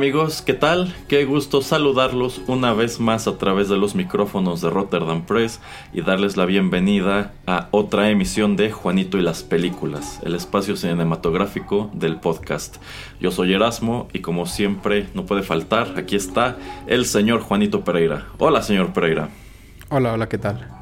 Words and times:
Amigos, 0.00 0.40
¿qué 0.40 0.54
tal? 0.54 0.94
Qué 1.08 1.26
gusto 1.26 1.60
saludarlos 1.60 2.40
una 2.46 2.72
vez 2.72 3.00
más 3.00 3.28
a 3.28 3.36
través 3.36 3.68
de 3.68 3.76
los 3.76 3.94
micrófonos 3.94 4.62
de 4.62 4.70
Rotterdam 4.70 5.26
Press 5.26 5.60
y 5.92 6.00
darles 6.00 6.38
la 6.38 6.46
bienvenida 6.46 7.34
a 7.46 7.68
otra 7.70 8.08
emisión 8.08 8.56
de 8.56 8.72
Juanito 8.72 9.18
y 9.18 9.20
las 9.20 9.42
Películas, 9.42 10.18
el 10.24 10.34
espacio 10.34 10.74
cinematográfico 10.74 11.90
del 11.92 12.16
podcast. 12.18 12.78
Yo 13.20 13.30
soy 13.30 13.52
Erasmo 13.52 14.08
y 14.14 14.20
como 14.20 14.46
siempre 14.46 15.06
no 15.12 15.26
puede 15.26 15.42
faltar, 15.42 15.92
aquí 15.98 16.16
está 16.16 16.56
el 16.86 17.04
señor 17.04 17.42
Juanito 17.42 17.84
Pereira. 17.84 18.24
Hola 18.38 18.62
señor 18.62 18.94
Pereira. 18.94 19.28
Hola, 19.90 20.14
hola, 20.14 20.30
¿qué 20.30 20.38
tal? 20.38 20.79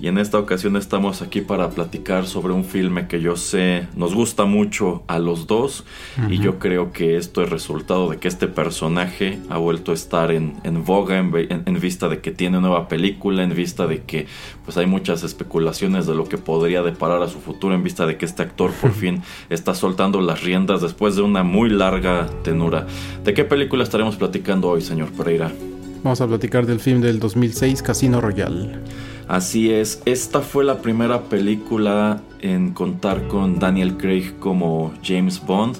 Y 0.00 0.08
en 0.08 0.18
esta 0.18 0.38
ocasión 0.38 0.76
estamos 0.76 1.20
aquí 1.20 1.42
para 1.42 1.68
platicar 1.70 2.26
sobre 2.26 2.52
un 2.54 2.64
filme 2.64 3.06
que 3.06 3.20
yo 3.20 3.36
sé 3.36 3.86
nos 3.94 4.14
gusta 4.14 4.46
mucho 4.46 5.02
a 5.06 5.18
los 5.18 5.46
dos 5.46 5.84
y 6.28 6.38
yo 6.38 6.58
creo 6.58 6.92
que 6.92 7.16
esto 7.16 7.42
es 7.42 7.50
resultado 7.50 8.08
de 8.08 8.16
que 8.16 8.28
este 8.28 8.48
personaje 8.48 9.38
ha 9.50 9.58
vuelto 9.58 9.90
a 9.92 9.94
estar 9.94 10.30
en, 10.30 10.54
en 10.64 10.84
boga 10.84 11.18
en, 11.18 11.80
vista 11.80 12.08
de 12.08 12.20
que 12.20 12.30
tiene 12.30 12.60
nueva 12.60 12.88
película, 12.88 13.42
en 13.42 13.54
vista 13.54 13.86
de 13.86 14.02
que 14.02 14.26
pues 14.64 14.76
hay 14.76 14.86
muchas 14.86 15.22
especulaciones 15.22 16.06
de 16.06 16.14
lo 16.14 16.24
que 16.24 16.38
podría 16.38 16.82
deparar 16.82 17.22
a 17.22 17.28
su 17.28 17.40
futuro, 17.40 17.74
en 17.74 17.82
vista 17.82 18.06
de 18.06 18.16
que 18.16 18.24
este 18.24 18.42
actor 18.42 18.72
por 18.72 18.92
fin 19.00 19.22
está 19.48 19.74
soltando 19.74 20.20
las 20.20 20.42
riendas 20.42 20.82
después 20.82 21.16
de 21.16 21.22
una 21.22 21.42
muy 21.42 21.70
larga 21.70 22.28
tenura. 22.42 22.86
¿De 23.24 23.34
qué 23.34 23.44
película 23.44 23.82
estaremos 23.82 24.16
platicando 24.16 24.68
hoy, 24.68 24.82
señor 24.82 25.10
Pereira? 25.10 25.50
Vamos 26.02 26.20
a 26.20 26.26
platicar 26.26 26.66
del 26.66 26.80
film 26.80 27.00
del 27.00 27.18
2006, 27.18 27.82
Casino 27.82 28.20
Royale. 28.20 28.78
Así 29.30 29.70
es, 29.72 30.02
esta 30.06 30.40
fue 30.40 30.64
la 30.64 30.82
primera 30.82 31.28
película 31.28 32.20
en 32.40 32.72
contar 32.72 33.28
con 33.28 33.60
Daniel 33.60 33.96
Craig 33.96 34.32
como 34.40 34.92
James 35.04 35.40
Bond. 35.46 35.76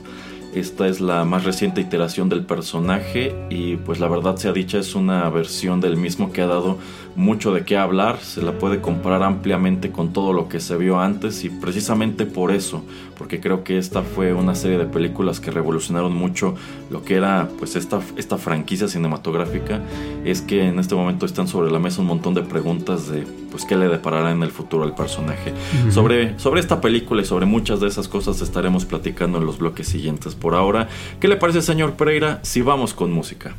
Esta 0.55 0.87
es 0.87 1.01
la 1.01 1.25
más 1.25 1.43
reciente 1.43 1.81
iteración 1.81 2.29
del 2.29 2.45
personaje 2.47 3.35
y 3.51 3.75
pues 3.75 3.99
la 3.99 4.07
verdad 4.07 4.37
sea 4.37 4.53
dicha 4.53 4.79
es 4.79 4.95
una 4.95 5.29
versión 5.31 5.81
del 5.81 5.97
mismo 5.97 6.31
que 6.31 6.43
ha 6.43 6.47
dado 6.47 6.79
mucho 7.17 7.53
de 7.53 7.65
qué 7.65 7.77
hablar, 7.77 8.19
se 8.21 8.43
la 8.43 8.53
puede 8.53 8.81
comparar 8.81 9.23
ampliamente 9.23 9.91
con 9.91 10.13
todo 10.13 10.33
lo 10.33 10.49
que 10.49 10.61
se 10.61 10.77
vio 10.77 11.01
antes 11.01 11.45
y 11.45 11.51
precisamente 11.51 12.27
por 12.27 12.51
eso, 12.51 12.85
porque 13.19 13.41
creo 13.41 13.65
que 13.65 13.79
esta 13.79 14.03
fue 14.03 14.33
una 14.33 14.55
serie 14.55 14.79
de 14.79 14.87
películas 14.87 15.41
que 15.41 15.51
revolucionaron 15.51 16.15
mucho 16.15 16.55
lo 16.91 17.05
que 17.05 17.17
era 17.17 17.49
pues 17.59 17.77
esta, 17.77 18.01
esta 18.17 18.39
franquicia 18.39 18.89
cinematográfica, 18.89 19.81
es 20.25 20.41
que 20.41 20.67
en 20.67 20.79
este 20.79 20.95
momento 20.95 21.27
están 21.27 21.49
sobre 21.49 21.71
la 21.71 21.79
mesa 21.79 22.01
un 22.01 22.07
montón 22.07 22.35
de 22.35 22.43
preguntas 22.43 23.09
de 23.09 23.27
pues 23.51 23.65
qué 23.65 23.77
le 23.77 23.89
deparará 23.89 24.31
en 24.31 24.43
el 24.43 24.51
futuro 24.51 24.85
al 24.85 24.95
personaje. 24.95 25.53
sobre, 25.91 26.39
sobre 26.39 26.61
esta 26.61 26.81
película 26.81 27.23
y 27.23 27.25
sobre 27.25 27.47
muchas 27.47 27.81
de 27.81 27.89
esas 27.89 28.09
cosas 28.09 28.41
estaremos 28.41 28.85
platicando 28.85 29.39
en 29.39 29.47
los 29.47 29.59
bloques 29.59 29.89
siguientes 29.89 30.35
por 30.35 30.55
ahora. 30.55 30.89
¿Qué 31.21 31.29
le 31.29 31.37
parece, 31.37 31.63
señor 31.63 31.95
Pereira, 31.95 32.41
si 32.43 32.63
vamos 32.63 32.95
con 32.95 33.13
música? 33.13 33.55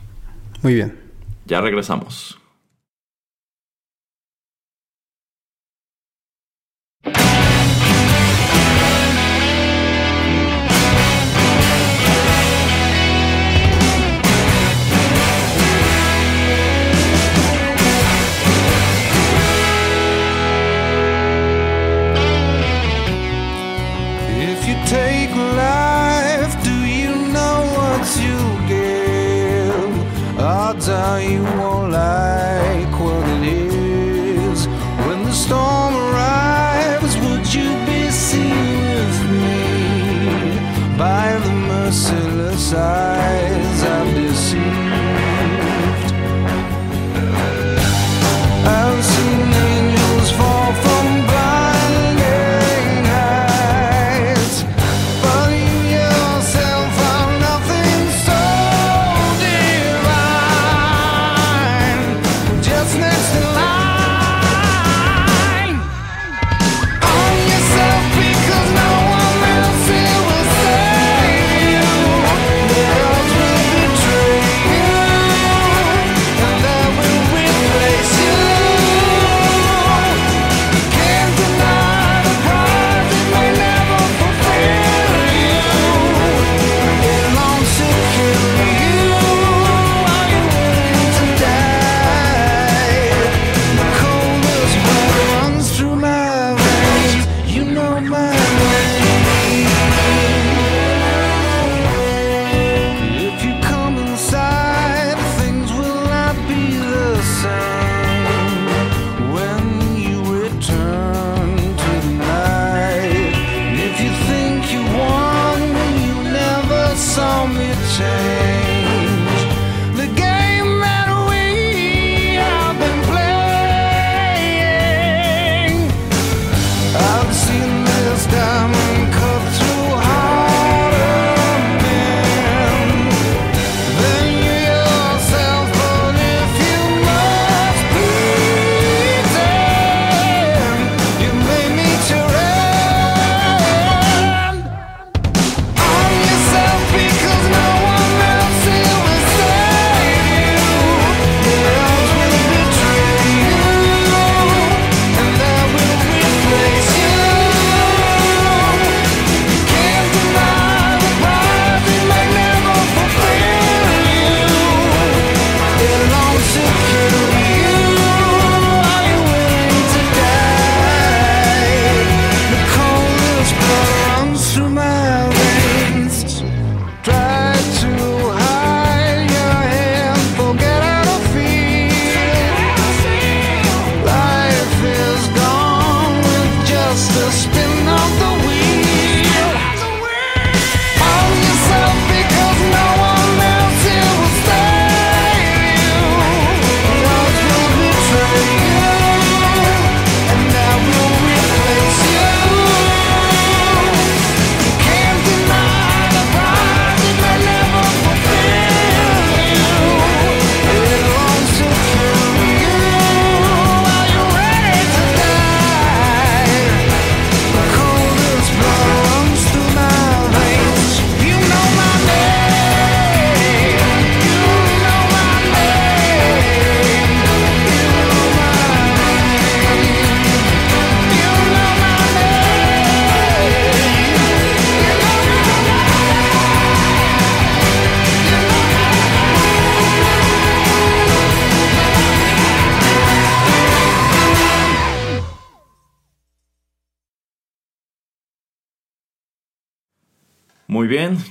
Muy 0.63 0.75
bien. 0.75 0.97
Ya 1.45 1.61
regresamos. 1.61 2.41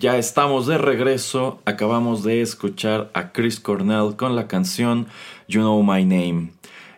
Ya 0.01 0.17
estamos 0.17 0.67
de 0.67 0.79
regreso. 0.79 1.61
Acabamos 1.67 2.25
de 2.25 2.41
escuchar 2.41 3.11
a 3.13 3.33
Chris 3.33 3.61
Cornell 3.61 4.17
con 4.17 4.35
la 4.35 4.49
canción 4.49 5.07
You 5.47 5.61
Know 5.61 5.83
My 5.83 6.05
Name. 6.05 6.53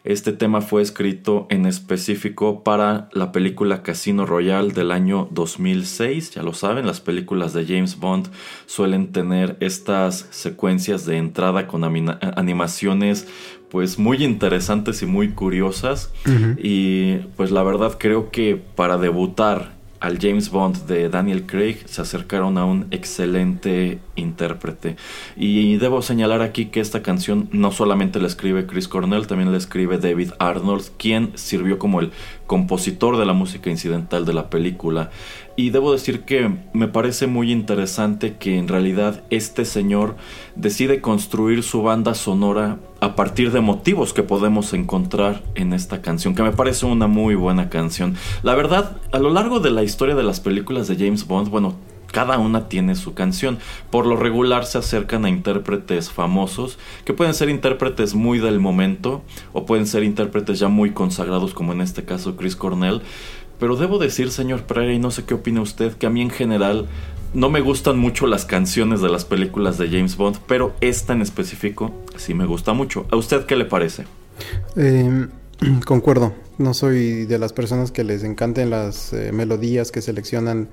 Este 0.04 0.32
tema 0.32 0.60
fue 0.60 0.82
escrito 0.82 1.48
en 1.50 1.66
específico 1.66 2.62
para 2.62 3.08
la 3.12 3.32
película 3.32 3.82
Casino 3.82 4.24
Royale 4.24 4.72
del 4.72 4.92
año 4.92 5.28
2006. 5.32 6.30
Ya 6.30 6.44
lo 6.44 6.54
saben, 6.54 6.86
las 6.86 7.00
películas 7.00 7.52
de 7.52 7.66
James 7.66 7.98
Bond 7.98 8.28
suelen 8.66 9.10
tener 9.10 9.56
estas 9.58 10.28
secuencias 10.30 11.04
de 11.04 11.16
entrada 11.16 11.66
con 11.66 11.82
animaciones 11.82 13.26
pues 13.68 13.98
muy 13.98 14.22
interesantes 14.22 15.02
y 15.02 15.06
muy 15.06 15.30
curiosas. 15.30 16.12
Y 16.56 17.16
pues 17.36 17.50
la 17.50 17.64
verdad 17.64 17.96
creo 17.98 18.30
que 18.30 18.56
para 18.56 18.96
debutar 18.96 19.81
al 20.02 20.18
James 20.20 20.50
Bond 20.50 20.86
de 20.86 21.08
Daniel 21.08 21.46
Craig 21.46 21.76
se 21.86 22.02
acercaron 22.02 22.58
a 22.58 22.64
un 22.64 22.88
excelente 22.90 24.00
intérprete. 24.16 24.96
Y 25.36 25.76
debo 25.76 26.02
señalar 26.02 26.42
aquí 26.42 26.66
que 26.66 26.80
esta 26.80 27.02
canción 27.02 27.48
no 27.52 27.70
solamente 27.70 28.18
la 28.18 28.26
escribe 28.26 28.66
Chris 28.66 28.88
Cornell, 28.88 29.28
también 29.28 29.52
la 29.52 29.58
escribe 29.58 29.98
David 29.98 30.32
Arnold, 30.40 30.90
quien 30.98 31.30
sirvió 31.36 31.78
como 31.78 32.00
el 32.00 32.10
compositor 32.48 33.16
de 33.16 33.26
la 33.26 33.32
música 33.32 33.70
incidental 33.70 34.26
de 34.26 34.34
la 34.34 34.50
película. 34.50 35.10
Y 35.54 35.70
debo 35.70 35.92
decir 35.92 36.22
que 36.22 36.50
me 36.72 36.88
parece 36.88 37.26
muy 37.26 37.52
interesante 37.52 38.36
que 38.38 38.56
en 38.56 38.68
realidad 38.68 39.22
este 39.28 39.64
señor 39.64 40.16
decide 40.56 41.02
construir 41.02 41.62
su 41.62 41.82
banda 41.82 42.14
sonora 42.14 42.78
a 43.00 43.14
partir 43.16 43.52
de 43.52 43.60
motivos 43.60 44.14
que 44.14 44.22
podemos 44.22 44.72
encontrar 44.72 45.42
en 45.54 45.74
esta 45.74 46.00
canción, 46.00 46.34
que 46.34 46.42
me 46.42 46.52
parece 46.52 46.86
una 46.86 47.06
muy 47.06 47.34
buena 47.34 47.68
canción. 47.68 48.14
La 48.42 48.54
verdad, 48.54 48.96
a 49.12 49.18
lo 49.18 49.30
largo 49.30 49.60
de 49.60 49.70
la 49.70 49.82
historia 49.82 50.14
de 50.14 50.22
las 50.22 50.40
películas 50.40 50.88
de 50.88 50.96
James 50.96 51.26
Bond, 51.26 51.50
bueno, 51.50 51.76
cada 52.12 52.38
una 52.38 52.68
tiene 52.68 52.94
su 52.94 53.14
canción. 53.14 53.58
Por 53.90 54.06
lo 54.06 54.16
regular 54.16 54.64
se 54.66 54.78
acercan 54.78 55.24
a 55.24 55.30
intérpretes 55.30 56.10
famosos, 56.10 56.78
que 57.04 57.14
pueden 57.14 57.34
ser 57.34 57.48
intérpretes 57.48 58.14
muy 58.14 58.38
del 58.38 58.60
momento, 58.60 59.22
o 59.52 59.66
pueden 59.66 59.86
ser 59.86 60.04
intérpretes 60.04 60.60
ya 60.60 60.68
muy 60.68 60.92
consagrados, 60.92 61.54
como 61.54 61.72
en 61.72 61.80
este 61.80 62.04
caso 62.04 62.36
Chris 62.36 62.54
Cornell. 62.54 63.02
Pero 63.62 63.76
debo 63.76 63.98
decir, 63.98 64.32
señor 64.32 64.64
Pereira, 64.64 64.92
y 64.92 64.98
no 64.98 65.12
sé 65.12 65.24
qué 65.24 65.34
opina 65.34 65.60
usted, 65.60 65.92
que 65.92 66.06
a 66.06 66.10
mí 66.10 66.20
en 66.20 66.30
general 66.30 66.88
no 67.32 67.48
me 67.48 67.60
gustan 67.60 67.96
mucho 67.96 68.26
las 68.26 68.44
canciones 68.44 69.00
de 69.00 69.08
las 69.08 69.24
películas 69.24 69.78
de 69.78 69.86
James 69.86 70.16
Bond, 70.16 70.38
pero 70.48 70.74
esta 70.80 71.12
en 71.12 71.22
específico 71.22 71.92
sí 72.16 72.34
me 72.34 72.44
gusta 72.44 72.72
mucho. 72.72 73.06
¿A 73.12 73.16
usted 73.16 73.46
qué 73.46 73.54
le 73.54 73.64
parece? 73.64 74.04
Em, 74.74 75.30
concuerdo, 75.86 76.34
no 76.58 76.74
soy 76.74 77.24
de 77.24 77.38
las 77.38 77.52
personas 77.52 77.92
que 77.92 78.02
les 78.02 78.24
encanten 78.24 78.68
las 78.68 79.12
eh, 79.12 79.30
melodías 79.30 79.92
que 79.92 80.02
seleccionan. 80.02 80.68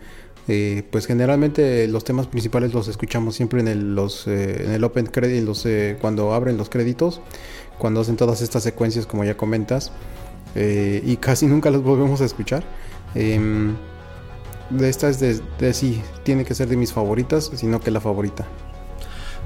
Eh, 0.47 0.81
pues 0.89 1.06
generalmente 1.06 1.88
los 1.88 2.03
temas 2.03 2.25
principales 2.25 2.74
los 2.74 2.88
escuchamos 2.88 3.35
siempre 3.35 3.59
en 3.59 3.68
el, 3.68 3.95
eh, 4.25 4.80
Open 4.81 5.06
Credit, 5.06 5.44
los, 5.44 5.68
cuando 6.01 6.33
abren 6.33 6.57
los 6.57 6.69
créditos, 6.69 7.21
cuando 7.77 8.01
hacen 8.01 8.18
todas 8.18 8.42
estas 8.42 8.63
secuencias 8.63 9.06
como 9.06 9.24
ya 9.25 9.38
comentas. 9.38 9.92
Eh, 10.55 11.01
y 11.05 11.17
casi 11.17 11.45
nunca 11.45 11.69
las 11.69 11.81
volvemos 11.81 12.21
a 12.21 12.25
escuchar. 12.25 12.63
Em, 13.15 13.75
de 14.69 14.89
esta 14.89 15.09
es 15.09 15.19
de, 15.19 15.73
sí, 15.73 16.01
tiene 16.23 16.45
que 16.45 16.53
ser 16.53 16.68
de 16.68 16.77
mis 16.77 16.94
favoritas, 16.94 17.51
sino 17.56 17.79
que 17.79 17.91
la 17.91 17.99
favorita. 17.99 18.45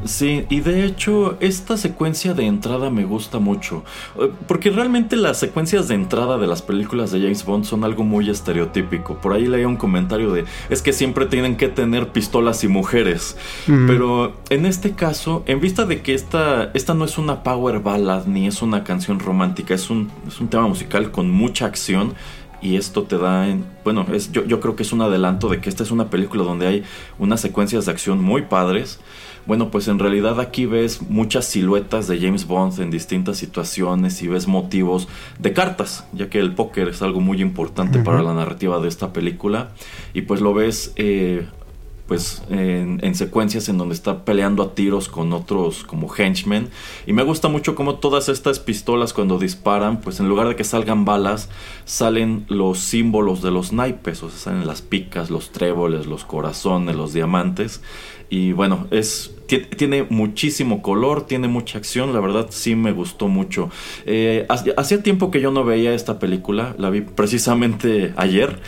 Sí, 0.05 0.45
y 0.50 0.60
de 0.60 0.86
hecho 0.86 1.38
esta 1.39 1.77
secuencia 1.77 2.33
de 2.33 2.45
entrada 2.45 2.89
me 2.89 3.05
gusta 3.05 3.39
mucho, 3.39 3.83
eh, 4.19 4.29
porque 4.48 4.69
realmente 4.69 5.15
las 5.15 5.39
secuencias 5.39 5.88
de 5.88 5.95
entrada 5.95 6.38
de 6.38 6.48
las 6.48 6.62
películas 6.62 7.12
de 7.12 7.22
James 7.22 7.45
Bond 7.45 7.65
son 7.65 7.83
algo 7.83 8.03
muy 8.03 8.29
estereotípico. 8.29 9.15
Por 9.15 9.33
ahí 9.33 9.48
leí 9.48 9.65
un 9.65 9.77
comentario 9.77 10.31
de, 10.31 10.45
es 10.69 10.81
que 10.81 10.93
siempre 10.93 11.25
tienen 11.25 11.55
que 11.55 11.69
tener 11.69 12.10
pistolas 12.10 12.63
y 12.63 12.67
mujeres, 12.67 13.38
pero 13.65 14.33
en 14.50 14.65
este 14.65 14.91
caso, 14.91 15.43
en 15.45 15.60
vista 15.60 15.86
de 15.86 16.01
que 16.01 16.13
esta, 16.13 16.72
esta 16.74 16.93
no 16.93 17.05
es 17.05 17.17
una 17.17 17.43
power 17.43 17.79
ballad 17.79 18.25
ni 18.25 18.48
es 18.48 18.62
una 18.62 18.83
canción 18.83 19.19
romántica, 19.19 19.74
es 19.74 19.89
un, 19.89 20.12
es 20.27 20.39
un 20.39 20.48
tema 20.48 20.67
musical 20.67 21.12
con 21.12 21.29
mucha 21.29 21.65
acción, 21.65 22.13
y 22.63 22.77
esto 22.77 23.03
te 23.03 23.17
da, 23.17 23.50
en, 23.50 23.65
bueno, 23.83 24.05
es, 24.13 24.31
yo, 24.31 24.45
yo, 24.45 24.62
creo 24.62 24.77
que 24.77 24.83
es 24.83 24.93
un 24.93 25.01
adelanto 25.01 25.50
de 25.50 25.60
que 25.60 25.69
esta 25.69 25.83
es 25.83 25.91
una 25.91 26.10
película 26.10 26.43
donde 26.43 26.65
hay 26.65 26.83
unas 27.19 27.41
secuencias 27.41 27.86
de 27.86 27.91
acción 27.91 28.24
muy 28.24 28.43
padres. 28.43 29.01
Bueno, 29.45 29.71
pues 29.71 29.89
en 29.89 30.00
realidad 30.00 30.39
aquí 30.39 30.65
ves 30.65 31.01
muchas 31.01 31.45
siluetas 31.45 32.07
de 32.07 32.19
James 32.19 32.47
Bond 32.47 32.79
en 32.79 32.91
distintas 32.91 33.38
situaciones 33.38 34.21
y 34.21 34.27
ves 34.27 34.47
motivos 34.47 35.09
de 35.38 35.51
cartas, 35.51 36.05
ya 36.13 36.29
que 36.29 36.39
el 36.39 36.53
póker 36.53 36.88
es 36.88 37.01
algo 37.01 37.19
muy 37.19 37.41
importante 37.41 38.00
para 38.00 38.23
la 38.23 38.33
narrativa 38.33 38.79
de 38.79 38.88
esta 38.88 39.12
película. 39.12 39.71
Y 40.13 40.21
pues 40.21 40.39
lo 40.39 40.53
ves 40.53 40.93
eh, 40.95 41.45
pues 42.07 42.43
en, 42.50 43.15
secuencias 43.15 43.69
en 43.69 43.77
donde 43.77 43.95
está 43.95 44.25
peleando 44.25 44.62
a 44.62 44.75
tiros 44.75 45.07
con 45.07 45.31
otros 45.33 45.83
como 45.83 46.13
henchmen. 46.13 46.69
Y 47.07 47.13
me 47.13 47.23
gusta 47.23 47.47
mucho 47.47 47.75
como 47.75 47.95
todas 47.95 48.29
estas 48.29 48.59
pistolas 48.59 49.13
cuando 49.13 49.39
disparan 49.39 50.01
pues 50.01 50.19
en 50.19 50.27
lugar 50.27 50.47
de 50.47 50.55
que 50.55 50.63
salgan 50.63 51.05
balas 51.05 51.50
salen 51.85 52.45
los 52.50 52.79
símbolos 52.79 53.41
de 53.41 53.51
los 53.51 53.71
naipes 53.71 54.21
o 54.23 54.29
sea 54.29 54.39
salen 54.39 54.67
las 54.67 54.81
picas 54.81 55.29
los 55.29 55.51
tréboles 55.51 56.05
los 56.05 56.25
corazones 56.25 56.95
los 56.95 57.13
diamantes 57.13 57.81
y 58.34 58.52
bueno 58.52 58.88
es 58.90 59.30
tiene 59.78 60.08
muchísimo 60.10 60.82
color, 60.82 61.28
tiene 61.28 61.48
mucha 61.48 61.78
acción, 61.78 62.12
la 62.12 62.20
verdad 62.20 62.48
sí 62.50 62.75
me 62.75 62.92
gustó 62.92 63.28
mucho. 63.28 63.70
Eh, 64.08 64.48
hacía 64.78 65.04
tiempo 65.04 65.30
que 65.30 65.42
yo 65.42 65.52
no 65.52 65.63
veía 65.63 65.94
esta 65.94 66.18
película, 66.18 66.74
la 66.80 66.90
vi 66.90 67.02
precisamente 67.02 68.13
ayer. 68.18 68.60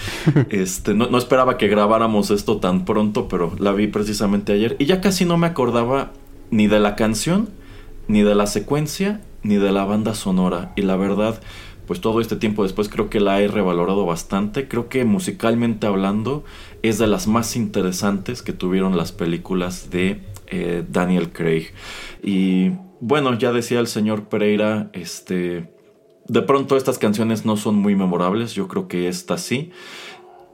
Este, 0.52 0.94
no, 0.94 1.18
esperaba 1.18 1.58
que 1.58 1.70
grabáramos 1.70 2.30
esto 2.30 2.58
tan 2.58 2.86
pronto, 2.86 3.28
pero 3.28 3.56
la 3.58 3.72
vi 3.72 3.88
precisamente 3.88 4.54
ayer. 4.54 4.76
Y 4.78 4.86
ya 4.86 5.02
casi 5.02 5.26
no 5.26 5.38
me 5.38 5.48
acordaba 5.48 6.12
ni 6.52 6.68
de 6.68 6.80
la 6.80 6.96
canción, 6.96 7.50
ni 8.08 8.22
de 8.22 8.36
la 8.36 8.46
secuencia, 8.46 9.22
ni 9.42 9.56
de 9.56 9.72
la 9.72 9.86
banda 9.86 10.14
sonora. 10.14 10.72
Y 10.76 10.84
la 10.84 10.98
verdad, 10.98 11.42
pues 11.88 12.00
todo 12.00 12.22
este 12.22 12.36
tiempo 12.36 12.62
después 12.62 12.90
creo 12.90 13.10
que 13.10 13.20
la 13.20 13.42
he 13.42 13.48
revalorado 13.48 14.06
bastante. 14.06 14.68
Creo 14.68 14.88
que 14.88 15.04
musicalmente 15.04 15.88
hablando 15.88 16.44
es 16.88 16.98
de 16.98 17.08
las 17.08 17.28
más 17.28 17.56
interesantes 17.56 18.42
que 18.42 18.54
tuvieron 18.54 18.98
las 18.98 19.12
películas 19.12 19.90
de 19.90 20.22
eh, 20.48 20.84
Daniel 20.90 21.32
Craig. 21.32 21.68
Y 22.24 22.72
bueno, 23.00 23.38
ya 23.38 23.52
decía 23.52 23.80
el 23.80 23.88
señor 23.88 24.30
Pereira, 24.30 24.90
este, 24.94 25.74
de 26.28 26.42
pronto 26.42 26.78
estas 26.78 26.98
canciones 26.98 27.46
no 27.46 27.58
son 27.58 27.76
muy 27.76 27.96
memorables, 27.96 28.54
yo 28.54 28.68
creo 28.68 28.88
que 28.88 29.08
esta 29.08 29.38
sí. 29.38 29.72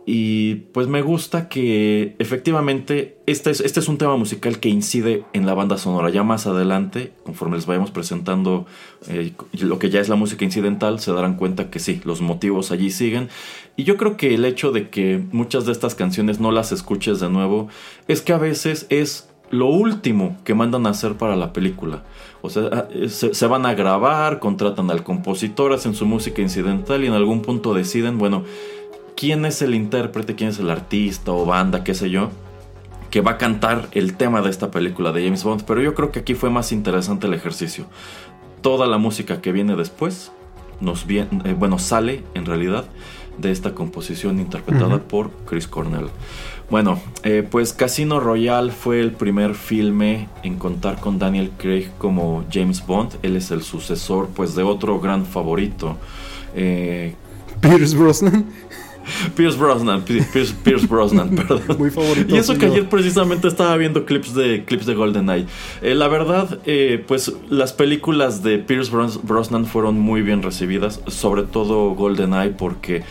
Y 0.05 0.55
pues 0.74 0.88
me 0.88 1.03
gusta 1.03 1.48
que 1.48 2.15
efectivamente 2.17 3.20
este 3.27 3.51
es, 3.51 3.62
este 3.62 3.79
es 3.79 3.88
un 3.88 4.00
tema 4.00 4.17
musical 4.17 4.60
que 4.60 4.67
incide 4.67 5.24
en 5.34 5.46
la 5.46 5.53
banda 5.53 5.77
sonora. 5.77 6.10
Ya 6.10 6.24
más 6.24 6.48
adelante, 6.48 7.13
conforme 7.24 7.58
les 7.58 7.67
vayamos 7.67 7.91
presentando 7.91 8.65
eh, 9.08 9.34
lo 9.60 9.77
que 9.77 9.91
ya 9.91 10.00
es 10.00 10.10
la 10.10 10.15
música 10.15 10.43
incidental, 10.43 11.00
se 11.00 11.12
darán 11.12 11.36
cuenta 11.36 11.70
que 11.70 11.79
sí, 11.79 12.01
los 12.03 12.22
motivos 12.22 12.72
allí 12.72 12.89
siguen. 12.89 13.29
Y 13.75 13.84
yo 13.84 13.96
creo 13.98 14.17
que 14.17 14.34
el 14.34 14.43
hecho 14.46 14.72
de 14.72 14.89
que 14.89 15.24
muchas 15.31 15.65
de 15.65 15.72
estas 15.72 15.93
canciones 15.93 16.39
no 16.39 16.51
las 16.51 16.72
escuches 16.72 17.20
de 17.20 17.29
nuevo 17.29 17.67
es 18.08 18.22
que 18.22 18.34
a 18.34 18.39
veces 18.39 18.88
es 18.89 19.29
lo 19.51 19.67
último 19.67 20.38
que 20.43 20.55
mandan 20.55 20.88
a 20.88 20.91
hacer 20.91 21.15
para 21.15 21.36
la 21.36 21.53
película. 21.53 22.03
O 22.41 22.50
sea, 22.50 22.63
ah, 22.72 22.88
se, 23.08 23.48
van 23.48 23.65
a 23.65 23.75
grabar, 23.75 24.39
contratan 24.39 24.89
al 24.89 25.03
compositor, 25.03 25.74
hacen 25.74 25.93
su 25.93 26.05
música 26.05 26.41
incidental 26.41 27.03
y 27.03 27.08
en 27.08 27.13
algún 27.13 27.41
punto 27.41 27.74
deciden, 27.74 28.17
bueno, 28.17 28.43
quién 29.21 29.45
es 29.45 29.61
el 29.61 29.75
intérprete, 29.75 30.33
quién 30.33 30.49
es 30.49 30.57
el 30.57 30.71
artista 30.71 31.31
o 31.31 31.45
banda, 31.45 31.83
qué 31.83 31.93
sé 31.93 32.09
yo, 32.09 32.31
que 33.11 33.21
va 33.21 33.33
a 33.33 33.37
cantar 33.37 33.87
el 33.91 34.15
tema 34.15 34.41
de 34.41 34.49
esta 34.49 34.71
película 34.71 35.11
de 35.11 35.23
James 35.23 35.43
Bond. 35.43 35.61
Pero 35.67 35.79
yo 35.79 35.93
creo 35.93 36.11
que 36.11 36.21
aquí 36.21 36.33
fue 36.33 36.49
más 36.49 36.71
interesante 36.71 37.27
el 37.27 37.35
ejercicio. 37.35 37.85
Toda 38.63 38.87
la 38.87 38.97
música 38.97 39.39
que 39.39 39.51
viene 39.51 39.75
después 39.75 40.31
nos 40.79 41.05
viene, 41.05 41.29
eh, 41.45 41.53
bueno, 41.53 41.77
sale 41.77 42.23
en 42.33 42.47
realidad 42.47 42.85
de 43.37 43.51
esta 43.51 43.75
composición 43.75 44.39
interpretada 44.39 44.97
por 44.97 45.29
Chris 45.45 45.67
Cornell. 45.67 46.07
Bueno, 46.71 46.99
eh, 47.21 47.47
pues 47.47 47.73
Casino 47.73 48.19
Royale 48.19 48.71
fue 48.71 49.01
el 49.01 49.11
primer 49.11 49.53
filme 49.53 50.29
en 50.41 50.57
contar 50.57 50.99
con 50.99 51.19
Daniel 51.19 51.51
Craig 51.59 51.91
como 51.99 52.43
James 52.51 52.83
Bond. 52.87 53.17
Él 53.21 53.35
es 53.35 53.51
el 53.51 53.61
sucesor, 53.61 54.29
pues, 54.35 54.55
de 54.55 54.63
otro 54.63 54.99
gran 54.99 55.27
favorito. 55.27 55.97
Eh, 56.55 57.13
Pierce 57.61 57.95
Brosnan. 57.95 58.47
Pierce 59.36 59.58
Brosnan, 59.58 60.03
Pierce, 60.03 60.88
Brosnan, 60.88 61.29
perdón. 61.36 61.62
Muy 61.77 61.91
favorito. 61.91 62.36
Y 62.36 62.38
eso 62.38 62.58
que 62.58 62.65
ayer 62.65 62.89
precisamente 62.89 63.48
estaba 63.48 63.75
viendo 63.77 64.05
clips 64.05 64.34
de 64.34 64.63
clips 64.65 64.86
de 64.86 64.96
GoldenEye. 64.96 65.46
Eh, 65.81 65.96
la 65.96 66.08
verdad, 66.08 66.60
eh, 66.65 67.03
pues 67.08 67.34
las 67.50 67.74
películas 67.74 68.43
de 68.43 68.58
Pierce 68.60 68.91
Brosnan 69.24 69.65
fueron 69.65 70.00
muy 70.00 70.22
bien 70.22 70.43
recibidas, 70.43 71.01
sobre 71.08 71.43
todo 71.43 71.91
GoldenEye, 71.96 72.51
porque 72.51 73.03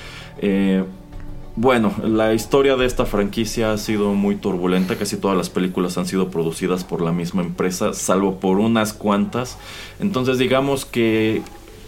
bueno, 1.56 1.92
la 2.02 2.32
historia 2.32 2.76
de 2.76 2.87
esta 2.87 3.04
franquicia 3.04 3.73
ha 3.73 3.76
sido 3.76 4.14
muy 4.14 4.37
turbulenta, 4.37 4.97
casi 4.97 5.16
todas 5.16 5.37
las 5.37 5.50
películas 5.50 5.99
han 5.99 6.06
sido 6.06 6.30
producidas 6.30 6.85
por 6.85 7.02
la 7.02 7.12
misma 7.12 7.42
empresa, 7.42 7.92
salvo 7.92 8.40
por 8.40 8.59
unas 8.61 8.94
cuantas. 8.94 9.59
Entonces 9.99 10.38
digamos 10.38 10.87
que 10.87 11.42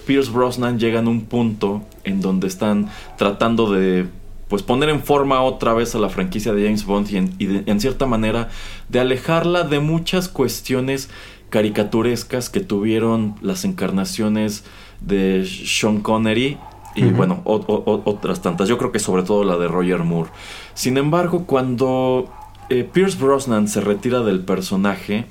Pierce 0.06 0.30
Brosnan 0.30 0.78
llega 0.78 1.00
en 1.00 1.08
un 1.08 1.22
punto 1.22 1.82
en 2.04 2.20
donde 2.20 2.46
están 2.46 2.88
tratando 3.16 3.70
de 3.70 4.06
pues 4.48 4.62
poner 4.62 4.90
en 4.90 5.02
forma 5.02 5.40
otra 5.42 5.72
vez 5.72 5.94
a 5.94 5.98
la 5.98 6.10
franquicia 6.10 6.52
de 6.52 6.64
James 6.64 6.84
Bond 6.84 7.10
y 7.10 7.16
en, 7.16 7.64
en 7.66 7.80
cierta 7.80 8.06
manera 8.06 8.50
de 8.90 9.00
alejarla 9.00 9.64
de 9.64 9.80
muchas 9.80 10.28
cuestiones 10.28 11.08
caricaturescas 11.48 12.50
que 12.50 12.60
tuvieron 12.60 13.36
las 13.40 13.64
encarnaciones 13.64 14.64
de 15.00 15.46
Sean 15.46 16.00
Connery 16.00 16.58
y 16.94 17.04
bueno, 17.04 17.40
otras 17.44 18.42
tantas. 18.42 18.68
Yo 18.68 18.78
creo 18.78 18.92
que 18.92 18.98
sobre 18.98 19.22
todo 19.22 19.44
la 19.44 19.56
de 19.56 19.68
Roger 19.68 20.00
Moore. 20.00 20.30
Sin 20.74 20.98
embargo, 20.98 21.44
cuando 21.46 22.30
eh, 22.68 22.84
Pierce 22.90 23.18
Brosnan 23.18 23.68
se 23.68 23.80
retira 23.80 24.20
del 24.20 24.40
personaje, 24.40 25.26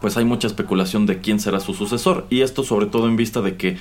pues 0.00 0.16
hay 0.16 0.24
mucha 0.24 0.46
especulación 0.46 1.06
de 1.06 1.20
quién 1.20 1.40
será 1.40 1.60
su 1.60 1.74
sucesor. 1.74 2.26
Y 2.30 2.42
esto 2.42 2.64
sobre 2.64 2.86
todo 2.86 3.08
en 3.08 3.16
vista 3.16 3.40
de 3.40 3.56
que, 3.56 3.76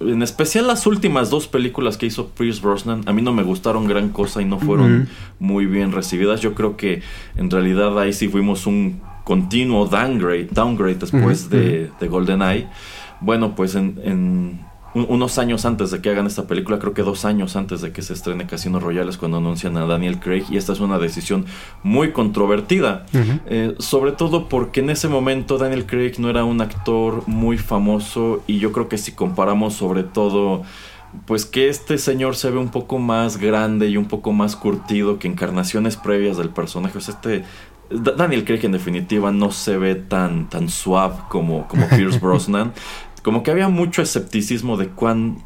en 0.00 0.22
especial 0.22 0.66
las 0.66 0.86
últimas 0.86 1.30
dos 1.30 1.46
películas 1.46 1.96
que 1.96 2.06
hizo 2.06 2.28
Pierce 2.30 2.60
Brosnan, 2.60 3.02
a 3.06 3.12
mí 3.12 3.22
no 3.22 3.32
me 3.32 3.42
gustaron 3.42 3.86
gran 3.86 4.10
cosa 4.10 4.42
y 4.42 4.44
no 4.44 4.58
fueron 4.58 5.08
muy 5.38 5.66
bien 5.66 5.92
recibidas. 5.92 6.40
Yo 6.40 6.54
creo 6.54 6.76
que 6.76 7.02
en 7.36 7.50
realidad 7.50 7.98
ahí 7.98 8.12
sí 8.12 8.28
fuimos 8.28 8.66
un 8.66 9.00
continuo 9.24 9.86
downgrade, 9.86 10.48
downgrade 10.50 10.96
después 10.96 11.50
de, 11.50 11.90
de 11.98 12.08
GoldenEye. 12.08 12.68
Bueno, 13.20 13.54
pues 13.54 13.74
en 13.74 14.60
unos 15.04 15.38
años 15.38 15.64
antes 15.64 15.90
de 15.90 16.00
que 16.00 16.10
hagan 16.10 16.26
esta 16.26 16.46
película, 16.46 16.78
creo 16.78 16.94
que 16.94 17.02
dos 17.02 17.24
años 17.24 17.56
antes 17.56 17.80
de 17.80 17.92
que 17.92 18.02
se 18.02 18.14
estrene 18.14 18.46
Casino 18.46 18.80
Royale 18.80 19.10
es 19.10 19.18
cuando 19.18 19.38
anuncian 19.38 19.76
a 19.76 19.86
Daniel 19.86 20.18
Craig 20.18 20.44
y 20.50 20.56
esta 20.56 20.72
es 20.72 20.80
una 20.80 20.98
decisión 20.98 21.44
muy 21.82 22.12
controvertida, 22.12 23.06
eh, 23.46 23.74
sobre 23.78 24.12
todo 24.12 24.48
porque 24.48 24.80
en 24.80 24.90
ese 24.90 25.08
momento 25.08 25.58
Daniel 25.58 25.86
Craig 25.86 26.14
no 26.18 26.30
era 26.30 26.44
un 26.44 26.60
actor 26.60 27.22
muy 27.26 27.58
famoso 27.58 28.42
y 28.46 28.58
yo 28.58 28.72
creo 28.72 28.88
que 28.88 28.98
si 28.98 29.12
comparamos 29.12 29.74
sobre 29.74 30.02
todo 30.02 30.62
pues 31.26 31.46
que 31.46 31.68
este 31.68 31.98
señor 31.98 32.36
se 32.36 32.50
ve 32.50 32.58
un 32.58 32.70
poco 32.70 32.98
más 32.98 33.38
grande 33.38 33.88
y 33.88 33.96
un 33.96 34.06
poco 34.06 34.32
más 34.32 34.56
curtido 34.56 35.18
que 35.18 35.28
encarnaciones 35.28 35.96
previas 35.96 36.36
del 36.36 36.50
personaje. 36.50 36.98
O 36.98 37.00
sea, 37.00 37.14
este 37.14 37.44
Daniel 37.90 38.44
Craig 38.44 38.64
en 38.64 38.72
definitiva 38.72 39.30
no 39.30 39.52
se 39.52 39.76
ve 39.76 39.94
tan, 39.94 40.48
tan 40.48 40.68
suave 40.68 41.16
como, 41.28 41.68
como 41.68 41.88
Pierce 41.96 42.18
Brosnan 42.18 42.72
como 43.26 43.42
que 43.42 43.50
había 43.50 43.68
mucho 43.68 44.02
escepticismo 44.02 44.76
de 44.76 44.86
cuán, 44.86 45.42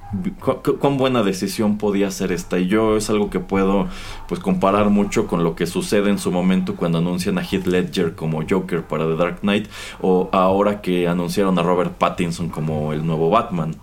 cuán 0.80 0.98
buena 0.98 1.22
decisión 1.22 1.78
podía 1.78 2.10
ser 2.10 2.30
esta. 2.30 2.58
Y 2.58 2.66
yo 2.66 2.98
es 2.98 3.08
algo 3.08 3.30
que 3.30 3.40
puedo 3.40 3.88
pues 4.28 4.38
comparar 4.38 4.90
mucho 4.90 5.26
con 5.26 5.44
lo 5.44 5.56
que 5.56 5.66
sucede 5.66 6.10
en 6.10 6.18
su 6.18 6.30
momento 6.30 6.76
cuando 6.76 6.98
anuncian 6.98 7.38
a 7.38 7.42
Heath 7.42 7.66
Ledger 7.66 8.14
como 8.14 8.42
Joker 8.46 8.82
para 8.82 9.06
The 9.06 9.16
Dark 9.16 9.40
Knight 9.40 9.68
o 10.02 10.28
ahora 10.30 10.82
que 10.82 11.08
anunciaron 11.08 11.58
a 11.58 11.62
Robert 11.62 11.96
Pattinson 11.96 12.50
como 12.50 12.92
el 12.92 13.06
nuevo 13.06 13.30
Batman. 13.30 13.74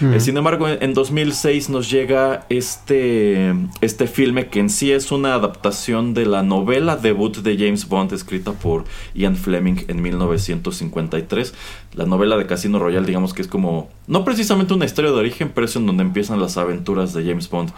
Eh, 0.00 0.20
sin 0.20 0.36
embargo, 0.36 0.68
en 0.68 0.94
2006 0.94 1.70
nos 1.70 1.90
llega 1.90 2.46
este, 2.48 3.54
este 3.80 4.06
filme 4.06 4.48
que 4.48 4.60
en 4.60 4.70
sí 4.70 4.90
es 4.90 5.12
una 5.12 5.34
adaptación 5.34 6.14
de 6.14 6.26
la 6.26 6.42
novela 6.42 6.96
debut 6.96 7.36
de 7.38 7.56
James 7.56 7.88
Bond 7.88 8.12
escrita 8.12 8.52
por 8.52 8.84
Ian 9.14 9.36
Fleming 9.36 9.84
en 9.88 10.02
1953. 10.02 11.54
La 11.94 12.06
novela 12.06 12.36
de 12.36 12.46
Casino 12.46 12.78
Royale, 12.78 13.06
digamos 13.06 13.34
que 13.34 13.42
es 13.42 13.48
como, 13.48 13.88
no 14.06 14.24
precisamente 14.24 14.74
una 14.74 14.84
historia 14.84 15.10
de 15.10 15.16
origen, 15.16 15.52
pero 15.54 15.66
es 15.66 15.76
en 15.76 15.86
donde 15.86 16.02
empiezan 16.02 16.40
las 16.40 16.56
aventuras 16.56 17.14
de 17.14 17.24
James 17.24 17.48
Bond. 17.48 17.70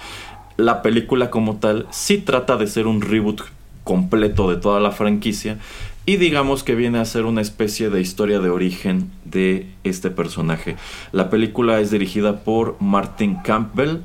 La 0.56 0.80
película 0.80 1.30
como 1.30 1.56
tal 1.56 1.86
sí 1.90 2.18
trata 2.18 2.56
de 2.56 2.66
ser 2.66 2.86
un 2.86 3.02
reboot 3.02 3.42
completo 3.84 4.50
de 4.50 4.56
toda 4.56 4.80
la 4.80 4.90
franquicia 4.90 5.58
y 6.06 6.16
digamos 6.16 6.62
que 6.62 6.76
viene 6.76 6.98
a 6.98 7.04
ser 7.04 7.24
una 7.24 7.40
especie 7.40 7.90
de 7.90 8.00
historia 8.00 8.38
de 8.38 8.48
origen 8.48 9.10
de 9.24 9.66
este 9.82 10.10
personaje. 10.10 10.76
La 11.12 11.28
película 11.30 11.80
es 11.80 11.90
dirigida 11.90 12.44
por 12.44 12.76
Martin 12.80 13.36
Campbell 13.44 13.98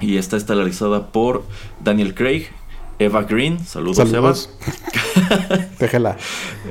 y 0.00 0.16
está 0.16 0.36
estelarizada 0.36 1.12
por 1.12 1.44
Daniel 1.82 2.14
Craig, 2.14 2.48
Eva 2.98 3.22
Green, 3.22 3.64
saludos, 3.64 3.96
saludos. 3.96 4.50
Eva. 5.78 6.16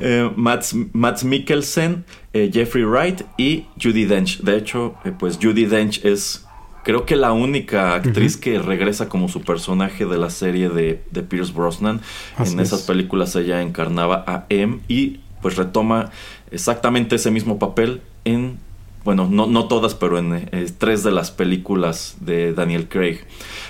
eh, 0.00 0.30
Mats, 0.36 1.24
Mikkelsen, 1.24 2.04
eh, 2.32 2.50
Jeffrey 2.52 2.84
Wright 2.84 3.22
y 3.36 3.66
Judy 3.82 4.04
Dench. 4.04 4.40
De 4.42 4.56
hecho, 4.56 4.94
eh, 5.04 5.12
pues 5.18 5.38
Judy 5.42 5.64
Dench 5.64 6.04
es 6.04 6.44
creo 6.82 7.06
que 7.06 7.16
la 7.16 7.32
única 7.32 7.94
actriz 7.94 8.36
que 8.36 8.58
regresa 8.58 9.08
como 9.08 9.28
su 9.28 9.42
personaje 9.42 10.06
de 10.06 10.18
la 10.18 10.30
serie 10.30 10.68
de, 10.68 11.02
de 11.10 11.22
Pierce 11.22 11.52
Brosnan. 11.52 12.00
en 12.38 12.60
esas 12.60 12.82
películas 12.82 13.34
ella 13.36 13.62
encarnaba 13.62 14.24
a 14.26 14.46
M 14.48 14.80
y 14.88 15.20
pues 15.42 15.56
retoma 15.56 16.10
exactamente 16.50 17.16
ese 17.16 17.30
mismo 17.30 17.58
papel 17.58 18.02
en 18.24 18.58
bueno, 19.04 19.28
no, 19.30 19.46
no 19.46 19.66
todas, 19.66 19.94
pero 19.94 20.18
en 20.18 20.48
eh, 20.52 20.66
tres 20.76 21.02
de 21.02 21.10
las 21.10 21.30
películas 21.30 22.16
de 22.20 22.52
Daniel 22.52 22.88
Craig. 22.88 23.20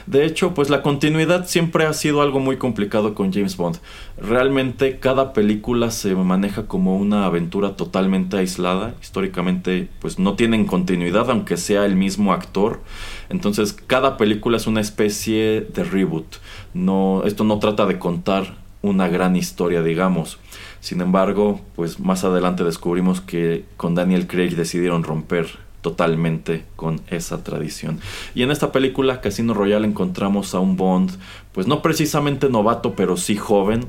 De 0.06 0.24
hecho, 0.24 0.54
pues 0.54 0.70
la 0.70 0.82
continuidad 0.82 1.46
siempre 1.46 1.86
ha 1.86 1.92
sido 1.92 2.20
algo 2.20 2.40
muy 2.40 2.56
complicado 2.56 3.14
con 3.14 3.32
James 3.32 3.56
Bond. 3.56 3.78
Realmente 4.18 4.98
cada 4.98 5.32
película 5.32 5.92
se 5.92 6.14
maneja 6.16 6.66
como 6.66 6.96
una 6.96 7.26
aventura 7.26 7.76
totalmente 7.76 8.38
aislada. 8.38 8.94
Históricamente, 9.00 9.88
pues 10.00 10.18
no 10.18 10.34
tienen 10.34 10.66
continuidad, 10.66 11.30
aunque 11.30 11.56
sea 11.56 11.84
el 11.84 11.94
mismo 11.94 12.32
actor. 12.32 12.80
Entonces, 13.28 13.72
cada 13.72 14.16
película 14.16 14.56
es 14.56 14.66
una 14.66 14.80
especie 14.80 15.60
de 15.60 15.84
reboot. 15.84 16.36
No, 16.74 17.22
esto 17.24 17.44
no 17.44 17.60
trata 17.60 17.86
de 17.86 18.00
contar 18.00 18.56
una 18.82 19.08
gran 19.08 19.36
historia, 19.36 19.82
digamos. 19.82 20.38
Sin 20.80 21.00
embargo, 21.00 21.60
pues 21.76 22.00
más 22.00 22.24
adelante 22.24 22.64
descubrimos 22.64 23.20
que 23.20 23.64
con 23.76 23.94
Daniel 23.94 24.26
Craig 24.26 24.56
decidieron 24.56 25.04
romper 25.04 25.46
totalmente 25.80 26.64
con 26.76 27.00
esa 27.08 27.42
tradición. 27.42 28.00
Y 28.34 28.42
en 28.42 28.50
esta 28.50 28.72
película 28.72 29.20
Casino 29.20 29.54
Royale 29.54 29.86
encontramos 29.86 30.54
a 30.54 30.60
un 30.60 30.76
Bond, 30.76 31.12
pues 31.52 31.66
no 31.66 31.82
precisamente 31.82 32.48
novato, 32.48 32.94
pero 32.94 33.16
sí 33.16 33.36
joven, 33.36 33.86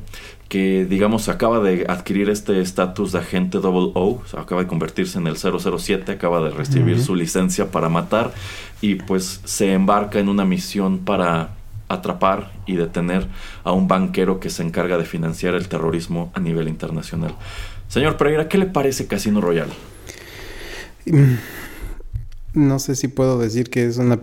que 0.47 0.85
digamos 0.85 1.29
acaba 1.29 1.59
de 1.59 1.85
adquirir 1.87 2.29
este 2.29 2.59
estatus 2.61 3.13
de 3.13 3.19
agente 3.19 3.59
double 3.59 3.91
O, 3.95 4.21
acaba 4.37 4.61
de 4.61 4.67
convertirse 4.67 5.17
en 5.17 5.27
el 5.27 5.37
007, 5.37 6.11
acaba 6.11 6.41
de 6.41 6.49
recibir 6.49 7.01
su 7.01 7.15
licencia 7.15 7.71
para 7.71 7.89
matar 7.89 8.33
y 8.81 8.95
pues 8.95 9.41
se 9.45 9.73
embarca 9.73 10.19
en 10.19 10.27
una 10.27 10.43
misión 10.43 10.99
para 10.99 11.51
atrapar 11.93 12.51
y 12.65 12.75
detener 12.75 13.27
a 13.63 13.71
un 13.71 13.87
banquero 13.87 14.39
que 14.39 14.49
se 14.49 14.63
encarga 14.63 14.97
de 14.97 15.05
financiar 15.05 15.55
el 15.55 15.67
terrorismo 15.67 16.31
a 16.33 16.39
nivel 16.39 16.67
internacional. 16.67 17.35
Señor 17.87 18.17
Pereira, 18.17 18.47
¿qué 18.47 18.57
le 18.57 18.67
parece 18.67 19.07
Casino 19.07 19.41
Royale? 19.41 19.73
Mm, 21.05 21.35
no 22.53 22.79
sé 22.79 22.95
si 22.95 23.07
puedo 23.07 23.39
decir 23.39 23.69
que 23.69 23.85
es 23.85 23.97
una, 23.97 24.17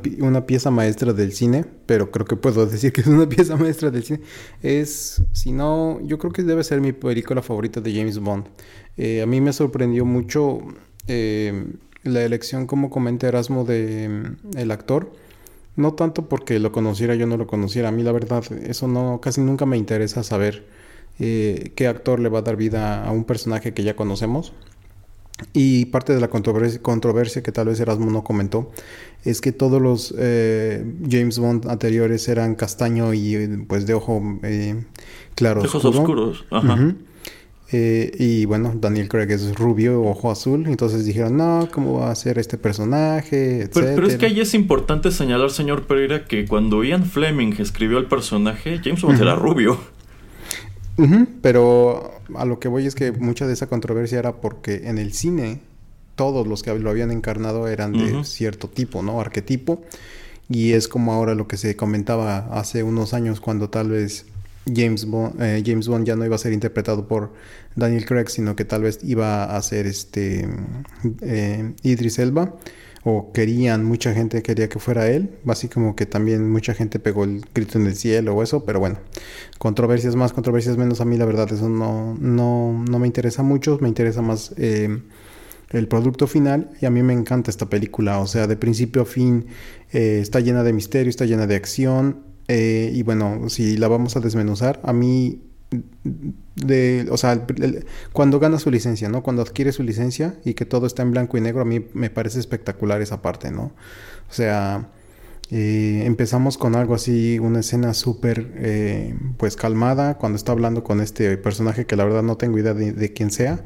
pieza 0.46 0.70
maestra 0.70 1.12
del 1.12 1.32
cine, 1.32 1.64
pero 1.86 2.10
creo 2.10 2.26
que 2.26 2.36
puedo 2.36 2.66
decir 2.66 2.92
que 2.92 3.00
es 3.00 3.06
una 3.06 3.28
pieza 3.28 3.56
maestra 3.56 3.90
del 3.90 4.04
cine. 4.04 4.20
Es, 4.62 5.22
si 5.32 5.52
no, 5.52 6.00
yo 6.02 6.18
creo 6.18 6.32
que 6.32 6.42
debe 6.42 6.62
ser 6.64 6.80
mi 6.80 6.92
película 6.92 7.42
favorita 7.42 7.80
de 7.80 7.94
James 7.94 8.18
Bond. 8.18 8.46
Eh, 8.96 9.22
a 9.22 9.26
mí 9.26 9.40
me 9.40 9.52
sorprendió 9.52 10.04
mucho 10.04 10.60
eh, 11.06 11.66
la 12.02 12.22
elección, 12.22 12.66
como 12.66 12.90
comenta 12.90 13.28
Erasmo, 13.28 13.64
de 13.64 14.08
mm, 14.08 14.58
el 14.58 14.70
actor 14.70 15.12
no 15.78 15.94
tanto 15.94 16.28
porque 16.28 16.58
lo 16.58 16.72
conociera 16.72 17.14
yo 17.14 17.26
no 17.26 17.36
lo 17.36 17.46
conociera. 17.46 17.88
A 17.88 17.92
mí 17.92 18.02
la 18.02 18.12
verdad, 18.12 18.44
eso 18.66 18.88
no, 18.88 19.20
casi 19.22 19.40
nunca 19.40 19.64
me 19.64 19.76
interesa 19.76 20.22
saber 20.22 20.66
eh, 21.18 21.72
qué 21.74 21.86
actor 21.86 22.20
le 22.20 22.28
va 22.28 22.40
a 22.40 22.42
dar 22.42 22.56
vida 22.56 23.04
a 23.04 23.12
un 23.12 23.24
personaje 23.24 23.72
que 23.72 23.84
ya 23.84 23.96
conocemos. 23.96 24.52
Y 25.52 25.86
parte 25.86 26.12
de 26.12 26.20
la 26.20 26.28
controversia, 26.28 27.42
que 27.44 27.52
tal 27.52 27.68
vez 27.68 27.78
Erasmo 27.78 28.10
no 28.10 28.24
comentó 28.24 28.72
es 29.24 29.40
que 29.40 29.52
todos 29.52 29.80
los 29.80 30.12
eh, 30.18 30.84
James 31.08 31.38
Bond 31.38 31.68
anteriores 31.68 32.28
eran 32.28 32.56
castaño 32.56 33.14
y 33.14 33.64
pues 33.68 33.86
de 33.86 33.94
ojo 33.94 34.20
eh, 34.42 34.84
claro. 35.36 35.62
ojos 35.62 35.84
oscuros. 35.84 36.44
Ajá. 36.50 36.94
Eh, 37.70 38.12
y 38.18 38.46
bueno, 38.46 38.72
Daniel 38.74 39.08
Craig 39.08 39.30
es 39.30 39.54
rubio, 39.54 40.02
ojo 40.02 40.30
azul. 40.30 40.66
Entonces 40.66 41.04
dijeron, 41.04 41.36
no, 41.36 41.68
¿cómo 41.70 42.00
va 42.00 42.10
a 42.10 42.14
ser 42.14 42.38
este 42.38 42.56
personaje? 42.56 43.68
Pero, 43.72 44.06
es 44.06 44.16
que 44.16 44.26
ahí 44.26 44.40
es 44.40 44.54
importante 44.54 45.10
señalar, 45.10 45.50
señor 45.50 45.86
Pereira, 45.86 46.26
que 46.26 46.46
cuando 46.46 46.82
Ian 46.82 47.04
Fleming 47.04 47.54
escribió 47.58 47.98
el 47.98 48.06
personaje, 48.06 48.80
James 48.82 49.02
Bond 49.02 49.20
era 49.20 49.34
rubio. 49.34 49.78
pero 51.42 52.12
a 52.34 52.44
lo 52.44 52.58
que 52.58 52.68
voy 52.68 52.86
es 52.86 52.94
que 52.94 53.12
mucha 53.12 53.46
de 53.46 53.52
esa 53.52 53.66
controversia 53.66 54.18
era 54.18 54.40
porque 54.40 54.88
en 54.88 54.98
el 54.98 55.12
cine 55.12 55.60
todos 56.16 56.46
los 56.46 56.62
que 56.62 56.76
lo 56.76 56.90
habían 56.90 57.12
encarnado 57.12 57.68
eran 57.68 57.92
de 57.92 58.24
cierto 58.24 58.68
tipo, 58.68 59.02
¿no? 59.02 59.20
Arquetipo. 59.20 59.82
Y 60.48 60.72
es 60.72 60.88
como 60.88 61.12
ahora 61.12 61.34
lo 61.34 61.46
que 61.46 61.56
se 61.56 61.76
comentaba 61.76 62.38
hace 62.58 62.82
unos 62.82 63.14
años 63.14 63.38
cuando 63.40 63.68
tal 63.68 63.90
vez 63.90 64.26
James 64.74 65.06
Bond, 65.06 65.40
eh, 65.40 65.62
James 65.64 65.88
Bond 65.88 66.06
ya 66.06 66.16
no 66.16 66.24
iba 66.24 66.34
a 66.36 66.38
ser 66.38 66.52
interpretado 66.52 67.06
por 67.08 67.32
Daniel 67.76 68.04
Craig, 68.06 68.28
sino 68.28 68.56
que 68.56 68.64
tal 68.64 68.82
vez 68.82 69.00
iba 69.02 69.56
a 69.56 69.62
ser 69.62 69.86
este 69.86 70.48
eh, 71.22 71.72
Idris 71.82 72.18
Elba. 72.18 72.56
O 73.04 73.32
querían, 73.32 73.84
mucha 73.84 74.12
gente 74.12 74.42
quería 74.42 74.68
que 74.68 74.78
fuera 74.80 75.08
él. 75.08 75.30
Así 75.46 75.68
como 75.68 75.96
que 75.96 76.04
también 76.04 76.50
mucha 76.50 76.74
gente 76.74 76.98
pegó 76.98 77.24
el 77.24 77.42
grito 77.54 77.78
en 77.78 77.86
el 77.86 77.94
cielo 77.94 78.34
o 78.34 78.42
eso. 78.42 78.64
Pero 78.64 78.80
bueno, 78.80 78.98
controversias 79.58 80.16
más, 80.16 80.32
controversias 80.32 80.76
menos. 80.76 81.00
A 81.00 81.04
mí 81.04 81.16
la 81.16 81.24
verdad 81.24 81.50
eso 81.52 81.68
no, 81.68 82.16
no, 82.20 82.84
no 82.90 82.98
me 82.98 83.06
interesa 83.06 83.42
mucho. 83.42 83.78
Me 83.80 83.88
interesa 83.88 84.20
más 84.20 84.52
eh, 84.58 85.00
el 85.70 85.88
producto 85.88 86.26
final. 86.26 86.70
Y 86.82 86.86
a 86.86 86.90
mí 86.90 87.02
me 87.02 87.14
encanta 87.14 87.50
esta 87.50 87.70
película. 87.70 88.18
O 88.18 88.26
sea, 88.26 88.46
de 88.46 88.56
principio 88.56 89.02
a 89.02 89.06
fin 89.06 89.46
está 89.90 90.40
llena 90.40 90.62
de 90.62 90.72
misterio, 90.74 91.08
está 91.08 91.24
llena 91.24 91.46
de 91.46 91.54
acción 91.54 92.27
Eh, 92.48 92.90
y 92.94 93.02
bueno, 93.02 93.50
si 93.50 93.76
la 93.76 93.88
vamos 93.88 94.16
a 94.16 94.20
desmenuzar, 94.20 94.80
a 94.82 94.94
mí, 94.94 95.42
de, 96.56 97.06
o 97.10 97.16
sea, 97.18 97.46
cuando 98.12 98.40
gana 98.40 98.58
su 98.58 98.70
licencia, 98.70 99.10
¿no? 99.10 99.22
Cuando 99.22 99.42
adquiere 99.42 99.70
su 99.72 99.82
licencia 99.82 100.34
y 100.44 100.54
que 100.54 100.64
todo 100.64 100.86
está 100.86 101.02
en 101.02 101.10
blanco 101.12 101.36
y 101.36 101.42
negro, 101.42 101.60
a 101.60 101.66
mí 101.66 101.84
me 101.92 102.08
parece 102.08 102.40
espectacular 102.40 103.02
esa 103.02 103.20
parte, 103.20 103.50
¿no? 103.50 103.72
O 104.30 104.32
sea, 104.32 104.88
eh, 105.50 106.02
empezamos 106.06 106.56
con 106.56 106.74
algo 106.74 106.94
así, 106.94 107.38
una 107.38 107.60
escena 107.60 107.92
súper, 107.92 108.50
eh, 108.56 109.14
pues 109.36 109.56
calmada, 109.56 110.16
cuando 110.16 110.36
está 110.36 110.52
hablando 110.52 110.82
con 110.82 111.02
este 111.02 111.36
personaje 111.36 111.86
que 111.86 111.96
la 111.96 112.04
verdad 112.04 112.22
no 112.22 112.36
tengo 112.38 112.58
idea 112.58 112.74
de, 112.74 112.92
de 112.92 113.12
quién 113.12 113.30
sea. 113.30 113.60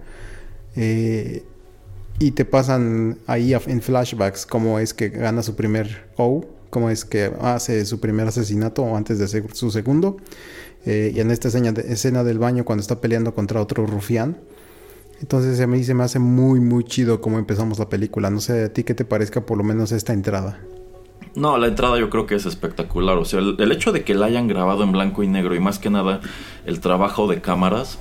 y 2.18 2.30
te 2.32 2.44
pasan 2.44 3.18
ahí 3.26 3.54
en 3.54 3.82
flashbacks 3.82 4.46
cómo 4.46 4.78
es 4.78 4.94
que 4.94 5.08
gana 5.08 5.42
su 5.42 5.56
primer 5.56 6.08
O 6.16 6.46
cómo 6.72 6.88
es 6.88 7.04
que 7.04 7.30
hace 7.42 7.84
su 7.84 8.00
primer 8.00 8.26
asesinato 8.26 8.96
antes 8.96 9.18
de 9.18 9.44
su 9.52 9.70
segundo. 9.70 10.16
Eh, 10.86 11.12
y 11.14 11.20
en 11.20 11.30
esta 11.30 11.48
escena, 11.48 11.74
escena 11.82 12.24
del 12.24 12.38
baño 12.38 12.64
cuando 12.64 12.80
está 12.80 12.98
peleando 12.98 13.34
contra 13.34 13.60
otro 13.60 13.84
rufián. 13.84 14.38
Entonces 15.20 15.60
a 15.60 15.66
mí 15.66 15.84
se 15.84 15.92
me 15.92 16.02
hace 16.02 16.18
muy, 16.18 16.60
muy 16.60 16.84
chido 16.84 17.20
cómo 17.20 17.38
empezamos 17.38 17.78
la 17.78 17.90
película. 17.90 18.30
No 18.30 18.40
sé 18.40 18.64
a 18.64 18.72
ti 18.72 18.84
qué 18.84 18.94
te 18.94 19.04
parezca 19.04 19.42
por 19.42 19.58
lo 19.58 19.64
menos 19.64 19.92
esta 19.92 20.14
entrada. 20.14 20.60
No, 21.34 21.58
la 21.58 21.66
entrada 21.66 21.98
yo 21.98 22.08
creo 22.08 22.24
que 22.24 22.36
es 22.36 22.46
espectacular. 22.46 23.18
O 23.18 23.26
sea, 23.26 23.40
el, 23.40 23.70
hecho 23.70 23.92
de 23.92 24.02
que 24.02 24.14
la 24.14 24.26
hayan 24.26 24.48
grabado 24.48 24.82
en 24.82 24.92
blanco 24.92 25.22
y 25.22 25.28
negro 25.28 25.54
y 25.54 25.60
más 25.60 25.78
que 25.78 25.90
nada 25.90 26.22
el 26.64 26.80
trabajo 26.80 27.28
de 27.28 27.42
cámaras, 27.42 27.98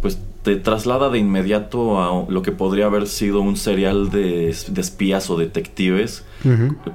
pues 0.00 0.18
te 0.42 0.56
traslada 0.56 1.10
de 1.10 1.18
inmediato 1.18 2.00
a 2.00 2.30
lo 2.30 2.42
que 2.42 2.52
podría 2.52 2.86
haber 2.86 3.06
sido 3.06 3.40
un 3.40 3.56
serial 3.56 4.10
de, 4.10 4.48
espías 4.48 5.28
o 5.30 5.36
detectives, 5.36 6.24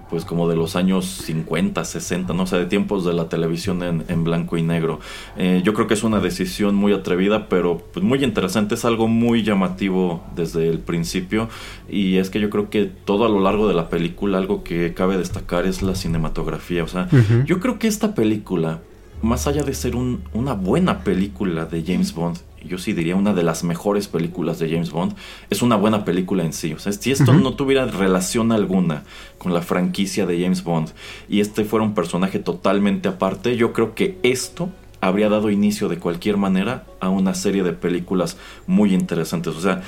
pues 0.10 0.24
como 0.24 0.48
de 0.48 0.56
los 0.56 0.76
años 0.76 1.06
50, 1.06 1.84
60, 1.84 2.34
no 2.34 2.48
sé, 2.48 2.58
de 2.58 2.66
tiempos 2.66 3.06
de 3.06 3.14
la 3.14 3.28
televisión 3.28 4.04
en, 4.08 4.24
blanco 4.24 4.58
y 4.58 4.64
negro. 4.64 5.02
Eh, 5.38 5.62
yo 5.64 5.74
creo 5.74 5.88
que 5.88 5.94
es 5.94 6.04
una 6.04 6.20
decisión 6.20 6.74
muy 6.76 6.94
atrevida, 6.94 7.50
pero 7.50 7.84
pues 7.94 8.04
muy 8.04 8.24
interesante, 8.24 8.76
es 8.76 8.86
algo 8.86 9.08
muy 9.08 9.44
llamativo 9.44 10.24
desde 10.36 10.70
el 10.70 10.80
principio. 10.80 11.50
Y 11.90 12.18
es 12.18 12.30
que 12.30 12.40
yo 12.40 12.50
creo 12.50 12.70
que 12.70 12.86
todo 12.86 13.26
a 13.26 13.30
lo 13.30 13.42
largo 13.42 13.68
de 13.68 13.74
la 13.74 13.90
película, 13.90 14.38
algo 14.38 14.64
que 14.64 14.94
cabe 14.94 15.18
destacar 15.18 15.66
es 15.66 15.82
la 15.82 15.96
cinematografía, 15.96 16.84
o 16.84 16.88
sea, 16.88 17.10
yo 17.46 17.60
creo 17.60 17.78
que 17.78 17.88
esta 17.88 18.16
película 18.16 18.80
más 19.24 19.48
allá 19.48 19.64
de 19.64 19.74
ser 19.74 19.96
una 19.96 20.54
buena 20.54 21.00
película 21.00 21.66
de 21.66 21.82
James 21.82 22.14
Bond, 22.14 22.40
yo 22.66 22.78
sí 22.78 22.94
diría 22.94 23.16
una 23.16 23.34
de 23.34 23.44
las 23.44 23.64
mejores 23.64 24.08
películas 24.08 24.60
de 24.60 24.70
James 24.70 24.92
Bond, 24.92 25.16
es 25.50 25.62
una 25.62 25.76
buena 25.76 26.06
película 26.06 26.44
en 26.44 26.54
sí. 26.54 26.74
O 26.74 26.80
sea, 26.80 26.92
si 26.92 27.12
esto 27.12 27.34
no 27.34 27.56
tuviera 27.56 27.86
relación 27.86 28.52
alguna 28.52 29.04
con 29.38 29.54
la 29.54 29.62
franquicia 29.62 30.26
de 30.26 30.42
James 30.42 30.64
Bond 30.64 30.90
y 31.30 31.40
este 31.40 31.66
fuera 31.66 31.86
un 31.86 31.94
personaje 31.94 32.40
totalmente 32.40 33.10
aparte, 33.10 33.58
yo 33.58 33.74
creo 33.74 33.96
que 33.96 34.18
esto 34.24 34.70
habría 35.02 35.30
dado 35.30 35.50
inicio 35.50 35.90
de 35.90 36.00
cualquier 36.00 36.38
manera 36.38 36.86
a 37.02 37.10
una 37.10 37.34
serie 37.34 37.64
de 37.64 37.74
películas 37.74 38.38
muy 38.68 38.94
interesantes. 38.94 39.54
O 39.56 39.60
sea, 39.60 39.82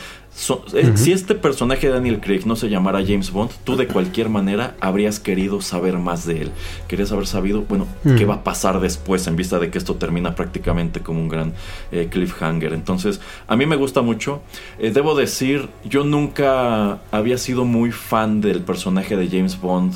eh, 0.74 0.91
si 0.95 1.13
este 1.13 1.34
personaje 1.34 1.88
de 1.88 1.93
Daniel 1.93 2.19
Craig 2.19 2.41
no 2.45 2.56
se 2.56 2.69
llamara 2.69 3.04
James 3.06 3.32
Bond, 3.32 3.52
tú 3.63 3.78
de 3.78 3.88
cualquier 3.88 4.28
manera 4.28 4.76
habrías 4.82 5.19
querido 5.19 5.62
saber 5.62 5.98
más 5.98 6.26
de 6.26 6.43
él. 6.43 6.52
Querías 6.88 7.12
haber 7.12 7.26
sabido, 7.26 7.62
bueno, 7.62 7.88
qué 8.04 8.26
va 8.26 8.36
a 8.36 8.43
pasar 8.43 8.80
después 8.82 9.26
en 9.28 9.38
vista 9.38 9.60
de 9.60 9.71
que 9.71 9.78
esto 9.78 9.95
termina 9.95 10.36
prácticamente 10.36 11.00
como 11.00 11.21
un 11.21 11.30
gran 11.30 11.54
eh, 11.91 12.10
cliffhanger. 12.12 12.74
Entonces, 12.74 13.21
a 13.48 13.56
mí 13.56 13.65
me 13.65 13.78
gusta 13.78 14.02
mucho. 14.02 14.41
Eh, 14.78 14.91
debo 14.91 15.15
decir, 15.15 15.69
yo 15.86 16.04
nunca 16.04 17.00
había 17.12 17.38
sido 17.38 17.63
muy 17.63 17.91
fan 17.91 18.41
del 18.41 18.62
personaje 18.62 19.15
de 19.15 19.30
James 19.30 19.60
Bond 19.60 19.93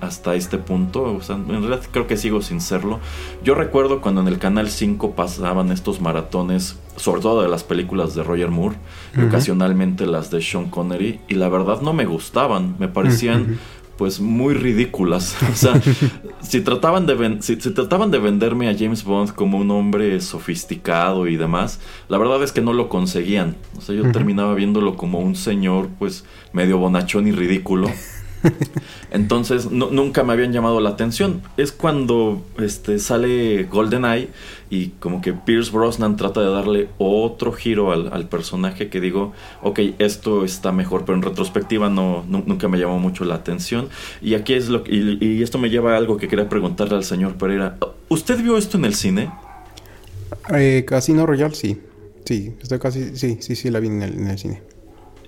hasta 0.00 0.34
este 0.34 0.58
punto. 0.58 1.02
O 1.02 1.22
sea, 1.22 1.36
en 1.36 1.48
realidad 1.48 1.82
creo 1.90 2.06
que 2.06 2.16
sigo 2.16 2.42
sin 2.42 2.60
serlo. 2.60 3.00
Yo 3.42 3.54
recuerdo 3.54 4.00
cuando 4.00 4.20
en 4.20 4.28
el 4.28 4.38
Canal 4.38 4.70
5 4.70 5.12
pasaban 5.12 5.72
estos 5.72 6.00
maratones, 6.00 6.78
sobre 6.96 7.20
todo 7.20 7.42
de 7.42 7.48
las 7.48 7.64
películas 7.64 8.14
de 8.14 8.22
Roger 8.22 8.50
Moore, 8.50 8.76
y 9.16 9.22
ocasionalmente 9.22 10.06
las 10.06 10.30
de 10.30 10.42
Sean 10.42 10.70
Connery, 10.70 11.20
y 11.28 11.34
la 11.34 11.48
verdad 11.48 11.80
no 11.80 11.92
me 11.92 12.06
gustaban, 12.06 12.76
me 12.78 12.88
parecían... 12.88 13.58
pues 14.00 14.18
muy 14.18 14.54
ridículas. 14.54 15.36
O 15.52 15.54
sea, 15.54 15.78
si 16.40 16.62
trataban, 16.62 17.04
de 17.04 17.36
si, 17.42 17.56
trataban 17.56 18.10
de 18.10 18.18
venderme 18.18 18.70
a 18.70 18.74
James 18.74 19.04
Bond 19.04 19.34
como 19.34 19.58
un 19.58 19.70
hombre 19.70 20.22
sofisticado 20.22 21.26
y 21.26 21.36
demás, 21.36 21.80
la 22.08 22.16
verdad 22.16 22.42
es 22.42 22.50
que 22.50 22.62
no 22.62 22.72
lo 22.72 22.88
conseguían. 22.88 23.56
O 23.76 23.82
sea, 23.82 23.94
yo 23.94 24.10
terminaba 24.10 24.54
viéndolo 24.54 24.96
como 24.96 25.18
un 25.18 25.36
señor 25.36 25.90
pues 25.98 26.24
medio 26.54 26.78
bonachón 26.78 27.28
y 27.28 27.32
ridículo. 27.32 27.90
Entonces 29.10 29.70
nunca 29.70 30.24
me 30.24 30.32
habían 30.32 30.52
llamado 30.52 30.80
la 30.80 30.90
atención. 30.90 31.42
Es 31.56 31.72
cuando 31.72 32.42
este, 32.58 32.98
sale 32.98 33.64
GoldenEye 33.64 34.28
y 34.70 34.88
como 35.00 35.20
que 35.20 35.32
Pierce 35.32 35.70
Brosnan 35.72 36.16
trata 36.16 36.40
de 36.40 36.50
darle 36.50 36.88
otro 36.98 37.52
giro 37.52 37.92
al, 37.92 38.28
personaje 38.28 38.88
que 38.88 39.00
digo, 39.00 39.32
ok, 39.62 39.80
esto 39.98 40.44
está 40.44 40.72
mejor, 40.72 41.04
pero 41.04 41.16
en 41.16 41.22
retrospectiva 41.22 41.90
no, 41.90 42.24
nunca 42.28 42.68
me 42.68 42.78
llamó 42.78 42.98
mucho 42.98 43.24
la 43.24 43.34
atención. 43.34 43.88
Y 44.20 44.34
aquí 44.34 44.54
es 44.54 44.68
lo 44.68 44.84
y, 44.86 45.42
esto 45.42 45.58
me 45.58 45.70
lleva 45.70 45.94
a 45.94 45.96
algo 45.96 46.16
que 46.16 46.28
quería 46.28 46.48
preguntarle 46.48 46.96
al 46.96 47.04
señor 47.04 47.34
Pereira. 47.34 47.76
¿Usted 48.08 48.40
vio 48.42 48.56
esto 48.56 48.76
en 48.76 48.84
el 48.84 48.94
cine? 48.94 49.30
Eh, 50.54 50.84
Casino 50.86 51.26
Royal, 51.26 51.54
sí. 51.54 51.80
Sí, 52.24 52.54
estoy 52.60 52.78
casi, 52.78 53.16
sí, 53.16 53.38
sí, 53.40 53.56
sí, 53.56 53.70
la 53.70 53.80
vi 53.80 53.88
en 53.88 54.02
el 54.02 54.38
cine. 54.38 54.62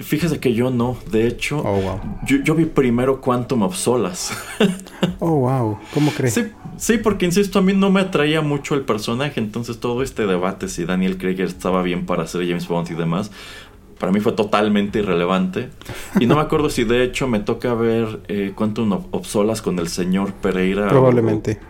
Fíjese 0.02 0.40
que 0.40 0.54
yo 0.54 0.70
no. 0.70 0.96
De 1.10 1.26
hecho, 1.26 1.62
oh, 1.64 2.00
yo, 2.26 2.54
vi 2.54 2.64
primero 2.64 3.20
Quantum 3.20 3.62
of 3.62 3.76
Solas. 3.76 4.32
oh, 5.18 5.36
wow. 5.36 5.78
¿Cómo 5.94 6.10
crees? 6.10 6.40
Sí, 6.76 6.98
porque 6.98 7.26
insisto, 7.26 7.58
a 7.58 7.62
mí 7.62 7.72
no 7.72 7.90
me 7.90 8.00
atraía 8.00 8.40
mucho 8.40 8.74
el 8.74 8.82
personaje. 8.82 9.40
Entonces, 9.40 9.78
todo 9.78 10.02
este 10.02 10.26
debate 10.26 10.68
si 10.68 10.84
Daniel 10.84 11.18
Craig 11.18 11.40
estaba 11.40 11.82
bien 11.82 12.06
para 12.06 12.26
ser 12.26 12.46
James 12.46 12.66
Bond 12.66 12.90
y 12.90 12.94
demás, 12.94 13.30
para 13.98 14.12
mí 14.12 14.20
fue 14.20 14.32
totalmente 14.32 14.98
irrelevante. 14.98 15.70
Y 16.18 16.26
no 16.26 16.34
me 16.34 16.40
acuerdo 16.40 16.70
si 16.70 16.84
de 16.84 17.04
hecho 17.04 17.28
me 17.28 17.40
toca 17.40 17.74
ver 17.74 18.20
eh, 18.28 18.52
Quantum 18.54 18.92
of 19.10 19.26
Solas 19.26 19.62
con 19.62 19.78
el 19.78 19.88
señor 19.88 20.32
Pereira. 20.34 20.88
Probablemente. 20.88 21.60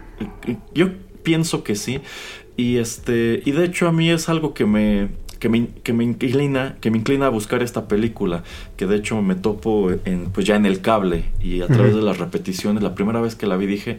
yo 0.74 0.88
pienso 1.22 1.62
que 1.62 1.76
sí. 1.76 2.00
Y 2.56 2.78
este. 2.78 3.42
Y 3.44 3.52
de 3.52 3.64
hecho, 3.64 3.88
a 3.88 3.92
mí 3.92 4.10
es 4.10 4.28
algo 4.28 4.54
que 4.54 4.66
me 4.66 5.08
que 5.42 5.48
me, 5.48 5.66
que 5.82 5.92
me, 5.92 6.04
inclina 6.04 6.76
que 6.80 6.92
me 6.92 6.98
inclina 6.98 7.26
a 7.26 7.28
buscar 7.28 7.64
esta 7.64 7.88
película 7.88 8.44
que 8.76 8.86
de 8.86 8.94
hecho 8.94 9.20
me 9.22 9.34
topo 9.34 9.90
en, 10.04 10.26
pues 10.26 10.46
ya 10.46 10.54
en 10.54 10.66
el 10.66 10.80
cable 10.80 11.24
y 11.42 11.62
a 11.62 11.66
través 11.66 11.96
de 11.96 12.00
las 12.00 12.18
repeticiones 12.18 12.80
la 12.80 12.94
primera 12.94 13.20
vez 13.20 13.34
que 13.34 13.48
la 13.48 13.56
vi 13.56 13.66
dije 13.66 13.98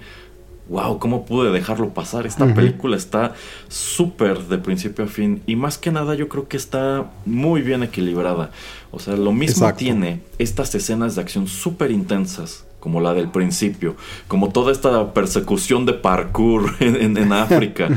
wow 0.70 1.00
cómo 1.00 1.26
pude 1.26 1.52
dejarlo 1.52 1.90
pasar 1.90 2.26
esta 2.26 2.54
película 2.54 2.96
está 2.96 3.34
súper 3.68 4.40
de 4.44 4.58
principio 4.58 5.04
a 5.04 5.10
fin 5.10 5.42
y 5.46 5.58
más 5.58 5.78
que 5.78 5.92
nada 5.92 6.16
yo 6.16 6.30
creo 6.30 6.48
que 6.48 6.56
está 6.56 7.12
muy 7.26 7.62
bien 7.62 7.84
equilibrada. 7.84 8.52
O 8.92 9.00
sea 9.00 9.18
lo 9.18 9.34
mismo 9.34 9.74
tiene 9.74 10.22
estas 10.38 10.74
escenas 10.76 11.16
de 11.16 11.24
acción 11.24 11.48
súper 11.48 11.92
intensas 11.92 12.66
como 12.84 13.00
la 13.00 13.14
del 13.14 13.30
principio, 13.30 13.96
como 14.28 14.50
toda 14.50 14.74
esta 14.74 15.14
persecución 15.14 15.86
de 15.86 15.94
parkour 15.94 16.70
en, 16.82 17.18
África, 17.32 17.88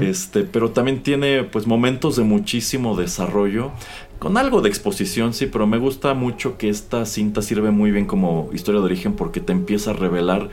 este, 0.00 0.44
pero 0.44 0.70
también 0.70 1.02
tiene 1.02 1.44
pues 1.44 1.66
momentos 1.66 2.16
de 2.16 2.22
muchísimo 2.22 2.96
desarrollo, 2.96 3.70
con 4.18 4.38
algo 4.38 4.62
de 4.62 4.70
exposición, 4.70 5.34
sí, 5.34 5.44
pero 5.44 5.66
me 5.66 5.76
gusta 5.76 6.14
mucho 6.14 6.56
que 6.56 6.70
esta 6.70 7.04
cinta 7.04 7.42
sirve 7.42 7.70
muy 7.70 7.90
bien 7.90 8.06
como 8.06 8.48
historia 8.54 8.80
de 8.80 8.86
origen 8.86 9.12
porque 9.12 9.40
te 9.40 9.52
empieza 9.52 9.90
a 9.90 9.92
revelar 9.94 10.48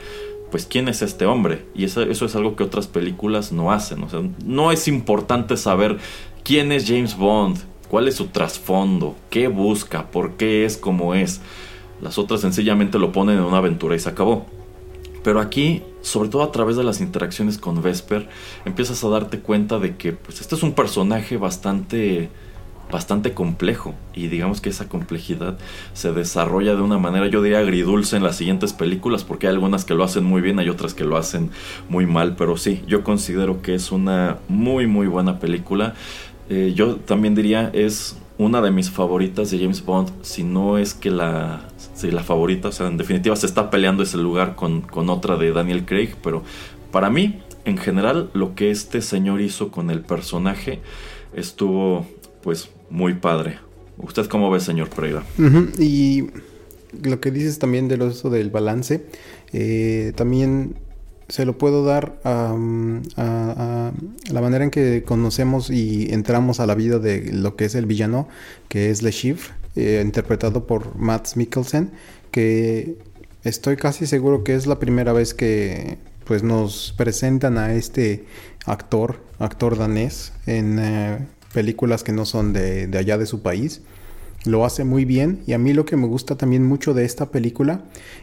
pues 0.50 0.66
quién 0.66 0.88
es 0.88 1.00
este 1.00 1.24
hombre. 1.24 1.64
Y 1.74 1.84
eso, 1.84 2.02
eso 2.02 2.26
es 2.26 2.36
algo 2.36 2.56
que 2.56 2.64
otras 2.64 2.88
películas 2.88 3.52
no 3.52 3.72
hacen, 3.72 4.02
o 4.02 4.10
sea, 4.10 4.20
no 4.44 4.70
es 4.70 4.86
importante 4.86 5.56
saber 5.56 5.96
quién 6.44 6.72
es 6.72 6.86
James 6.86 7.16
Bond, 7.16 7.56
cuál 7.88 8.06
es 8.06 8.16
su 8.16 8.26
trasfondo, 8.26 9.16
qué 9.30 9.48
busca, 9.48 10.10
por 10.10 10.32
qué 10.32 10.66
es 10.66 10.76
como 10.76 11.14
es 11.14 11.40
las 12.00 12.18
otras 12.18 12.40
sencillamente 12.40 12.98
lo 12.98 13.12
ponen 13.12 13.38
en 13.38 13.44
una 13.44 13.58
aventura 13.58 13.96
y 13.96 13.98
se 13.98 14.08
acabó. 14.08 14.46
Pero 15.22 15.40
aquí, 15.40 15.82
sobre 16.00 16.28
todo 16.28 16.42
a 16.42 16.52
través 16.52 16.76
de 16.76 16.84
las 16.84 17.00
interacciones 17.00 17.58
con 17.58 17.82
Vesper, 17.82 18.28
empiezas 18.64 19.02
a 19.04 19.08
darte 19.08 19.40
cuenta 19.40 19.78
de 19.78 19.96
que 19.96 20.12
pues, 20.12 20.40
este 20.40 20.54
es 20.54 20.62
un 20.62 20.72
personaje 20.72 21.36
bastante 21.36 22.30
bastante 22.90 23.34
complejo. 23.34 23.94
Y 24.14 24.28
digamos 24.28 24.60
que 24.60 24.70
esa 24.70 24.88
complejidad 24.88 25.58
se 25.92 26.12
desarrolla 26.12 26.74
de 26.74 26.82
una 26.82 26.98
manera 26.98 27.26
yo 27.26 27.42
diría 27.42 27.58
agridulce 27.58 28.16
en 28.16 28.22
las 28.22 28.36
siguientes 28.36 28.72
películas 28.72 29.24
porque 29.24 29.46
hay 29.46 29.54
algunas 29.54 29.84
que 29.84 29.94
lo 29.94 30.04
hacen 30.04 30.24
muy 30.24 30.40
bien 30.40 30.58
hay 30.58 30.70
otras 30.70 30.94
que 30.94 31.04
lo 31.04 31.16
hacen 31.16 31.50
muy 31.88 32.06
mal. 32.06 32.36
Pero 32.36 32.56
sí 32.56 32.82
yo 32.86 33.04
considero 33.04 33.62
que 33.62 33.74
es 33.74 33.92
una 33.92 34.38
muy 34.48 34.86
muy 34.86 35.06
buena 35.06 35.38
película. 35.38 35.94
Eh, 36.48 36.72
yo 36.74 36.96
también 36.96 37.34
diría 37.34 37.70
es 37.72 38.16
una 38.38 38.62
de 38.62 38.70
mis 38.70 38.90
favoritas 38.90 39.50
de 39.50 39.58
James 39.58 39.84
Bond 39.84 40.10
si 40.22 40.44
no 40.44 40.78
es 40.78 40.94
que 40.94 41.10
la 41.10 41.68
sí, 41.98 42.10
la 42.10 42.22
favorita. 42.22 42.68
O 42.68 42.72
sea, 42.72 42.86
en 42.86 42.96
definitiva 42.96 43.36
se 43.36 43.46
está 43.46 43.70
peleando 43.70 44.02
ese 44.02 44.16
lugar 44.16 44.54
con, 44.54 44.82
con 44.82 45.10
otra 45.10 45.36
de 45.36 45.52
Daniel 45.52 45.84
Craig. 45.84 46.14
Pero 46.22 46.42
para 46.90 47.10
mí, 47.10 47.40
en 47.64 47.76
general, 47.76 48.30
lo 48.32 48.54
que 48.54 48.70
este 48.70 49.02
señor 49.02 49.40
hizo 49.40 49.70
con 49.70 49.90
el 49.90 50.00
personaje 50.00 50.80
estuvo 51.34 52.06
pues 52.42 52.70
muy 52.90 53.14
padre. 53.14 53.58
¿Usted 53.98 54.26
cómo 54.26 54.50
ve, 54.50 54.60
señor 54.60 54.88
Pereira? 54.88 55.24
Y 55.78 56.28
lo 57.02 57.20
que 57.20 57.30
dices 57.30 57.58
también 57.58 57.88
del 57.88 58.02
uso 58.02 58.30
del 58.30 58.50
balance, 58.50 59.04
eh, 59.52 60.12
también 60.14 60.76
se 61.28 61.44
lo 61.44 61.58
puedo 61.58 61.84
dar 61.84 62.18
a, 62.24 62.56
la 64.30 64.40
manera 64.40 64.64
en 64.64 64.70
que 64.70 65.02
conocemos 65.04 65.70
y 65.70 66.12
entramos 66.12 66.60
a 66.60 66.66
la 66.66 66.74
vida 66.74 66.98
de 66.98 67.32
lo 67.32 67.54
que 67.56 67.66
es 67.66 67.74
el 67.74 67.86
villano, 67.86 68.28
que 68.68 68.90
es 68.90 69.02
Le 69.02 69.10
Chiffre, 69.10 69.52
eh, 69.76 70.02
interpretado 70.04 70.66
por 70.66 70.96
Matt 70.96 71.36
Mikkelsen, 71.36 71.90
que 72.30 72.98
estoy 73.44 73.76
casi 73.76 74.06
seguro 74.06 74.44
que 74.44 74.54
es 74.54 74.66
la 74.66 74.78
primera 74.78 75.12
vez 75.12 75.34
que 75.34 75.98
pues 76.24 76.42
nos 76.42 76.94
presentan 76.96 77.56
a 77.58 77.72
este 77.74 78.26
actor, 78.66 79.20
actor 79.38 79.78
danés, 79.78 80.32
en 80.46 80.78
eh, 80.78 81.26
películas 81.52 82.04
que 82.04 82.12
no 82.12 82.26
son 82.26 82.52
de, 82.52 82.86
de 82.86 82.98
allá 82.98 83.16
de 83.18 83.26
su 83.26 83.42
país 83.42 83.80
lo 84.44 84.64
hace 84.64 84.84
muy 84.84 85.04
bien 85.04 85.42
y 85.46 85.52
a 85.52 85.58
mí 85.58 85.72
lo 85.72 85.84
que 85.84 85.96
me 85.96 86.06
gusta 86.06 86.36
también 86.36 86.64
mucho 86.64 86.94
de 86.94 87.04
esta 87.04 87.26
película 87.26 87.82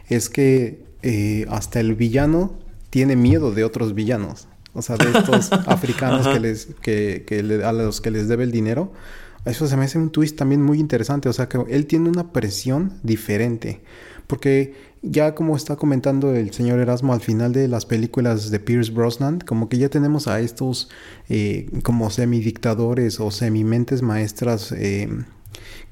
es 0.09 0.29
que 0.29 0.83
eh, 1.01 1.45
hasta 1.49 1.79
el 1.79 1.95
villano 1.95 2.53
tiene 2.89 3.15
miedo 3.15 3.51
de 3.51 3.63
otros 3.63 3.93
villanos. 3.93 4.47
O 4.73 4.81
sea, 4.81 4.97
de 4.97 5.17
estos 5.17 5.51
africanos 5.67 6.27
que 6.27 6.39
les, 6.39 6.67
que, 6.81 7.61
a 7.63 7.71
los 7.71 8.01
que 8.01 8.11
les 8.11 8.27
debe 8.27 8.43
el 8.43 8.51
dinero. 8.51 8.91
Eso 9.45 9.67
se 9.67 9.77
me 9.77 9.85
hace 9.85 9.97
un 9.97 10.09
twist 10.09 10.37
también 10.37 10.61
muy 10.61 10.79
interesante. 10.79 11.29
O 11.29 11.33
sea, 11.33 11.47
que 11.47 11.63
él 11.69 11.85
tiene 11.85 12.09
una 12.09 12.33
presión 12.33 12.99
diferente. 13.03 13.81
Porque 14.27 14.73
ya 15.01 15.35
como 15.35 15.55
está 15.55 15.75
comentando 15.75 16.33
el 16.35 16.51
señor 16.51 16.79
Erasmo 16.79 17.13
al 17.13 17.21
final 17.21 17.53
de 17.53 17.67
las 17.67 17.85
películas 17.85 18.49
de 18.49 18.59
Pierce 18.59 18.91
Brosnan, 18.91 19.39
como 19.39 19.69
que 19.69 19.77
ya 19.77 19.89
tenemos 19.89 20.27
a 20.27 20.39
estos 20.39 20.89
eh, 21.29 21.69
como 21.83 22.09
semidictadores 22.09 23.19
o 23.19 23.29
semimentes 23.29 24.01
maestras 24.01 24.71
eh, 24.71 25.07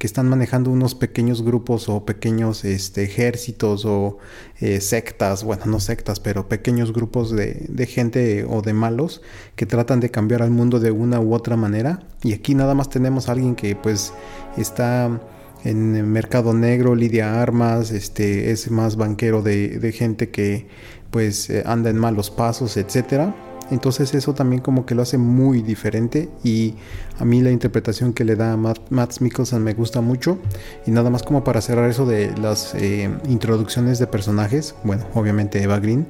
que 0.03 0.07
están 0.07 0.27
manejando 0.27 0.69
unos 0.69 0.95
pequeños 0.95 1.43
grupos 1.43 1.87
o 1.87 2.03
pequeños 2.03 2.65
este, 2.65 3.03
ejércitos 3.03 3.85
o 3.85 4.17
eh, 4.59 4.81
sectas, 4.81 5.45
bueno, 5.45 5.63
no 5.65 5.79
sectas, 5.79 6.19
pero 6.19 6.49
pequeños 6.49 6.91
grupos 6.91 7.31
de, 7.31 7.87
gente 7.89 8.43
o 8.43 8.61
de 8.61 8.73
malos 8.73 9.21
que 9.55 9.65
tratan 9.65 10.01
de 10.01 10.11
cambiar 10.11 10.41
al 10.41 10.51
mundo 10.51 10.81
de 10.81 10.91
una 10.91 11.21
u 11.21 11.33
otra 11.33 11.55
manera. 11.55 12.01
Y 12.21 12.33
aquí 12.33 12.53
nada 12.53 12.75
más 12.75 12.89
tenemos 12.89 13.29
a 13.29 13.31
alguien 13.31 13.55
que 13.55 13.77
pues 13.77 14.13
está 14.57 15.21
en 15.63 15.95
el 15.95 16.05
mercado 16.05 16.53
negro, 16.53 16.95
lidia 16.95 17.41
armas, 17.41 17.91
este, 17.91 18.51
es 18.51 18.69
más 18.69 18.97
banquero 18.97 19.41
de, 19.41 19.79
de 19.79 19.91
gente 19.93 20.31
que 20.31 20.67
pues 21.11 21.49
eh, 21.49 21.63
anda 21.65 21.89
en 21.89 21.97
malos 21.97 22.29
pasos, 22.29 22.75
etcétera 22.75 23.33
entonces 23.71 24.13
eso 24.13 24.33
también 24.33 24.61
como 24.61 24.85
que 24.85 24.95
lo 24.95 25.01
hace 25.01 25.17
muy 25.17 25.61
diferente 25.61 26.29
y 26.43 26.75
a 27.19 27.25
mí 27.25 27.41
la 27.41 27.51
interpretación 27.51 28.13
que 28.13 28.25
le 28.25 28.35
da 28.35 28.53
a 28.53 28.57
Matt, 28.57 29.19
Mikkelsen 29.19 29.63
me 29.63 29.73
gusta 29.73 30.01
mucho. 30.01 30.37
Y 30.85 30.91
nada 30.91 31.09
más 31.09 31.23
como 31.23 31.43
para 31.43 31.61
cerrar 31.61 31.89
eso 31.89 32.05
de 32.05 32.35
las 32.37 32.75
eh, 32.75 33.09
introducciones 33.27 33.99
de 33.99 34.07
personajes, 34.07 34.75
bueno, 34.83 35.05
obviamente 35.13 35.61
Eva 35.61 35.79
Green, 35.79 36.07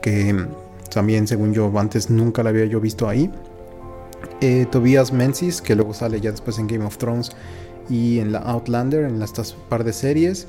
que 0.00 0.46
también 0.92 1.26
según 1.26 1.52
yo 1.52 1.72
antes 1.78 2.10
nunca 2.10 2.42
la 2.42 2.50
había 2.50 2.66
yo 2.66 2.80
visto 2.80 3.08
ahí. 3.08 3.30
Eh, 4.40 4.66
Tobias 4.70 5.12
Menzies, 5.12 5.62
que 5.62 5.74
luego 5.74 5.94
sale 5.94 6.20
ya 6.20 6.30
después 6.30 6.58
en 6.58 6.66
Game 6.66 6.84
of 6.84 6.98
Thrones 6.98 7.32
y 7.88 8.18
en 8.18 8.32
la 8.32 8.38
Outlander, 8.38 9.04
en 9.04 9.22
estas 9.22 9.52
par 9.68 9.84
de 9.84 9.92
series 9.92 10.46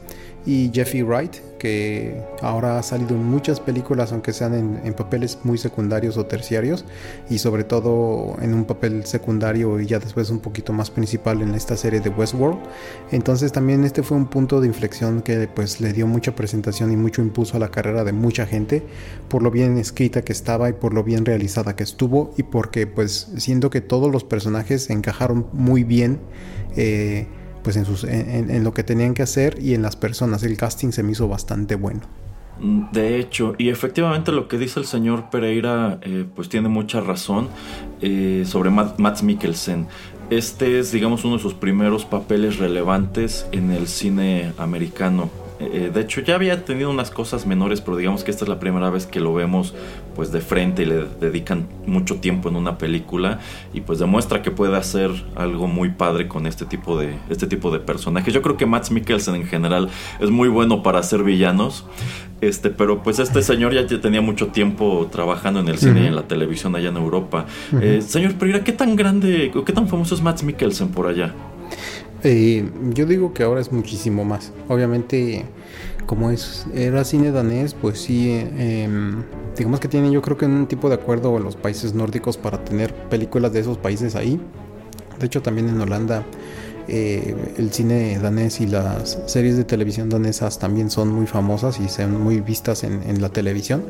y 0.47 0.71
Jeffrey 0.73 1.03
Wright, 1.03 1.35
que 1.59 2.23
ahora 2.41 2.79
ha 2.79 2.83
salido 2.83 3.15
en 3.15 3.25
muchas 3.25 3.59
películas, 3.59 4.13
aunque 4.13 4.31
sean 4.31 4.79
en, 4.81 4.93
papeles 4.93 5.39
muy 5.43 5.57
secundarios 5.57 6.15
o 6.15 6.25
terciarios, 6.25 6.85
y 7.29 7.39
sobre 7.39 7.65
todo 7.65 8.37
en 8.41 8.53
un 8.53 8.63
papel 8.63 9.05
secundario 9.05 9.77
y 9.81 9.87
ya 9.87 9.99
después 9.99 10.29
un 10.29 10.39
poquito 10.39 10.71
más 10.71 10.89
principal 10.89 11.41
en 11.41 11.53
esta 11.53 11.75
serie 11.75 11.99
de 11.99 12.09
Westworld. 12.09 12.59
Entonces 13.11 13.51
también 13.51 13.83
este 13.83 14.03
fue 14.03 14.15
un 14.15 14.27
punto 14.27 14.61
de 14.61 14.67
inflexión 14.67 15.21
que 15.21 15.49
pues 15.53 15.81
le 15.81 15.91
dio 15.91 16.07
mucha 16.07 16.33
presentación 16.33 16.93
y 16.93 16.95
mucho 16.95 17.21
impulso 17.21 17.57
a 17.57 17.59
la 17.59 17.69
carrera 17.69 18.05
de 18.05 18.13
mucha 18.13 18.45
gente, 18.45 18.83
por 19.27 19.43
lo 19.43 19.51
bien 19.51 19.77
escrita 19.77 20.21
que 20.21 20.31
estaba 20.31 20.69
y 20.69 20.73
por 20.73 20.93
lo 20.93 21.03
bien 21.03 21.25
realizada 21.25 21.75
que 21.75 21.83
estuvo, 21.83 22.33
y 22.37 22.43
porque 22.43 22.87
pues 22.87 23.33
siento 23.35 23.69
que 23.69 23.81
todos 23.81 24.09
los 24.09 24.23
personajes 24.23 24.89
encajaron 24.89 25.47
muy 25.51 25.83
bien. 25.83 26.19
Eh, 26.77 27.27
pues 27.63 27.75
en, 27.75 27.83
sus, 27.83 28.05
en, 28.05 28.63
lo 28.63 28.73
que 28.73 28.83
tenían 28.83 29.13
que 29.13 29.23
hacer 29.23 29.57
y 29.61 29.73
en 29.73 29.81
las 29.81 29.97
personas. 29.97 30.41
El 30.43 30.55
casting 30.55 30.91
se 30.91 31.03
me 31.03 31.11
hizo 31.11 31.27
bastante 31.27 31.75
bueno. 31.75 32.01
De 32.93 33.19
hecho, 33.19 33.55
y 33.57 33.67
efectivamente 33.69 34.31
lo 34.31 34.47
que 34.47 34.57
dice 34.57 34.79
el 34.79 34.85
señor 34.85 35.29
Pereira, 35.29 35.99
eh, 36.01 36.25
pues 36.33 36.47
tiene 36.47 36.69
mucha 36.69 37.01
razón 37.01 37.49
eh, 38.01 38.43
sobre 38.47 38.69
Matt, 38.69 39.21
Mikkelsen. 39.21 39.87
Este 40.29 40.79
es, 40.79 40.93
digamos, 40.93 41.25
uno 41.25 41.35
de 41.35 41.41
sus 41.41 41.53
primeros 41.53 42.05
papeles 42.05 42.57
relevantes 42.57 43.45
en 43.51 43.71
el 43.71 43.87
cine 43.87 44.53
americano. 44.57 45.29
Eh, 45.59 45.91
de 45.93 46.01
hecho, 46.01 46.21
ya 46.21 46.35
había 46.35 46.65
tenido 46.65 46.89
unas 46.89 47.09
cosas 47.09 47.47
menores, 47.47 47.81
pero 47.81 47.97
digamos 47.97 48.23
que 48.23 48.31
esta 48.31 48.45
es 48.45 48.49
la 48.49 48.59
primera 48.59 48.89
vez 48.89 49.05
que 49.05 49.19
lo 49.19 49.33
vemos 49.33 49.73
pues 50.15 50.31
de 50.31 50.41
frente 50.41 50.83
y 50.83 50.85
le 50.85 51.05
dedican 51.19 51.67
mucho 51.85 52.15
tiempo 52.15 52.49
en 52.49 52.55
una 52.55 52.77
película 52.77 53.39
y 53.73 53.81
pues 53.81 53.99
demuestra 53.99 54.41
que 54.41 54.51
puede 54.51 54.75
hacer 54.77 55.11
algo 55.35 55.67
muy 55.67 55.89
padre 55.89 56.27
con 56.27 56.47
este 56.47 56.65
tipo 56.65 56.99
de 56.99 57.15
este 57.29 57.47
tipo 57.47 57.71
de 57.71 57.79
personajes. 57.79 58.33
Yo 58.33 58.41
creo 58.41 58.57
que 58.57 58.65
Matt 58.65 58.89
Mikkelsen 58.89 59.35
en 59.35 59.45
general 59.45 59.89
es 60.19 60.29
muy 60.29 60.49
bueno 60.49 60.83
para 60.83 60.99
hacer 60.99 61.23
villanos. 61.23 61.85
Este, 62.39 62.69
pero 62.69 63.01
pues 63.01 63.17
este 63.17 63.41
señor 63.41 63.73
ya 63.73 63.87
tenía 63.99 64.21
mucho 64.21 64.47
tiempo 64.47 65.07
trabajando 65.11 65.59
en 65.59 65.69
el 65.69 65.79
cine 65.79 66.03
y 66.03 66.05
en 66.05 66.15
la 66.15 66.27
televisión 66.27 66.75
allá 66.75 66.89
en 66.89 66.97
Europa. 66.97 67.47
Eh, 67.81 68.03
señor 68.05 68.35
Pereira, 68.35 68.63
¿qué 68.63 68.73
tan 68.73 68.95
grande, 68.95 69.51
qué 69.65 69.73
tan 69.73 69.87
famoso 69.87 70.13
es 70.13 70.21
Matt 70.21 70.43
Mikkelsen 70.43 70.89
por 70.89 71.07
allá? 71.07 71.33
Eh, 72.23 72.69
yo 72.93 73.05
digo 73.05 73.33
que 73.33 73.43
ahora 73.43 73.61
es 73.61 73.71
muchísimo 73.71 74.25
más. 74.25 74.51
Obviamente, 74.67 75.45
como 76.05 76.31
es 76.31 76.65
era 76.73 77.03
cine 77.03 77.31
danés, 77.31 77.73
pues 77.73 77.99
sí, 77.99 78.31
em, 78.57 79.23
digamos 79.55 79.79
que 79.79 79.87
tienen 79.87 80.11
yo 80.11 80.21
creo 80.21 80.37
que 80.37 80.45
un 80.45 80.67
tipo 80.67 80.89
de 80.89 80.95
acuerdo 80.95 81.37
los 81.39 81.55
países 81.55 81.93
nórdicos 81.93 82.37
para 82.37 82.63
tener 82.63 82.93
películas 82.93 83.53
de 83.53 83.59
esos 83.59 83.77
países 83.77 84.15
ahí. 84.15 84.39
De 85.19 85.25
hecho, 85.25 85.41
también 85.41 85.69
en 85.69 85.79
Holanda 85.79 86.23
eh, 86.87 87.35
el 87.57 87.71
cine 87.71 88.17
danés 88.19 88.61
y 88.61 88.67
las 88.67 89.19
series 89.25 89.57
de 89.57 89.63
televisión 89.63 90.09
danesas 90.09 90.57
también 90.57 90.89
son 90.89 91.09
muy 91.09 91.27
famosas 91.27 91.79
y 91.79 91.89
son 91.89 92.21
muy 92.21 92.39
vistas 92.39 92.83
en, 92.83 93.21
la 93.21 93.29
televisión. 93.29 93.83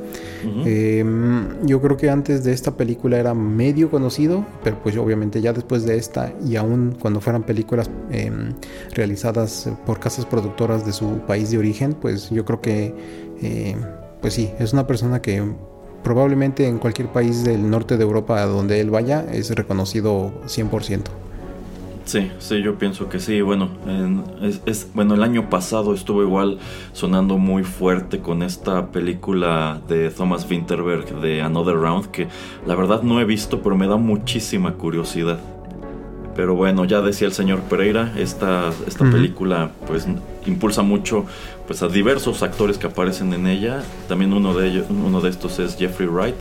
Em, 0.66 1.66
yo 1.66 1.82
creo 1.82 1.98
que 1.98 2.10
antes 2.10 2.44
de 2.44 2.54
esta 2.54 2.72
película 2.72 3.18
era 3.18 3.34
medio 3.34 3.92
conocido, 3.92 4.46
pero 4.64 4.82
pues 4.82 4.98
obviamente 4.98 5.42
ya 5.42 5.54
después 5.54 5.86
de 5.86 5.98
esta 5.98 6.34
y 6.46 6.56
aún 6.56 6.98
cuando 7.00 7.22
fueran 7.22 7.44
películas 7.44 7.90
em, 8.12 8.54
realizadas 8.94 9.70
por 9.86 10.00
casas 10.00 10.26
productoras 10.26 10.86
de 10.86 10.94
su 10.94 11.20
país 11.28 11.52
de 11.52 11.58
origen, 11.58 11.94
pues 11.94 12.30
yo 12.30 12.46
creo 12.46 12.62
que 12.62 12.94
eh, 13.42 13.76
pues 14.22 14.34
sí, 14.34 14.52
es 14.60 14.74
una 14.74 14.88
persona 14.88 15.22
que 15.22 15.44
probablemente 16.04 16.68
en 16.68 16.80
cualquier 16.80 17.10
país 17.10 17.44
del 17.44 17.70
norte 17.70 17.98
de 17.98 18.04
Europa 18.04 18.44
donde 18.46 18.80
él 18.80 18.90
vaya 18.90 19.26
es 19.32 19.50
reconocido 19.52 20.32
100%. 20.46 21.27
Sí, 22.08 22.32
sí, 22.40 22.62
yo 22.62 22.78
pienso 22.78 23.10
que 23.10 23.20
sí. 23.20 23.42
Bueno, 23.42 23.70
es, 24.66 24.90
bueno, 24.94 25.14
el 25.14 25.24
año 25.24 25.50
pasado 25.50 25.94
estuvo 25.94 26.24
igual 26.24 26.58
sonando 26.94 27.38
muy 27.38 27.66
fuerte 27.66 28.20
con 28.20 28.44
esta 28.44 28.92
película 28.92 29.82
de 29.90 30.10
Thomas 30.10 30.50
Winterberg 30.50 31.20
de 31.20 31.42
Another 31.42 31.76
Round 31.76 32.08
que 32.08 32.30
la 32.66 32.76
verdad 32.76 33.02
no 33.04 33.20
he 33.20 33.26
visto, 33.26 33.62
pero 33.62 33.76
me 33.76 33.88
da 33.88 33.98
muchísima 33.98 34.76
curiosidad. 34.76 35.38
Pero 36.34 36.56
bueno, 36.56 36.86
ya 36.86 37.02
decía 37.02 37.28
el 37.28 37.34
señor 37.34 37.60
Pereira, 37.64 38.14
esta, 38.16 38.70
esta 38.88 39.10
película 39.12 39.72
pues 39.86 40.08
impulsa 40.48 40.82
mucho 40.82 41.26
pues 41.68 41.84
a 41.84 41.90
diversos 41.90 42.44
actores 42.44 42.78
que 42.78 42.88
aparecen 42.88 43.34
en 43.34 43.46
ella. 43.46 43.84
También 44.08 44.34
uno 44.34 44.54
de 44.54 44.70
ellos, 44.70 44.86
uno 44.90 45.20
de 45.20 45.30
estos 45.30 45.60
es 45.60 45.78
Jeffrey 45.78 46.08
Wright, 46.08 46.36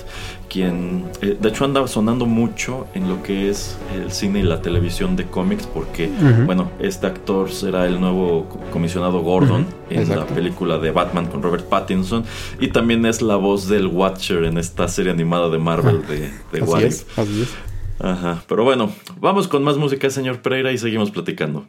quien 0.48 1.04
eh, 1.20 1.36
de 1.40 1.48
hecho 1.48 1.64
anda 1.64 1.86
sonando 1.88 2.26
mucho 2.26 2.86
en 2.94 3.08
lo 3.08 3.22
que 3.22 3.50
es 3.50 3.76
el 3.94 4.12
cine 4.12 4.40
y 4.40 4.42
la 4.42 4.62
televisión 4.62 5.16
de 5.16 5.24
cómics, 5.26 5.66
porque 5.66 6.10
bueno, 6.46 6.70
este 6.78 7.06
actor 7.06 7.50
será 7.50 7.86
el 7.86 8.00
nuevo 8.00 8.48
comisionado 8.72 9.20
Gordon 9.20 9.66
en 9.90 10.08
la 10.08 10.26
película 10.26 10.78
de 10.78 10.90
Batman 10.90 11.26
con 11.26 11.42
Robert 11.42 11.64
Pattinson. 11.64 12.24
Y 12.60 12.68
también 12.68 13.04
es 13.06 13.22
la 13.22 13.36
voz 13.36 13.68
del 13.68 13.88
Watcher 13.88 14.44
en 14.44 14.58
esta 14.58 14.88
serie 14.88 15.10
animada 15.10 15.50
de 15.50 15.58
Marvel 15.58 16.06
de, 16.06 16.30
de 16.52 16.62
What 16.62 16.82
Ajá, 17.98 18.42
pero 18.46 18.62
bueno, 18.62 18.92
vamos 19.20 19.48
con 19.48 19.64
más 19.64 19.78
música, 19.78 20.10
señor 20.10 20.42
Pereira, 20.42 20.70
y 20.70 20.78
seguimos 20.78 21.10
platicando. 21.10 21.66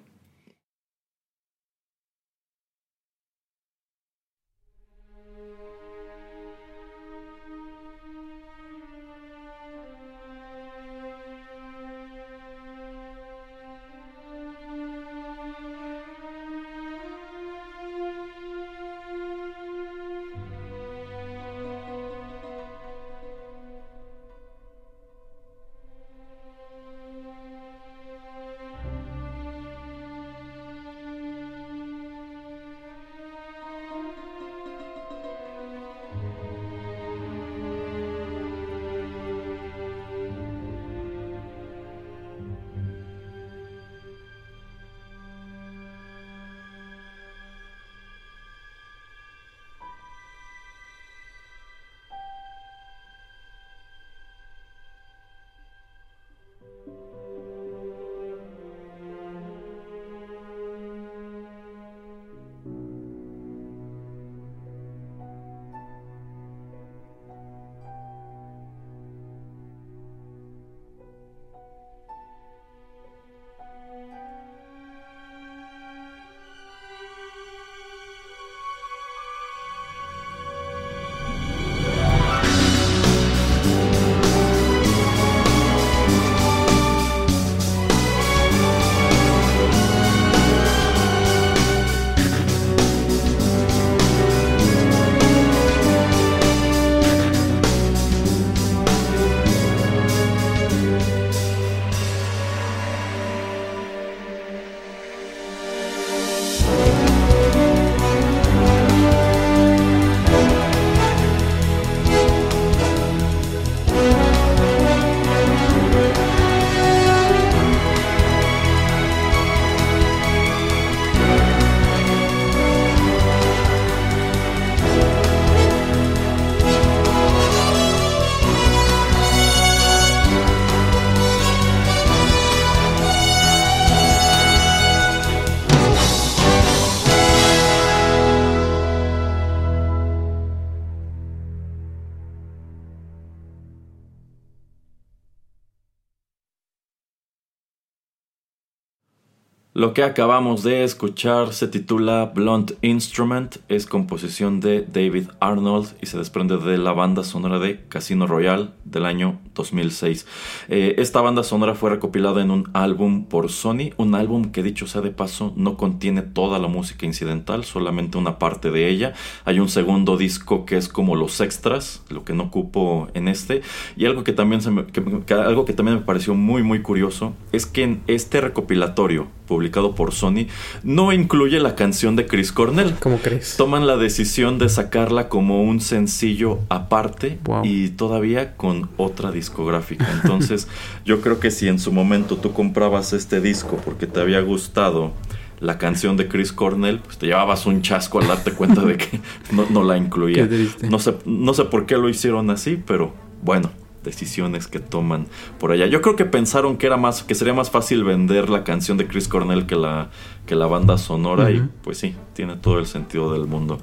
Lo 149.78 149.94
que 149.94 150.02
acabamos 150.02 150.64
de 150.64 150.84
escuchar 150.84 151.54
se 151.54 151.68
titula 151.68 152.32
Blunt 152.34 152.72
Instrument, 152.82 153.58
es 153.70 153.86
composición 153.86 154.60
de 154.60 154.82
David 154.82 155.28
Arnold 155.40 155.90
y 156.02 156.08
se 156.08 156.18
desprende 156.18 156.58
de 156.58 156.80
la 156.80 156.94
banda 156.94 157.24
sonora 157.24 157.60
de 157.60 157.86
Casino 157.88 158.26
Royale 158.26 158.70
del 158.86 159.06
año 159.06 159.40
2006. 159.54 160.26
Eh, 160.70 160.96
esta 160.98 161.22
banda 161.22 161.44
sonora 161.44 161.76
fue 161.76 161.92
recopilada 161.92 162.42
en 162.42 162.50
un 162.50 162.68
álbum 162.74 163.26
por 163.26 163.52
Sony, 163.52 163.92
un 163.98 164.16
álbum 164.16 164.46
que 164.46 164.64
dicho 164.64 164.88
sea 164.88 165.02
de 165.02 165.12
paso 165.12 165.54
no 165.56 165.78
contiene 165.78 166.24
toda 166.24 166.58
la 166.58 166.68
música 166.68 167.06
incidental, 167.06 167.64
solamente 167.64 168.18
una 168.18 168.40
parte 168.40 168.72
de 168.72 168.90
ella. 168.90 169.14
Hay 169.46 169.60
un 169.60 169.70
segundo 169.70 170.18
disco 170.18 170.66
que 170.66 170.78
es 170.78 170.90
como 170.90 171.16
los 171.16 171.40
extras, 171.40 172.02
lo 172.10 172.26
que 172.26 172.34
no 172.34 172.46
ocupo 172.46 173.10
en 173.14 173.28
este, 173.28 173.62
y 173.96 174.08
algo 174.08 174.24
que 174.24 174.34
también, 174.34 174.60
me, 174.74 174.88
algo 175.36 175.66
que 175.66 175.74
también 175.74 176.00
me 176.00 176.04
pareció 176.04 176.34
muy 176.34 176.64
muy 176.64 176.82
curioso 176.82 177.36
es 177.52 177.68
que 177.68 177.84
en 177.84 178.02
este 178.08 178.42
recopilatorio 178.42 179.37
publicado 179.48 179.96
por 179.96 180.14
Sony, 180.14 180.48
no 180.84 181.12
incluye 181.12 181.60
la 181.60 181.76
canción 181.76 182.16
de 182.16 182.28
Chris 182.28 182.52
Cornell. 182.52 182.96
¿Cómo 183.00 183.18
crees? 183.18 183.58
Toman 183.58 183.88
la 183.88 183.98
decisión 183.98 184.60
de 184.60 184.70
sacarla 184.70 185.30
como 185.30 185.64
un 185.64 185.80
sencillo 185.80 186.60
aparte 186.70 187.40
y 187.64 187.90
todavía 187.90 188.56
con 188.56 188.90
otra 188.98 189.32
discográfica. 189.32 190.08
Entonces, 190.22 190.68
yo 191.06 191.22
creo 191.22 191.40
que 191.40 191.50
si 191.50 191.68
en 191.68 191.80
su 191.80 191.92
momento 191.92 192.38
tú 192.38 192.54
comprabas 192.54 193.14
este 193.14 193.42
disco 193.42 193.82
porque 193.84 194.06
te 194.06 194.20
había 194.20 194.42
gustado 194.42 195.14
la 195.60 195.78
canción 195.78 196.18
de 196.18 196.28
Chris 196.28 196.52
Cornell, 196.52 197.00
pues 197.00 197.18
te 197.18 197.26
llevabas 197.26 197.66
un 197.66 197.82
chasco 197.82 198.20
al 198.20 198.28
darte 198.28 198.52
cuenta 198.52 198.82
de 198.82 198.98
que 198.98 199.20
no, 199.52 199.66
no 199.70 199.84
la 199.84 199.98
incluía. 199.98 200.48
No 200.88 201.00
sé, 201.00 201.16
no 201.26 201.54
sé 201.54 201.66
por 201.66 201.86
qué 201.86 201.98
lo 201.98 202.10
hicieron 202.10 202.50
así, 202.52 202.82
pero 202.86 203.14
bueno, 203.42 203.72
decisiones 204.08 204.68
que 204.68 204.80
toman 204.80 205.28
por 205.60 205.72
allá. 205.72 205.86
Yo 205.86 206.02
creo 206.02 206.16
que 206.16 206.26
pensaron 206.26 206.78
que 206.78 206.88
era 206.88 206.98
más 206.98 207.24
que 207.24 207.36
sería 207.36 207.54
más 207.54 207.70
fácil 207.70 208.04
vender 208.04 208.50
la 208.50 208.64
canción 208.64 208.98
de 208.98 209.08
Chris 209.08 209.28
Cornell 209.28 209.68
que 209.68 209.76
la 209.76 210.10
que 210.48 210.56
la 210.56 210.66
banda 210.66 210.98
sonora 210.98 211.52
y 211.52 211.62
pues 211.84 212.00
sí, 212.00 212.16
tiene 212.34 212.56
todo 212.56 212.80
el 212.80 212.88
sentido 212.88 213.34
del 213.34 213.46
mundo. 213.46 213.80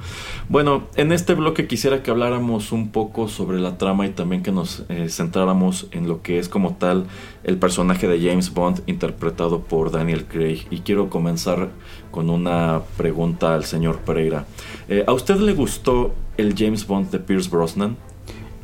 Bueno, 0.49 0.85
en 0.97 1.13
este 1.13 1.35
bloque 1.35 1.69
quisiera 1.69 2.03
que 2.03 2.11
habláramos 2.11 2.73
un 2.73 2.89
poco 2.89 3.29
sobre 3.29 3.61
la 3.61 3.79
trama 3.79 4.07
y 4.07 4.11
también 4.11 4.43
que 4.43 4.51
nos 4.51 4.85
eh, 4.89 5.09
centráramos 5.11 5.87
en 5.93 6.09
lo 6.09 6.23
que 6.23 6.39
es 6.39 6.49
como 6.49 6.75
tal 6.77 7.07
el 7.45 7.59
personaje 7.59 8.09
de 8.09 8.19
James 8.19 8.53
Bond 8.53 8.81
interpretado 8.87 9.61
por 9.61 9.93
Daniel 9.93 10.25
Craig 10.25 10.67
y 10.71 10.81
quiero 10.81 11.11
comenzar 11.11 11.69
con 12.11 12.31
una 12.31 12.81
pregunta 12.97 13.55
al 13.55 13.65
señor 13.65 13.99
Pereira. 13.99 14.47
Eh, 14.89 15.05
¿A 15.07 15.13
usted 15.13 15.37
le 15.37 15.53
gustó 15.53 16.15
el 16.39 16.55
James 16.57 16.87
Bond 16.87 17.11
de 17.11 17.19
Pierce 17.19 17.51
Brosnan? 17.51 17.97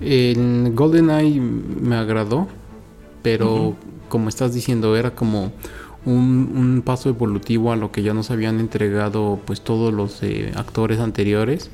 El 0.01 0.73
GoldenEye 0.75 1.41
me 1.41 1.97
agradó, 1.97 2.49
pero 3.23 3.77
como 4.09 4.29
estás 4.29 4.55
diciendo, 4.55 4.97
era 4.97 5.15
como 5.15 5.53
un, 6.05 6.83
paso 6.85 7.09
evolutivo 7.09 7.73
a 7.73 7.77
lo 7.77 7.93
que 7.93 8.03
ya 8.03 8.15
nos 8.15 8.31
habían 8.31 8.61
entregado 8.61 9.41
pues 9.45 9.61
todos 9.61 9.93
los 9.93 10.23
eh, 10.23 10.53
actores 10.57 11.01
anteriores. 11.01 11.71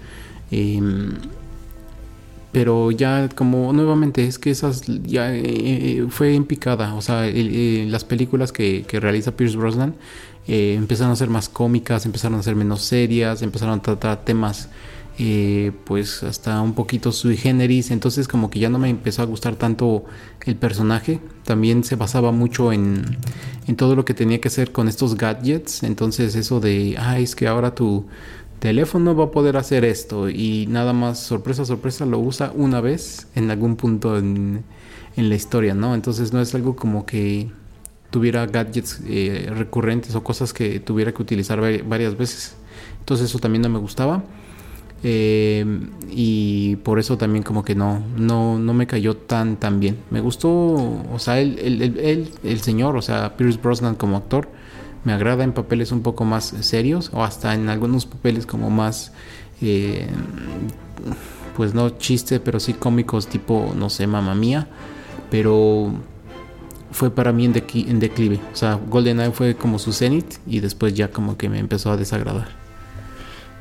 Em, 0.50 1.14
pero 2.52 2.90
ya 2.90 3.28
como 3.28 3.72
nuevamente 3.72 4.26
es 4.26 4.38
que 4.38 4.50
esas 4.50 4.82
ya 5.04 5.34
eh, 5.34 5.42
eh, 5.44 6.06
fue 6.08 6.34
en 6.34 6.44
picada, 6.44 6.94
o 6.94 7.02
sea, 7.02 7.26
las 7.26 8.04
películas 8.04 8.50
que, 8.52 8.84
que, 8.88 8.98
realiza 8.98 9.32
Pierce 9.36 9.56
Brosnan 9.56 9.94
empezaron 10.46 11.12
a 11.12 11.16
ser 11.16 11.28
más 11.28 11.48
cómicas, 11.48 12.06
empezaron 12.06 12.38
a 12.38 12.42
ser 12.42 12.54
menos 12.54 12.82
serias, 12.82 13.42
empezaron 13.42 13.80
a 13.80 13.82
tratar 13.82 14.24
temas 14.24 14.70
eh, 15.18 15.72
pues 15.84 16.22
hasta 16.22 16.60
un 16.60 16.74
poquito 16.74 17.12
sui 17.12 17.36
generis, 17.36 17.90
entonces 17.90 18.28
como 18.28 18.50
que 18.50 18.58
ya 18.58 18.68
no 18.68 18.78
me 18.78 18.90
empezó 18.90 19.22
a 19.22 19.24
gustar 19.24 19.56
tanto 19.56 20.04
el 20.44 20.56
personaje, 20.56 21.20
también 21.44 21.84
se 21.84 21.96
basaba 21.96 22.32
mucho 22.32 22.72
en, 22.72 23.16
en 23.66 23.76
todo 23.76 23.96
lo 23.96 24.04
que 24.04 24.14
tenía 24.14 24.40
que 24.40 24.48
hacer 24.48 24.72
con 24.72 24.88
estos 24.88 25.16
gadgets, 25.16 25.82
entonces 25.82 26.34
eso 26.34 26.60
de, 26.60 26.96
ah, 26.98 27.18
es 27.18 27.34
que 27.34 27.46
ahora 27.46 27.74
tu 27.74 28.06
teléfono 28.58 29.14
va 29.14 29.24
a 29.24 29.30
poder 29.30 29.56
hacer 29.56 29.84
esto 29.84 30.28
y 30.28 30.66
nada 30.68 30.92
más, 30.92 31.18
sorpresa, 31.18 31.64
sorpresa, 31.64 32.06
lo 32.06 32.18
usa 32.18 32.52
una 32.54 32.80
vez 32.80 33.28
en 33.34 33.50
algún 33.50 33.76
punto 33.76 34.18
en, 34.18 34.64
en 35.16 35.28
la 35.28 35.34
historia, 35.34 35.74
¿no? 35.74 35.94
Entonces 35.94 36.32
no 36.32 36.40
es 36.40 36.54
algo 36.54 36.76
como 36.76 37.06
que 37.06 37.50
tuviera 38.10 38.46
gadgets 38.46 39.00
eh, 39.06 39.50
recurrentes 39.54 40.14
o 40.14 40.22
cosas 40.22 40.52
que 40.52 40.80
tuviera 40.80 41.12
que 41.12 41.22
utilizar 41.22 41.60
varias 41.84 42.16
veces. 42.16 42.56
Entonces 43.00 43.30
eso 43.30 43.38
también 43.38 43.62
no 43.62 43.68
me 43.68 43.78
gustaba. 43.78 44.24
Eh, 45.02 45.64
y 46.10 46.76
por 46.76 46.98
eso 46.98 47.18
también 47.18 47.42
como 47.42 47.62
que 47.62 47.74
no, 47.74 48.02
no, 48.16 48.58
no 48.58 48.74
me 48.74 48.86
cayó 48.86 49.16
tan, 49.16 49.56
tan 49.56 49.80
bien. 49.80 49.98
Me 50.10 50.20
gustó, 50.20 50.50
o 50.50 51.18
sea, 51.18 51.40
el, 51.40 51.58
el, 51.58 52.30
el, 52.42 52.60
señor, 52.60 52.96
o 52.96 53.02
sea, 53.02 53.36
Pierce 53.36 53.58
Brosnan 53.62 53.94
como 53.94 54.16
actor, 54.16 54.48
me 55.04 55.12
agrada 55.12 55.44
en 55.44 55.52
papeles 55.52 55.92
un 55.92 56.02
poco 56.02 56.24
más 56.24 56.54
serios 56.60 57.10
o 57.12 57.22
hasta 57.22 57.54
en 57.54 57.68
algunos 57.68 58.06
papeles 58.06 58.46
como 58.46 58.70
más, 58.70 59.12
eh, 59.60 60.08
pues 61.56 61.74
no 61.74 61.90
chiste, 61.90 62.40
pero 62.40 62.58
sí 62.58 62.72
cómicos 62.72 63.26
tipo, 63.28 63.72
no 63.76 63.90
sé, 63.90 64.06
mamá 64.06 64.34
mía. 64.34 64.68
Pero 65.30 65.92
fue 66.90 67.10
para 67.10 67.32
mí 67.32 67.44
en 67.44 67.52
declive. 68.00 68.40
O 68.52 68.56
sea, 68.56 68.74
GoldenEye 68.74 69.30
fue 69.32 69.54
como 69.54 69.78
su 69.78 69.92
cenit 69.92 70.36
y 70.46 70.60
después 70.60 70.94
ya 70.94 71.10
como 71.10 71.36
que 71.36 71.48
me 71.48 71.58
empezó 71.58 71.90
a 71.90 71.96
desagradar. 71.96 72.65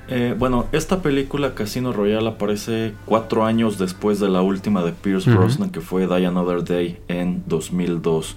Eh, 0.08 0.36
bueno, 0.38 0.68
esta 0.72 1.02
película 1.02 1.56
Casino 1.56 1.92
Royale 1.92 2.28
aparece 2.28 2.94
cuatro 3.06 3.44
años 3.44 3.80
después 3.80 4.20
de 4.20 4.30
la 4.30 4.44
última 4.44 4.84
de 4.84 4.92
Pierce 4.92 5.32
Brosnan 5.32 5.72
que 5.72 5.82
fue 5.82 6.06
Die 6.06 6.28
Another 6.28 6.64
Day 6.64 7.00
en 7.08 7.44
2002, 7.48 8.36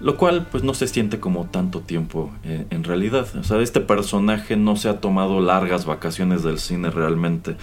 lo 0.00 0.16
cual 0.16 0.46
pues 0.50 0.62
no 0.62 0.72
se 0.72 0.86
siente 0.88 1.20
como 1.20 1.44
tanto 1.44 1.80
tiempo 1.80 2.30
eh, 2.44 2.66
en 2.70 2.84
realidad. 2.84 3.26
O 3.38 3.44
sea, 3.44 3.60
este 3.60 3.80
personaje 3.80 4.56
no 4.56 4.76
se 4.76 4.88
ha 4.88 5.00
tomado 5.00 5.40
largas 5.40 5.84
vacaciones 5.84 6.42
del 6.42 6.58
cine 6.58 6.90
realmente, 6.90 7.56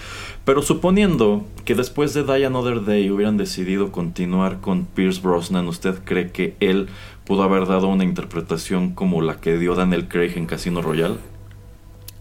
pero 0.46 0.62
suponiendo 0.62 1.43
que 1.65 1.74
después 1.74 2.13
de 2.13 2.24
Die 2.24 2.46
Another 2.46 2.86
Day 2.86 3.10
hubieran 3.10 3.38
decidido 3.38 3.91
continuar 3.91 4.60
con 4.60 4.86
Pierce 4.86 5.22
Brosnan, 5.22 5.67
¿usted 5.67 5.96
cree 6.06 6.32
que 6.32 6.56
él 6.60 6.89
pudo 7.26 7.41
haber 7.41 7.65
dado 7.65 7.88
una 7.88 8.04
interpretación 8.04 8.91
como 8.93 9.22
la 9.22 9.41
que 9.41 9.58
dio 9.58 9.74
Daniel 9.74 10.08
Craig 10.08 10.34
en 10.36 10.46
Casino 10.46 10.84
Royale? 10.84 11.37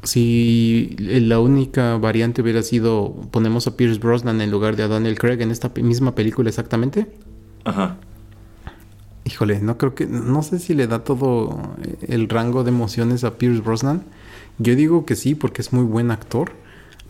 Si 0.02 0.96
la 0.98 1.40
única 1.40 1.96
variante 1.96 2.42
hubiera 2.42 2.62
sido 2.62 3.14
ponemos 3.30 3.66
a 3.66 3.76
Pierce 3.76 3.98
Brosnan 3.98 4.40
en 4.40 4.50
lugar 4.50 4.76
de 4.76 4.84
a 4.84 4.88
Daniel 4.88 5.18
Craig 5.18 5.40
en 5.40 5.50
esta 5.50 5.70
misma 5.82 6.14
película 6.14 6.48
exactamente. 6.48 7.06
Ajá. 7.64 7.96
Híjole, 9.24 9.60
no 9.60 9.76
creo 9.76 9.94
que 9.94 10.06
no 10.06 10.42
sé 10.42 10.58
si 10.60 10.74
le 10.74 10.86
da 10.86 11.02
todo 11.02 11.60
el 12.06 12.28
rango 12.28 12.62
de 12.62 12.70
emociones 12.70 13.24
a 13.24 13.38
Pierce 13.38 13.60
Brosnan. 13.60 14.04
Yo 14.58 14.76
digo 14.76 15.04
que 15.04 15.16
sí 15.16 15.34
porque 15.34 15.62
es 15.62 15.72
muy 15.72 15.84
buen 15.84 16.10
actor 16.10 16.52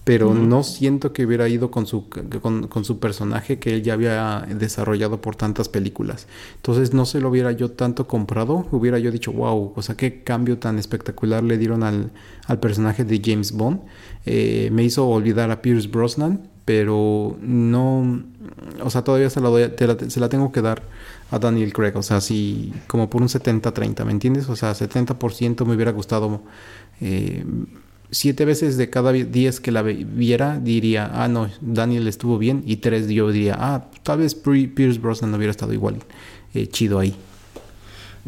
pero 0.06 0.34
no 0.34 0.62
siento 0.62 1.12
que 1.12 1.26
hubiera 1.26 1.48
ido 1.48 1.72
con 1.72 1.84
su, 1.84 2.08
con, 2.08 2.84
su 2.84 3.00
personaje 3.00 3.58
que 3.58 3.74
él 3.74 3.82
ya 3.82 3.94
había 3.94 4.46
desarrollado 4.56 5.20
por 5.20 5.34
tantas 5.34 5.68
películas. 5.68 6.28
Entonces 6.54 6.94
no 6.94 7.06
se 7.06 7.18
lo 7.18 7.28
hubiera 7.28 7.50
yo 7.50 7.72
tanto 7.72 8.06
comprado, 8.06 8.68
hubiera 8.70 9.00
yo 9.00 9.10
dicho, 9.10 9.32
wow, 9.32 9.72
o 9.74 9.82
sea, 9.82 9.96
qué 9.96 10.22
cambio 10.22 10.58
tan 10.58 10.78
espectacular 10.78 11.42
le 11.42 11.58
dieron 11.58 11.82
al, 11.82 12.12
al 12.46 12.60
personaje 12.60 13.02
de 13.02 13.20
James 13.20 13.50
Bond. 13.50 13.80
Eh, 14.26 14.68
me 14.70 14.84
hizo 14.84 15.08
olvidar 15.08 15.50
a 15.50 15.60
Pierce 15.60 15.88
Brosnan, 15.88 16.50
pero 16.64 17.36
no, 17.40 18.22
o 18.84 18.90
sea, 18.90 19.02
todavía 19.02 19.28
se 19.28 19.40
la, 19.40 19.48
doy, 19.48 19.72
se 20.06 20.20
la 20.20 20.28
tengo 20.28 20.52
que 20.52 20.62
dar 20.62 20.84
a 21.32 21.40
Daniel 21.40 21.72
Craig, 21.72 21.96
o 21.96 22.02
sea, 22.04 22.20
si 22.20 22.72
como 22.86 23.10
por 23.10 23.22
un 23.22 23.28
70-30, 23.28 24.04
¿me 24.04 24.12
entiendes? 24.12 24.48
O 24.48 24.54
sea, 24.54 24.70
70% 24.70 25.66
me 25.66 25.74
hubiera 25.74 25.90
gustado... 25.90 26.42
Eh, 27.00 27.44
siete 28.10 28.44
veces 28.44 28.76
de 28.76 28.90
cada 28.90 29.12
diez 29.12 29.60
que 29.60 29.72
la 29.72 29.82
viera 29.82 30.58
diría, 30.58 31.10
ah, 31.12 31.28
no, 31.28 31.50
Daniel 31.60 32.06
estuvo 32.08 32.38
bien, 32.38 32.62
y 32.66 32.76
tres 32.76 33.08
yo 33.08 33.30
diría, 33.30 33.56
ah, 33.58 33.90
tal 34.02 34.18
vez 34.18 34.34
Pierce 34.34 34.98
Brosnan 34.98 35.34
hubiera 35.34 35.50
estado 35.50 35.72
igual 35.72 35.96
eh, 36.54 36.66
chido 36.66 36.98
ahí. 36.98 37.14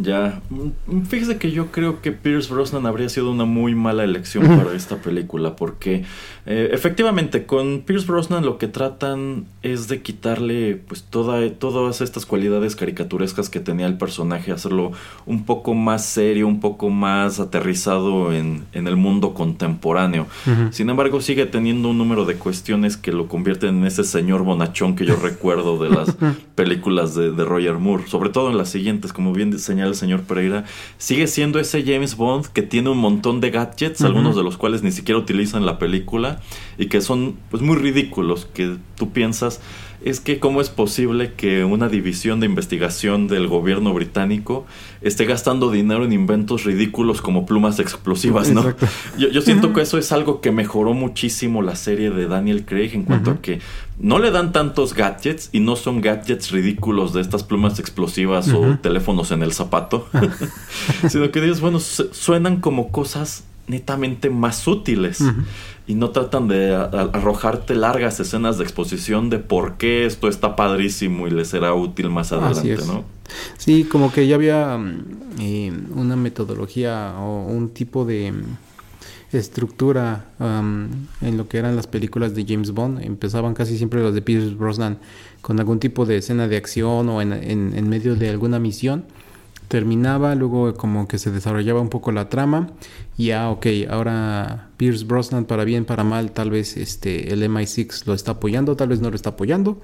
Ya, 0.00 0.40
mm, 0.48 1.02
fíjese 1.08 1.38
que 1.38 1.50
yo 1.50 1.72
creo 1.72 2.00
que 2.00 2.12
Pierce 2.12 2.54
Brosnan 2.54 2.86
habría 2.86 3.08
sido 3.08 3.32
una 3.32 3.44
muy 3.44 3.74
mala 3.74 4.04
elección 4.04 4.46
para 4.56 4.76
esta 4.76 4.98
película, 4.98 5.56
porque 5.56 6.04
eh, 6.46 6.70
efectivamente 6.72 7.46
con 7.46 7.80
Pierce 7.80 8.06
Brosnan 8.06 8.46
lo 8.46 8.58
que 8.58 8.68
tratan 8.68 9.46
es 9.62 9.88
de 9.88 10.00
quitarle 10.00 10.76
pues 10.76 11.02
toda, 11.02 11.50
todas 11.50 12.00
estas 12.00 12.26
cualidades 12.26 12.76
caricaturescas 12.76 13.50
que 13.50 13.58
tenía 13.58 13.86
el 13.86 13.98
personaje, 13.98 14.52
hacerlo 14.52 14.92
un 15.26 15.44
poco 15.44 15.74
más 15.74 16.04
serio, 16.04 16.46
un 16.46 16.60
poco 16.60 16.90
más 16.90 17.40
aterrizado 17.40 18.32
en, 18.32 18.66
en 18.72 18.86
el 18.86 18.94
mundo 18.94 19.34
contemporáneo. 19.34 20.28
Sin 20.70 20.90
embargo, 20.90 21.20
sigue 21.20 21.46
teniendo 21.46 21.88
un 21.88 21.98
número 21.98 22.24
de 22.24 22.36
cuestiones 22.36 22.96
que 22.96 23.10
lo 23.10 23.26
convierten 23.26 23.78
en 23.78 23.86
ese 23.86 24.04
señor 24.04 24.44
bonachón 24.44 24.94
que 24.94 25.04
yo 25.04 25.16
recuerdo 25.16 25.76
de 25.82 25.90
las 25.90 26.16
películas 26.54 27.16
de, 27.16 27.32
de 27.32 27.44
Roger 27.44 27.78
Moore, 27.78 28.06
sobre 28.06 28.30
todo 28.30 28.50
en 28.50 28.58
las 28.58 28.68
siguientes, 28.68 29.12
como 29.12 29.32
bien 29.32 29.58
señala 29.58 29.87
el 29.88 29.94
señor 29.94 30.22
Pereira, 30.22 30.64
sigue 30.98 31.26
siendo 31.26 31.58
ese 31.58 31.82
James 31.82 32.16
Bond 32.16 32.46
que 32.46 32.62
tiene 32.62 32.90
un 32.90 32.98
montón 32.98 33.40
de 33.40 33.50
gadgets, 33.50 34.02
algunos 34.02 34.36
de 34.36 34.42
los 34.42 34.56
cuales 34.56 34.82
ni 34.82 34.92
siquiera 34.92 35.18
utilizan 35.18 35.66
la 35.66 35.78
película 35.78 36.40
y 36.78 36.86
que 36.86 37.00
son 37.00 37.36
pues 37.50 37.62
muy 37.62 37.76
ridículos, 37.76 38.46
que 38.46 38.76
tú 38.96 39.10
piensas 39.10 39.60
es 40.02 40.20
que 40.20 40.38
cómo 40.38 40.60
es 40.60 40.68
posible 40.68 41.32
que 41.34 41.64
una 41.64 41.88
división 41.88 42.40
de 42.40 42.46
investigación 42.46 43.26
del 43.26 43.48
gobierno 43.48 43.92
británico 43.92 44.66
esté 45.00 45.24
gastando 45.24 45.70
dinero 45.70 46.04
en 46.04 46.12
inventos 46.12 46.64
ridículos 46.64 47.20
como 47.20 47.46
plumas 47.46 47.78
explosivas, 47.78 48.50
¿no? 48.50 48.74
Yo, 49.18 49.28
yo, 49.28 49.40
siento 49.42 49.72
que 49.72 49.80
eso 49.80 49.98
es 49.98 50.12
algo 50.12 50.40
que 50.40 50.52
mejoró 50.52 50.94
muchísimo 50.94 51.62
la 51.62 51.76
serie 51.76 52.10
de 52.10 52.26
Daniel 52.26 52.64
Craig 52.64 52.90
en 52.94 53.04
cuanto 53.04 53.32
a 53.32 53.40
que 53.40 53.60
no 53.98 54.18
le 54.18 54.30
dan 54.30 54.52
tantos 54.52 54.94
gadgets 54.94 55.50
y 55.52 55.60
no 55.60 55.74
son 55.74 56.00
gadgets 56.00 56.50
ridículos 56.52 57.12
de 57.12 57.20
estas 57.20 57.42
plumas 57.42 57.78
explosivas 57.80 58.48
o 58.52 58.78
teléfonos 58.80 59.32
en 59.32 59.42
el 59.42 59.52
zapato, 59.52 60.08
sino 61.08 61.30
que 61.32 61.40
dices, 61.40 61.60
bueno, 61.60 61.80
suenan 61.80 62.60
como 62.60 62.90
cosas 62.92 63.47
netamente 63.68 64.30
más 64.30 64.66
útiles 64.66 65.22
y 65.86 65.94
no 65.94 66.10
tratan 66.10 66.48
de 66.48 66.74
arrojarte 66.74 67.74
largas 67.74 68.20
escenas 68.20 68.58
de 68.58 68.64
exposición 68.64 69.30
de 69.30 69.38
por 69.38 69.76
qué 69.76 70.06
esto 70.06 70.28
está 70.28 70.56
padrísimo 70.56 71.26
y 71.26 71.30
le 71.30 71.44
será 71.44 71.74
útil 71.74 72.10
más 72.10 72.32
adelante, 72.32 72.78
¿no? 72.86 73.04
Sí, 73.56 73.84
como 73.84 74.12
que 74.12 74.26
ya 74.26 74.36
había 74.36 74.78
mm, 74.78 75.04
eh, 75.40 75.72
una 75.94 76.16
metodología 76.16 77.14
o 77.18 77.44
un 77.46 77.70
tipo 77.70 78.04
de 78.04 78.32
estructura 79.32 80.24
en 80.40 81.36
lo 81.36 81.48
que 81.48 81.58
eran 81.58 81.76
las 81.76 81.86
películas 81.86 82.34
de 82.34 82.46
James 82.48 82.72
Bond. 82.72 83.02
Empezaban 83.02 83.54
casi 83.54 83.76
siempre 83.76 84.00
los 84.00 84.14
de 84.14 84.22
Pierce 84.22 84.54
Brosnan 84.54 84.98
con 85.42 85.58
algún 85.60 85.78
tipo 85.78 86.06
de 86.06 86.16
escena 86.18 86.48
de 86.48 86.56
acción 86.56 87.08
o 87.08 87.20
en, 87.20 87.32
en, 87.32 87.88
medio 87.88 88.16
de 88.16 88.30
alguna 88.30 88.58
misión. 88.58 89.04
Terminaba, 89.68 90.34
luego 90.34 90.74
como 90.74 91.06
que 91.06 91.18
se 91.18 91.30
desarrollaba 91.30 91.80
un 91.80 91.90
poco 91.90 92.10
la 92.10 92.28
trama. 92.28 92.70
Y 93.16 93.26
ya, 93.26 93.50
ok, 93.50 93.66
ahora 93.90 94.70
Pierce 94.76 95.04
Brosnan, 95.04 95.44
para 95.44 95.64
bien, 95.64 95.84
para 95.84 96.04
mal, 96.04 96.32
tal 96.32 96.50
vez 96.50 96.76
este, 96.76 97.32
el 97.32 97.42
MI6 97.42 98.06
lo 98.06 98.14
está 98.14 98.32
apoyando, 98.32 98.76
tal 98.76 98.88
vez 98.88 99.00
no 99.00 99.10
lo 99.10 99.16
está 99.16 99.30
apoyando. 99.30 99.80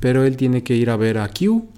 Pero 0.00 0.24
él 0.24 0.36
tiene 0.36 0.62
que 0.62 0.76
ir 0.76 0.90
a 0.90 0.96
ver 0.96 1.18
a 1.18 1.28
Q 1.28 1.68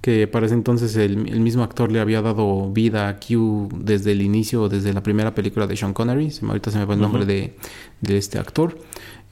que 0.00 0.26
para 0.28 0.46
ese 0.46 0.54
entonces 0.54 0.96
el, 0.96 1.16
mismo 1.16 1.62
actor 1.62 1.90
le 1.90 2.00
había 2.00 2.22
dado 2.22 2.70
vida 2.70 3.08
a 3.08 3.18
Q 3.18 3.68
desde 3.74 4.12
el 4.12 4.22
inicio, 4.22 4.68
desde 4.68 4.92
la 4.92 5.02
primera 5.02 5.34
película 5.34 5.66
de 5.66 5.76
Sean 5.76 5.92
Connery, 5.92 6.30
se 6.30 6.44
me, 6.44 6.50
ahorita 6.50 6.70
se 6.70 6.78
me 6.78 6.84
va 6.84 6.94
el 6.94 7.00
nombre 7.00 7.26
de, 7.26 7.54
este 8.02 8.38
actor, 8.38 8.78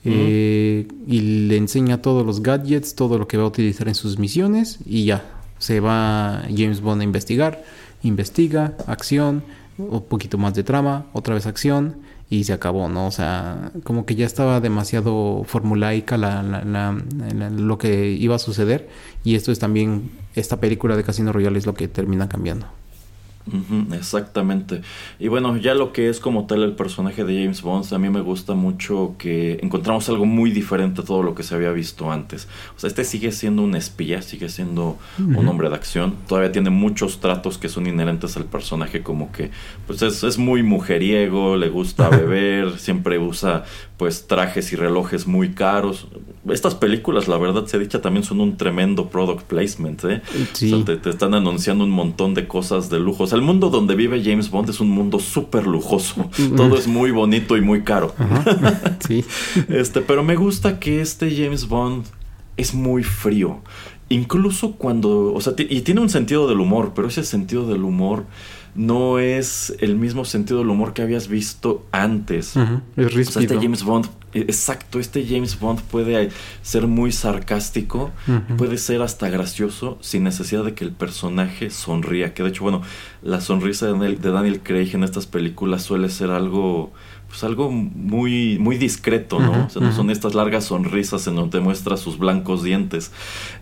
eh, 0.04 0.86
y 1.06 1.20
le 1.48 1.56
enseña 1.56 2.02
todos 2.02 2.26
los 2.26 2.42
gadgets, 2.42 2.94
todo 2.94 3.18
lo 3.18 3.28
que 3.28 3.36
va 3.36 3.44
a 3.44 3.46
utilizar 3.46 3.88
en 3.88 3.94
sus 3.94 4.18
misiones, 4.18 4.78
y 4.84 5.04
ya, 5.04 5.35
se 5.66 5.80
va 5.80 6.42
James 6.56 6.80
Bond 6.80 7.00
a 7.00 7.04
investigar, 7.04 7.64
investiga, 8.04 8.74
acción, 8.86 9.42
un 9.78 10.00
poquito 10.04 10.38
más 10.38 10.54
de 10.54 10.62
trama, 10.62 11.06
otra 11.12 11.34
vez 11.34 11.44
acción, 11.46 11.96
y 12.30 12.44
se 12.44 12.52
acabó, 12.52 12.88
¿no? 12.88 13.08
O 13.08 13.10
sea, 13.10 13.72
como 13.82 14.06
que 14.06 14.14
ya 14.14 14.26
estaba 14.26 14.60
demasiado 14.60 15.42
formulaica 15.44 16.16
la, 16.16 16.96
lo 17.50 17.78
que 17.78 18.10
iba 18.12 18.36
a 18.36 18.38
suceder 18.38 18.88
y 19.24 19.34
esto 19.34 19.50
es 19.50 19.58
también, 19.58 20.12
esta 20.36 20.60
película 20.60 20.94
de 20.96 21.02
Casino 21.02 21.32
Royale 21.32 21.58
es 21.58 21.66
lo 21.66 21.74
que 21.74 21.88
termina 21.88 22.28
cambiando 22.28 22.66
exactamente. 23.92 24.82
Y 25.18 25.28
bueno, 25.28 25.56
ya 25.56 25.74
lo 25.74 25.92
que 25.92 26.08
es 26.08 26.20
como 26.20 26.46
tal 26.46 26.62
el 26.62 26.72
personaje 26.72 27.24
de 27.24 27.42
James 27.42 27.62
Bond, 27.62 27.92
a 27.92 27.98
mí 27.98 28.08
me 28.10 28.20
gusta 28.20 28.54
mucho 28.54 29.14
que 29.18 29.58
encontramos 29.62 30.08
algo 30.08 30.26
muy 30.26 30.50
diferente 30.50 31.02
a 31.02 31.04
todo 31.04 31.22
lo 31.22 31.34
que 31.34 31.42
se 31.42 31.54
había 31.54 31.70
visto 31.70 32.10
antes. 32.10 32.48
O 32.76 32.80
sea, 32.80 32.88
este 32.88 33.04
sigue 33.04 33.32
siendo 33.32 33.62
un 33.62 33.76
espía, 33.76 34.22
sigue 34.22 34.48
siendo 34.48 34.98
un 35.18 35.48
hombre 35.48 35.68
de 35.68 35.76
acción. 35.76 36.14
Todavía 36.26 36.52
tiene 36.52 36.70
muchos 36.70 37.20
tratos 37.20 37.58
que 37.58 37.68
son 37.68 37.86
inherentes 37.86 38.36
al 38.36 38.44
personaje, 38.44 39.02
como 39.02 39.30
que 39.32 39.50
pues 39.86 40.02
es, 40.02 40.22
es 40.22 40.38
muy 40.38 40.62
mujeriego, 40.62 41.56
le 41.56 41.68
gusta 41.68 42.08
beber, 42.10 42.78
siempre 42.78 43.18
usa 43.18 43.64
pues 43.96 44.26
trajes 44.26 44.72
y 44.72 44.76
relojes 44.76 45.26
muy 45.26 45.50
caros. 45.50 46.08
Estas 46.50 46.74
películas, 46.74 47.28
la 47.28 47.38
verdad 47.38 47.66
se 47.66 47.78
dicha, 47.78 48.02
también 48.02 48.24
son 48.24 48.40
un 48.40 48.56
tremendo 48.56 49.08
product 49.08 49.44
placement, 49.44 50.04
¿eh? 50.04 50.22
te, 50.84 51.10
están 51.10 51.34
anunciando 51.34 51.84
un 51.84 51.90
montón 51.90 52.34
de 52.34 52.46
cosas 52.46 52.90
de 52.90 53.00
lujo. 53.00 53.24
O 53.24 53.26
sea, 53.26 53.35
el 53.36 53.42
mundo 53.42 53.70
donde 53.70 53.94
vive 53.94 54.22
James 54.24 54.50
Bond 54.50 54.70
es 54.70 54.80
un 54.80 54.90
mundo 54.90 55.20
súper 55.20 55.66
lujoso. 55.66 56.28
Todo 56.56 56.76
es 56.76 56.88
muy 56.88 57.10
bonito 57.10 57.56
y 57.56 57.60
muy 57.60 57.82
caro. 57.82 58.14
sí. 59.06 59.24
este, 59.68 60.00
pero 60.00 60.24
me 60.24 60.36
gusta 60.36 60.80
que 60.80 61.00
este 61.00 61.30
James 61.30 61.68
Bond 61.68 62.04
es 62.56 62.74
muy 62.74 63.04
frío. 63.04 63.60
Incluso 64.08 64.72
cuando, 64.72 65.32
o 65.32 65.40
sea, 65.40 65.54
y 65.58 65.80
tiene 65.82 66.00
un 66.00 66.08
sentido 66.08 66.48
del 66.48 66.60
humor, 66.60 66.92
pero 66.94 67.08
ese 67.08 67.24
sentido 67.24 67.66
del 67.66 67.82
humor 67.82 68.24
no 68.76 69.18
es 69.18 69.74
el 69.80 69.96
mismo 69.96 70.24
sentido 70.24 70.60
del 70.60 70.70
humor 70.70 70.92
que 70.92 71.02
habías 71.02 71.28
visto 71.28 71.86
antes. 71.92 72.54
Es 72.96 73.14
ríspido. 73.14 73.40
este 73.40 73.56
James 73.56 73.82
Bond, 73.82 74.06
e, 74.34 74.40
exacto, 74.40 75.00
este 75.00 75.26
James 75.26 75.58
Bond 75.58 75.80
puede 75.80 76.30
ser 76.62 76.86
muy 76.86 77.12
sarcástico, 77.12 78.12
puede 78.56 78.78
ser 78.78 79.02
hasta 79.02 79.28
gracioso 79.28 79.98
sin 80.00 80.24
necesidad 80.24 80.64
de 80.64 80.74
que 80.74 80.84
el 80.84 80.92
personaje 80.92 81.70
sonría. 81.70 82.34
Que 82.34 82.42
de 82.42 82.50
hecho, 82.50 82.62
bueno, 82.62 82.82
la 83.22 83.40
sonrisa 83.40 83.86
de 83.86 84.16
Daniel 84.16 84.60
Craig 84.62 84.90
en 84.94 85.04
estas 85.04 85.26
películas 85.26 85.82
suele 85.82 86.08
ser 86.08 86.30
algo 86.30 86.92
pues 87.28 87.44
algo 87.44 87.70
muy, 87.70 88.58
muy 88.58 88.78
discreto, 88.78 89.40
¿no? 89.40 89.66
o 89.66 89.70
sea, 89.70 89.82
no 89.82 89.92
son 89.92 90.10
estas 90.10 90.34
largas 90.34 90.64
sonrisas 90.64 91.26
en 91.26 91.36
donde 91.36 91.60
muestra 91.60 91.96
sus 91.96 92.18
blancos 92.18 92.62
dientes. 92.62 93.12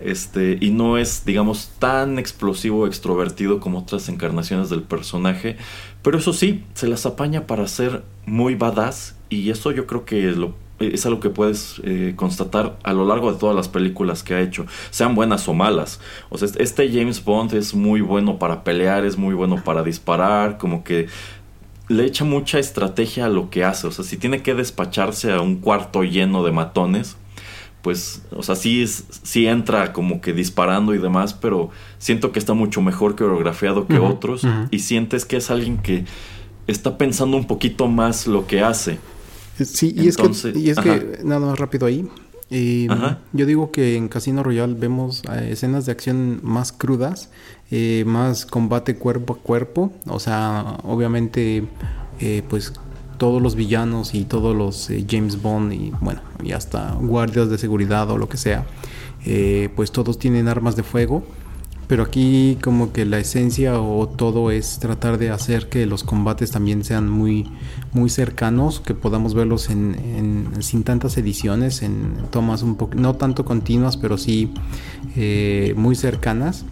Este, 0.00 0.58
y 0.60 0.70
no 0.70 0.98
es, 0.98 1.24
digamos, 1.24 1.72
tan 1.78 2.18
explosivo, 2.18 2.86
extrovertido 2.86 3.60
como 3.60 3.80
otras 3.80 4.08
encarnaciones 4.08 4.70
del 4.70 4.82
personaje. 4.82 5.56
Pero 6.02 6.18
eso 6.18 6.32
sí, 6.32 6.64
se 6.74 6.86
las 6.86 7.06
apaña 7.06 7.46
para 7.46 7.66
ser 7.66 8.04
muy 8.26 8.54
badass. 8.54 9.16
Y 9.30 9.50
eso 9.50 9.72
yo 9.72 9.86
creo 9.86 10.04
que 10.04 10.22
lo, 10.32 10.54
es 10.78 11.06
algo 11.06 11.20
que 11.20 11.30
puedes 11.30 11.80
eh, 11.84 12.14
constatar 12.16 12.76
a 12.82 12.92
lo 12.92 13.04
largo 13.04 13.32
de 13.32 13.38
todas 13.38 13.54
las 13.54 13.68
películas 13.68 14.22
que 14.22 14.34
ha 14.34 14.40
hecho, 14.40 14.66
sean 14.90 15.14
buenas 15.14 15.48
o 15.48 15.54
malas. 15.54 16.00
O 16.30 16.38
sea, 16.38 16.48
este 16.58 16.90
James 16.92 17.24
Bond 17.24 17.54
es 17.54 17.74
muy 17.74 18.00
bueno 18.00 18.38
para 18.38 18.64
pelear, 18.64 19.04
es 19.04 19.16
muy 19.16 19.34
bueno 19.34 19.62
para 19.64 19.82
disparar, 19.82 20.58
como 20.58 20.84
que 20.84 21.06
le 21.88 22.04
echa 22.04 22.24
mucha 22.24 22.58
estrategia 22.58 23.26
a 23.26 23.28
lo 23.28 23.50
que 23.50 23.64
hace. 23.64 23.86
O 23.86 23.90
sea, 23.90 24.04
si 24.04 24.16
tiene 24.16 24.42
que 24.42 24.54
despacharse 24.54 25.32
a 25.32 25.40
un 25.40 25.56
cuarto 25.56 26.02
lleno 26.02 26.44
de 26.44 26.52
matones, 26.52 27.16
pues, 27.82 28.22
o 28.30 28.42
sea, 28.42 28.56
sí, 28.56 28.82
es, 28.82 29.04
sí 29.22 29.46
entra 29.46 29.92
como 29.92 30.22
que 30.22 30.32
disparando 30.32 30.94
y 30.94 30.98
demás, 30.98 31.34
pero 31.34 31.68
siento 31.98 32.32
que 32.32 32.38
está 32.38 32.54
mucho 32.54 32.80
mejor 32.80 33.14
coreografiado 33.14 33.86
que 33.86 33.98
otros 33.98 34.46
y 34.70 34.78
sientes 34.78 35.26
que 35.26 35.36
es 35.36 35.50
alguien 35.50 35.76
que 35.76 36.06
está 36.66 36.96
pensando 36.96 37.36
un 37.36 37.46
poquito 37.46 37.86
más 37.86 38.26
lo 38.26 38.46
que 38.46 38.62
hace. 38.62 38.98
Sí, 39.62 39.94
y 39.94 40.08
es 40.08 40.16
que, 40.16 40.30
y 40.58 40.70
es 40.70 40.78
que 40.78 41.18
nada 41.24 41.40
más 41.40 41.58
rápido 41.58 41.86
ahí. 41.86 42.08
yo 42.50 43.46
digo 43.46 43.70
que 43.70 43.96
en 43.96 44.08
Casino 44.08 44.42
Royale 44.42 44.74
vemos 44.74 45.22
eh, 45.30 45.50
escenas 45.50 45.84
de 45.84 45.92
acción 45.92 46.40
más 46.42 46.72
crudas 46.72 47.30
eh, 47.76 48.04
más 48.06 48.46
combate 48.46 48.94
cuerpo 48.94 49.32
a 49.32 49.36
cuerpo. 49.36 49.90
O 50.06 50.20
sea, 50.20 50.78
obviamente, 50.84 51.64
eh, 52.20 52.44
pues 52.48 52.72
todos 53.18 53.42
los 53.42 53.56
villanos 53.56 54.14
y 54.14 54.24
todos 54.26 54.54
los 54.54 54.90
eh, 54.90 55.04
James 55.10 55.42
Bond 55.42 55.72
y 55.72 55.92
bueno, 56.00 56.20
y 56.40 56.52
hasta 56.52 56.92
guardias 56.92 57.50
de 57.50 57.58
seguridad 57.58 58.08
o 58.12 58.16
lo 58.16 58.28
que 58.28 58.36
sea, 58.36 58.64
pues 59.74 59.90
todos 59.90 60.20
tienen 60.20 60.46
armas 60.46 60.76
de 60.76 60.84
fuego. 60.84 61.24
Pero 61.88 62.04
aquí 62.04 62.58
como 62.62 62.92
que 62.92 63.04
la 63.04 63.18
esencia 63.18 63.80
o 63.80 64.08
todo 64.08 64.52
es 64.52 64.78
tratar 64.78 65.18
de 65.18 65.30
hacer 65.30 65.68
que 65.68 65.84
los 65.84 66.04
combates 66.04 66.52
también 66.52 66.84
sean 66.84 67.10
muy, 67.10 67.50
muy 67.92 68.08
cercanos, 68.08 68.78
que 68.78 68.94
podamos 68.94 69.34
verlos 69.34 69.68
en, 69.68 70.48
sin 70.60 70.84
tantas 70.84 71.18
ediciones, 71.18 71.82
en 71.82 72.14
tomas 72.30 72.62
un 72.62 72.76
poco, 72.76 72.94
no 72.94 73.16
tanto 73.16 73.44
continuas, 73.44 73.96
pero 73.96 74.16
sí 74.16 74.54
muy 75.76 75.96
cercanas 75.96 76.64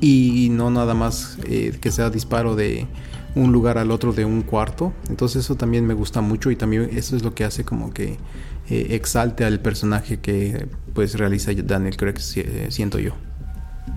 y 0.00 0.48
no 0.50 0.70
nada 0.70 0.94
más 0.94 1.38
eh, 1.44 1.76
que 1.80 1.90
sea 1.90 2.10
disparo 2.10 2.56
de 2.56 2.86
un 3.34 3.52
lugar 3.52 3.78
al 3.78 3.90
otro 3.90 4.12
de 4.12 4.24
un 4.24 4.42
cuarto. 4.42 4.92
Entonces 5.08 5.44
eso 5.44 5.56
también 5.56 5.86
me 5.86 5.94
gusta 5.94 6.20
mucho 6.20 6.50
y 6.50 6.56
también 6.56 6.90
eso 6.92 7.16
es 7.16 7.22
lo 7.22 7.34
que 7.34 7.44
hace 7.44 7.64
como 7.64 7.92
que 7.92 8.18
eh, 8.68 8.88
exalte 8.90 9.44
al 9.44 9.60
personaje 9.60 10.18
que 10.20 10.66
pues 10.94 11.18
realiza 11.18 11.52
Daniel 11.52 11.96
Craig, 11.96 12.16
eh, 12.36 12.66
siento 12.70 12.98
yo. 12.98 13.12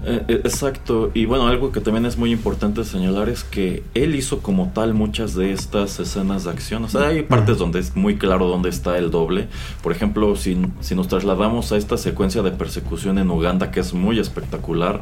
Eh, 0.06 0.22
eh, 0.28 0.42
exacto, 0.44 1.12
y 1.14 1.26
bueno, 1.26 1.48
algo 1.48 1.72
que 1.72 1.80
también 1.80 2.06
es 2.06 2.18
muy 2.18 2.32
importante 2.32 2.84
señalar 2.84 3.30
es 3.30 3.46
que 3.46 3.84
él 3.94 4.16
hizo 4.16 4.40
como 4.40 4.72
tal 4.74 4.94
muchas 4.94 5.34
de 5.34 5.54
estas 5.54 6.00
escenas 6.00 6.44
de 6.44 6.52
acción. 6.52 6.84
O 6.84 6.90
sea, 6.90 7.08
hay 7.08 7.24
partes 7.24 7.58
donde 7.58 7.80
es 7.80 7.96
muy 7.96 8.18
claro 8.18 8.48
dónde 8.48 8.70
está 8.70 8.98
el 8.98 9.12
doble. 9.12 9.48
Por 9.82 9.94
ejemplo, 9.94 10.36
si, 10.36 10.58
si 10.82 10.96
nos 10.96 11.08
trasladamos 11.08 11.72
a 11.72 11.78
esta 11.78 11.98
secuencia 11.98 12.42
de 12.42 12.52
persecución 12.52 13.18
en 13.18 13.32
Uganda, 13.32 13.72
que 13.72 13.80
es 13.80 13.94
muy 13.94 14.20
espectacular, 14.20 15.02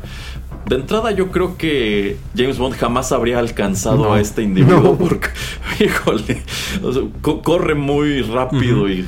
de 0.67 0.75
entrada 0.75 1.11
yo 1.11 1.31
creo 1.31 1.57
que 1.57 2.17
James 2.35 2.59
Bond 2.59 2.75
jamás 2.75 3.11
habría 3.11 3.39
alcanzado 3.39 4.13
a 4.13 4.21
este 4.21 4.43
individuo 4.43 4.95
porque, 4.97 5.29
híjole, 5.83 6.43
corre 7.21 7.73
muy 7.75 8.21
rápido 8.21 8.87
y 8.87 9.05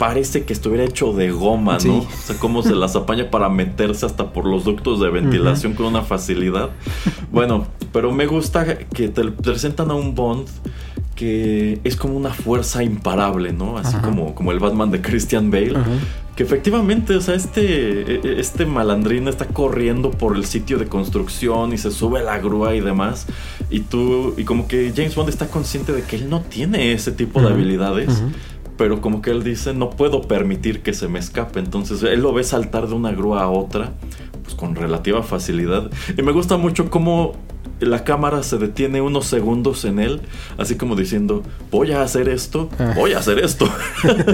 parece 0.00 0.44
que 0.44 0.54
estuviera 0.54 0.82
hecho 0.82 1.12
de 1.12 1.30
goma, 1.30 1.76
¿no? 1.84 1.98
O 1.98 2.08
sea, 2.24 2.34
cómo 2.38 2.62
se 2.62 2.74
las 2.74 2.96
apaña 2.96 3.30
para 3.30 3.50
meterse 3.50 4.06
hasta 4.06 4.32
por 4.32 4.46
los 4.46 4.64
ductos 4.64 4.98
de 4.98 5.10
ventilación 5.10 5.74
con 5.74 5.84
una 5.84 6.00
facilidad. 6.00 6.70
Bueno, 7.30 7.66
pero 7.92 8.10
me 8.10 8.24
gusta 8.24 8.78
que 8.78 9.10
te 9.10 9.24
presentan 9.24 9.90
a 9.90 9.94
un 9.94 10.14
Bond 10.14 10.48
que 11.14 11.82
es 11.84 11.96
como 11.96 12.16
una 12.16 12.30
fuerza 12.30 12.82
imparable, 12.82 13.52
¿no? 13.52 13.76
Así 13.76 13.94
como, 13.98 14.34
como 14.34 14.52
el 14.52 14.58
Batman 14.58 14.90
de 14.90 15.02
Christian 15.02 15.50
Bale 15.50 15.74
que 16.34 16.44
efectivamente, 16.44 17.14
o 17.16 17.20
sea, 17.20 17.34
este, 17.34 17.60
e, 17.60 18.20
e, 18.24 18.40
este 18.40 18.64
malandrín 18.64 19.28
está 19.28 19.44
corriendo 19.48 20.10
por 20.10 20.34
el 20.34 20.46
sitio 20.46 20.78
de 20.78 20.86
construcción 20.86 21.74
y 21.74 21.76
se 21.76 21.90
sube 21.90 22.20
a 22.20 22.22
la 22.22 22.38
grúa 22.38 22.74
y 22.74 22.80
demás. 22.80 23.26
Y 23.68 23.80
tú, 23.80 24.32
y 24.38 24.44
como 24.44 24.66
que 24.66 24.90
James 24.96 25.14
Bond 25.14 25.28
está 25.28 25.48
consciente 25.48 25.92
de 25.92 26.02
que 26.02 26.16
él 26.16 26.30
no 26.30 26.40
tiene 26.40 26.92
ese 26.92 27.12
tipo 27.12 27.42
de 27.42 27.48
habilidades. 27.48 28.22
Pero 28.80 29.02
como 29.02 29.20
que 29.20 29.30
él 29.30 29.42
dice, 29.42 29.74
no 29.74 29.90
puedo 29.90 30.22
permitir 30.22 30.80
que 30.80 30.94
se 30.94 31.06
me 31.06 31.18
escape. 31.18 31.60
Entonces 31.60 32.02
él 32.02 32.22
lo 32.22 32.32
ve 32.32 32.42
saltar 32.44 32.88
de 32.88 32.94
una 32.94 33.12
grúa 33.12 33.42
a 33.42 33.50
otra, 33.50 33.92
pues 34.42 34.54
con 34.54 34.74
relativa 34.74 35.22
facilidad. 35.22 35.90
Y 36.16 36.22
me 36.22 36.32
gusta 36.32 36.56
mucho 36.56 36.88
cómo 36.88 37.34
la 37.80 38.04
cámara 38.04 38.42
se 38.42 38.58
detiene 38.58 39.00
unos 39.00 39.26
segundos 39.26 39.84
en 39.84 39.98
él, 39.98 40.20
así 40.58 40.76
como 40.76 40.96
diciendo, 40.96 41.42
voy 41.70 41.92
a 41.92 42.02
hacer 42.02 42.28
esto, 42.28 42.68
ah. 42.78 42.92
voy 42.94 43.14
a 43.14 43.18
hacer 43.18 43.38
esto. 43.38 43.68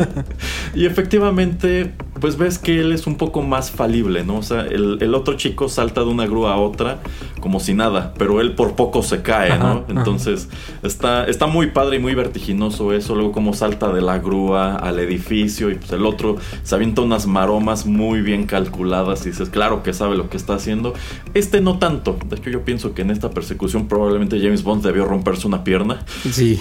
y 0.74 0.87
efectivamente, 0.87 1.93
pues 2.20 2.37
ves 2.37 2.59
que 2.59 2.81
él 2.81 2.93
es 2.93 3.07
un 3.07 3.16
poco 3.16 3.43
más 3.43 3.70
falible, 3.70 4.24
¿no? 4.24 4.39
O 4.39 4.43
sea, 4.43 4.62
el, 4.62 5.14
otro 5.14 5.35
chico 5.35 5.68
salta 5.68 6.03
de 6.03 6.09
una 6.09 6.27
grúa 6.27 6.55
a 6.55 6.57
otra 6.59 6.99
como 7.41 7.61
si 7.61 7.74
nada, 7.74 8.12
pero 8.18 8.41
él 8.41 8.55
por 8.55 8.74
poco 8.74 9.03
se 9.03 9.22
cae, 9.22 9.59
¿no? 9.59 9.85
Entonces, 9.89 10.49
está, 10.83 11.27
está 11.27 11.47
muy 11.47 11.68
padre 11.68 11.97
y 11.97 11.99
muy 12.01 12.14
vertiginoso 12.14 12.93
eso, 12.93 13.14
luego 13.14 13.33
como 13.33 13.55
salta 13.55 13.93
de 13.93 14.03
la 14.03 14.18
grúa 14.18 14.74
al 14.74 14.99
edificio 14.99 15.70
y 15.70 15.77
pues 15.77 15.93
el 15.93 16.05
otro 16.05 16.37
se 16.64 16.74
avienta 16.74 17.03
unas 17.03 17.27
maromas 17.27 17.87
muy 17.87 18.20
bien 18.20 18.47
calculadas 18.47 19.24
y 19.27 19.31
dices, 19.31 19.49
claro 19.49 19.83
que 19.83 19.93
sabe 19.93 20.16
lo 20.16 20.29
que 20.29 20.37
está 20.37 20.55
haciendo. 20.55 20.95
Este 21.35 21.61
no 21.61 21.79
tanto, 21.79 22.18
de 22.29 22.37
hecho 22.37 22.51
yo 22.51 22.64
pienso 22.64 22.95
que 22.95 23.03
en 23.03 23.11
esta 23.16 23.30
persecución 23.30 23.88
probablemente 23.88 24.40
James 24.40 24.62
Bond 24.62 24.82
debió 24.84 25.04
romperse 25.04 25.46
una 25.46 25.64
pierna. 25.64 26.04
Sí. 26.30 26.60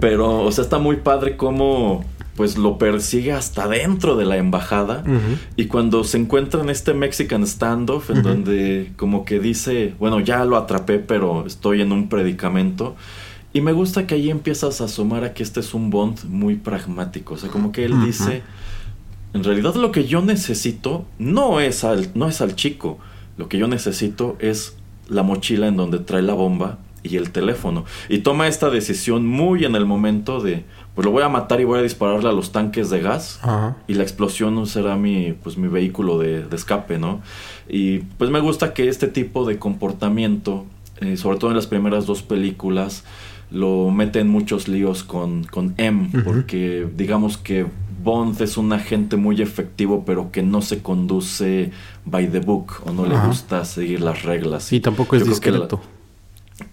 Pero, 0.00 0.40
o 0.40 0.52
sea, 0.52 0.64
está 0.64 0.78
muy 0.78 0.96
padre 0.96 1.36
cómo 1.36 2.04
pues 2.38 2.56
lo 2.56 2.78
persigue 2.78 3.32
hasta 3.32 3.66
dentro 3.66 4.16
de 4.16 4.24
la 4.24 4.36
embajada 4.36 5.02
y 5.56 5.66
cuando 5.66 6.04
se 6.04 6.18
encuentra 6.18 6.60
en 6.60 6.70
este 6.70 6.94
Mexican 6.94 7.44
standoff 7.44 8.10
en 8.10 8.22
donde 8.22 8.92
como 8.96 9.24
que 9.24 9.40
dice, 9.40 9.94
bueno, 9.98 10.20
ya 10.20 10.44
lo 10.44 10.56
atrapé, 10.56 11.00
pero 11.00 11.44
estoy 11.46 11.80
en 11.80 11.90
un 11.90 12.08
predicamento. 12.08 12.94
Y 13.52 13.60
me 13.60 13.72
gusta 13.72 14.06
que 14.06 14.14
ahí 14.14 14.30
empiezas 14.30 14.80
a 14.80 14.84
asomar 14.84 15.24
a 15.24 15.34
que 15.34 15.42
este 15.42 15.58
es 15.58 15.74
un 15.74 15.90
Bond 15.90 16.26
muy 16.28 16.54
pragmático, 16.54 17.34
o 17.34 17.36
sea, 17.36 17.50
como 17.50 17.72
que 17.72 17.84
él 17.84 18.04
dice, 18.04 18.42
en 19.34 19.42
realidad 19.42 19.74
lo 19.74 19.90
que 19.90 20.04
yo 20.04 20.22
necesito 20.22 21.06
no 21.18 21.58
es 21.58 21.82
al 21.82 22.10
no 22.14 22.28
es 22.28 22.40
al 22.40 22.54
chico, 22.54 22.98
lo 23.36 23.48
que 23.48 23.58
yo 23.58 23.66
necesito 23.66 24.36
es 24.38 24.77
la 25.08 25.22
mochila 25.22 25.68
en 25.68 25.76
donde 25.76 25.98
trae 25.98 26.22
la 26.22 26.34
bomba 26.34 26.78
y 27.02 27.16
el 27.16 27.30
teléfono. 27.30 27.84
Y 28.08 28.18
toma 28.18 28.48
esta 28.48 28.70
decisión 28.70 29.26
muy 29.26 29.64
en 29.64 29.74
el 29.74 29.86
momento 29.86 30.40
de, 30.40 30.64
pues 30.94 31.04
lo 31.04 31.12
voy 31.12 31.22
a 31.22 31.28
matar 31.28 31.60
y 31.60 31.64
voy 31.64 31.78
a 31.78 31.82
dispararle 31.82 32.28
a 32.28 32.32
los 32.32 32.52
tanques 32.52 32.90
de 32.90 33.00
gas 33.00 33.40
y 33.86 33.94
la 33.94 34.02
explosión 34.02 34.66
será 34.66 34.96
mi, 34.96 35.32
pues 35.32 35.56
mi 35.56 35.68
vehículo 35.68 36.18
de, 36.18 36.44
escape, 36.52 36.98
¿no? 36.98 37.20
Y 37.68 37.98
pues 38.18 38.30
me 38.30 38.40
gusta 38.40 38.74
que 38.74 38.88
este 38.88 39.08
tipo 39.08 39.44
de 39.44 39.58
comportamiento, 39.58 40.66
eh, 41.00 41.16
sobre 41.16 41.38
todo 41.38 41.50
en 41.50 41.56
las 41.56 41.66
primeras 41.66 42.06
dos 42.06 42.22
películas, 42.22 43.04
lo 43.50 43.90
mete 43.90 44.20
en 44.20 44.28
muchos 44.28 44.68
líos 44.68 45.04
con, 45.04 45.44
con 45.44 45.74
M, 45.78 46.10
porque 46.24 46.86
digamos 46.96 47.38
que 47.38 47.66
Bond 48.08 48.40
es 48.40 48.56
un 48.56 48.72
agente 48.72 49.18
muy 49.18 49.42
efectivo, 49.42 50.02
pero 50.06 50.32
que 50.32 50.42
no 50.42 50.62
se 50.62 50.80
conduce 50.82 51.72
by 52.06 52.26
the 52.30 52.40
book 52.40 52.80
o 52.86 52.90
no 52.90 53.04
le 53.04 53.18
gusta 53.18 53.66
seguir 53.66 54.00
las 54.00 54.22
reglas. 54.22 54.72
Y 54.72 54.80
tampoco 54.80 55.14
es 55.14 55.26
discreto. 55.26 55.78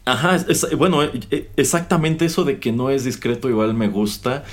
Ajá, 0.05 0.37
bueno, 0.77 1.03
e, 1.03 1.19
e, 1.31 1.49
exactamente 1.57 2.23
eso 2.23 2.45
de 2.45 2.59
que 2.59 2.71
no 2.71 2.89
es 2.89 3.03
discreto 3.03 3.49
igual 3.49 3.73
me 3.73 3.89
gusta, 3.89 4.45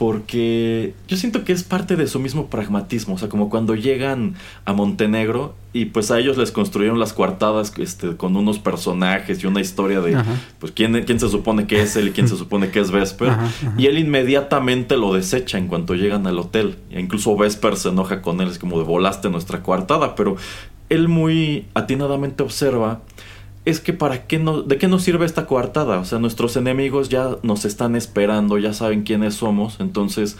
porque 0.00 0.94
yo 1.08 1.18
siento 1.18 1.44
que 1.44 1.52
es 1.52 1.62
parte 1.62 1.94
de 1.94 2.06
su 2.06 2.20
mismo 2.20 2.46
pragmatismo, 2.46 3.16
o 3.16 3.18
sea, 3.18 3.28
como 3.28 3.50
cuando 3.50 3.74
llegan 3.74 4.34
a 4.64 4.72
Montenegro 4.72 5.54
y 5.74 5.84
pues 5.84 6.10
a 6.10 6.18
ellos 6.18 6.38
les 6.38 6.52
construyeron 6.52 6.98
las 6.98 7.12
coartadas 7.12 7.70
este, 7.76 8.16
con 8.16 8.34
unos 8.34 8.58
personajes 8.58 9.44
y 9.44 9.46
una 9.46 9.60
historia 9.60 10.00
de 10.00 10.16
pues 10.58 10.72
quién, 10.72 11.04
quién 11.04 11.20
se 11.20 11.28
supone 11.28 11.66
que 11.66 11.82
es 11.82 11.96
él 11.96 12.08
y 12.08 12.10
quién 12.12 12.28
se 12.28 12.38
supone 12.38 12.70
que 12.70 12.80
es 12.80 12.90
Vesper, 12.90 13.34
y 13.76 13.88
él 13.88 13.98
inmediatamente 13.98 14.96
lo 14.96 15.12
desecha 15.12 15.58
en 15.58 15.66
cuanto 15.66 15.94
llegan 15.94 16.26
al 16.26 16.38
hotel, 16.38 16.78
e 16.90 16.98
incluso 16.98 17.36
Vesper 17.36 17.76
se 17.76 17.90
enoja 17.90 18.22
con 18.22 18.40
él, 18.40 18.48
es 18.48 18.58
como 18.58 18.78
de 18.78 18.84
volaste 18.84 19.28
nuestra 19.28 19.62
coartada, 19.62 20.14
pero 20.14 20.36
él 20.88 21.08
muy 21.08 21.66
atinadamente 21.74 22.42
observa 22.42 23.02
es 23.64 23.80
que 23.80 23.92
para 23.92 24.26
qué 24.26 24.38
no, 24.38 24.62
¿de 24.62 24.78
qué 24.78 24.88
nos 24.88 25.02
sirve 25.02 25.26
esta 25.26 25.46
coartada? 25.46 25.98
O 25.98 26.04
sea, 26.04 26.18
nuestros 26.18 26.56
enemigos 26.56 27.08
ya 27.08 27.36
nos 27.42 27.64
están 27.64 27.94
esperando, 27.96 28.58
ya 28.58 28.72
saben 28.72 29.02
quiénes 29.02 29.34
somos, 29.34 29.80
entonces 29.80 30.36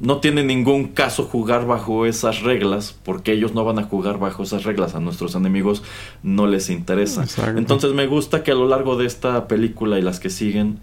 no 0.00 0.18
tiene 0.18 0.44
ningún 0.44 0.88
caso 0.88 1.24
jugar 1.24 1.66
bajo 1.66 2.06
esas 2.06 2.42
reglas, 2.42 2.96
porque 3.04 3.32
ellos 3.32 3.54
no 3.54 3.64
van 3.64 3.78
a 3.78 3.82
jugar 3.84 4.18
bajo 4.18 4.44
esas 4.44 4.64
reglas, 4.64 4.94
a 4.94 5.00
nuestros 5.00 5.34
enemigos 5.34 5.82
no 6.22 6.46
les 6.46 6.70
interesa. 6.70 7.24
Entonces 7.56 7.92
me 7.94 8.06
gusta 8.06 8.44
que 8.44 8.52
a 8.52 8.54
lo 8.54 8.68
largo 8.68 8.96
de 8.96 9.06
esta 9.06 9.48
película 9.48 9.98
y 9.98 10.02
las 10.02 10.20
que 10.20 10.30
siguen, 10.30 10.78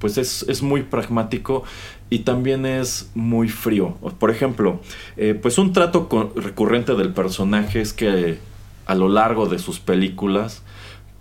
pues 0.00 0.18
es, 0.18 0.44
es 0.48 0.62
muy 0.62 0.82
pragmático 0.82 1.64
y 2.10 2.20
también 2.20 2.66
es 2.66 3.10
muy 3.14 3.48
frío. 3.48 3.96
Por 4.18 4.30
ejemplo, 4.30 4.80
eh, 5.16 5.38
pues 5.40 5.56
un 5.58 5.72
trato 5.72 6.08
recurrente 6.36 6.94
del 6.94 7.12
personaje 7.12 7.80
es 7.80 7.92
que 7.92 8.38
a 8.86 8.94
lo 8.94 9.08
largo 9.08 9.46
de 9.46 9.58
sus 9.58 9.80
películas, 9.80 10.62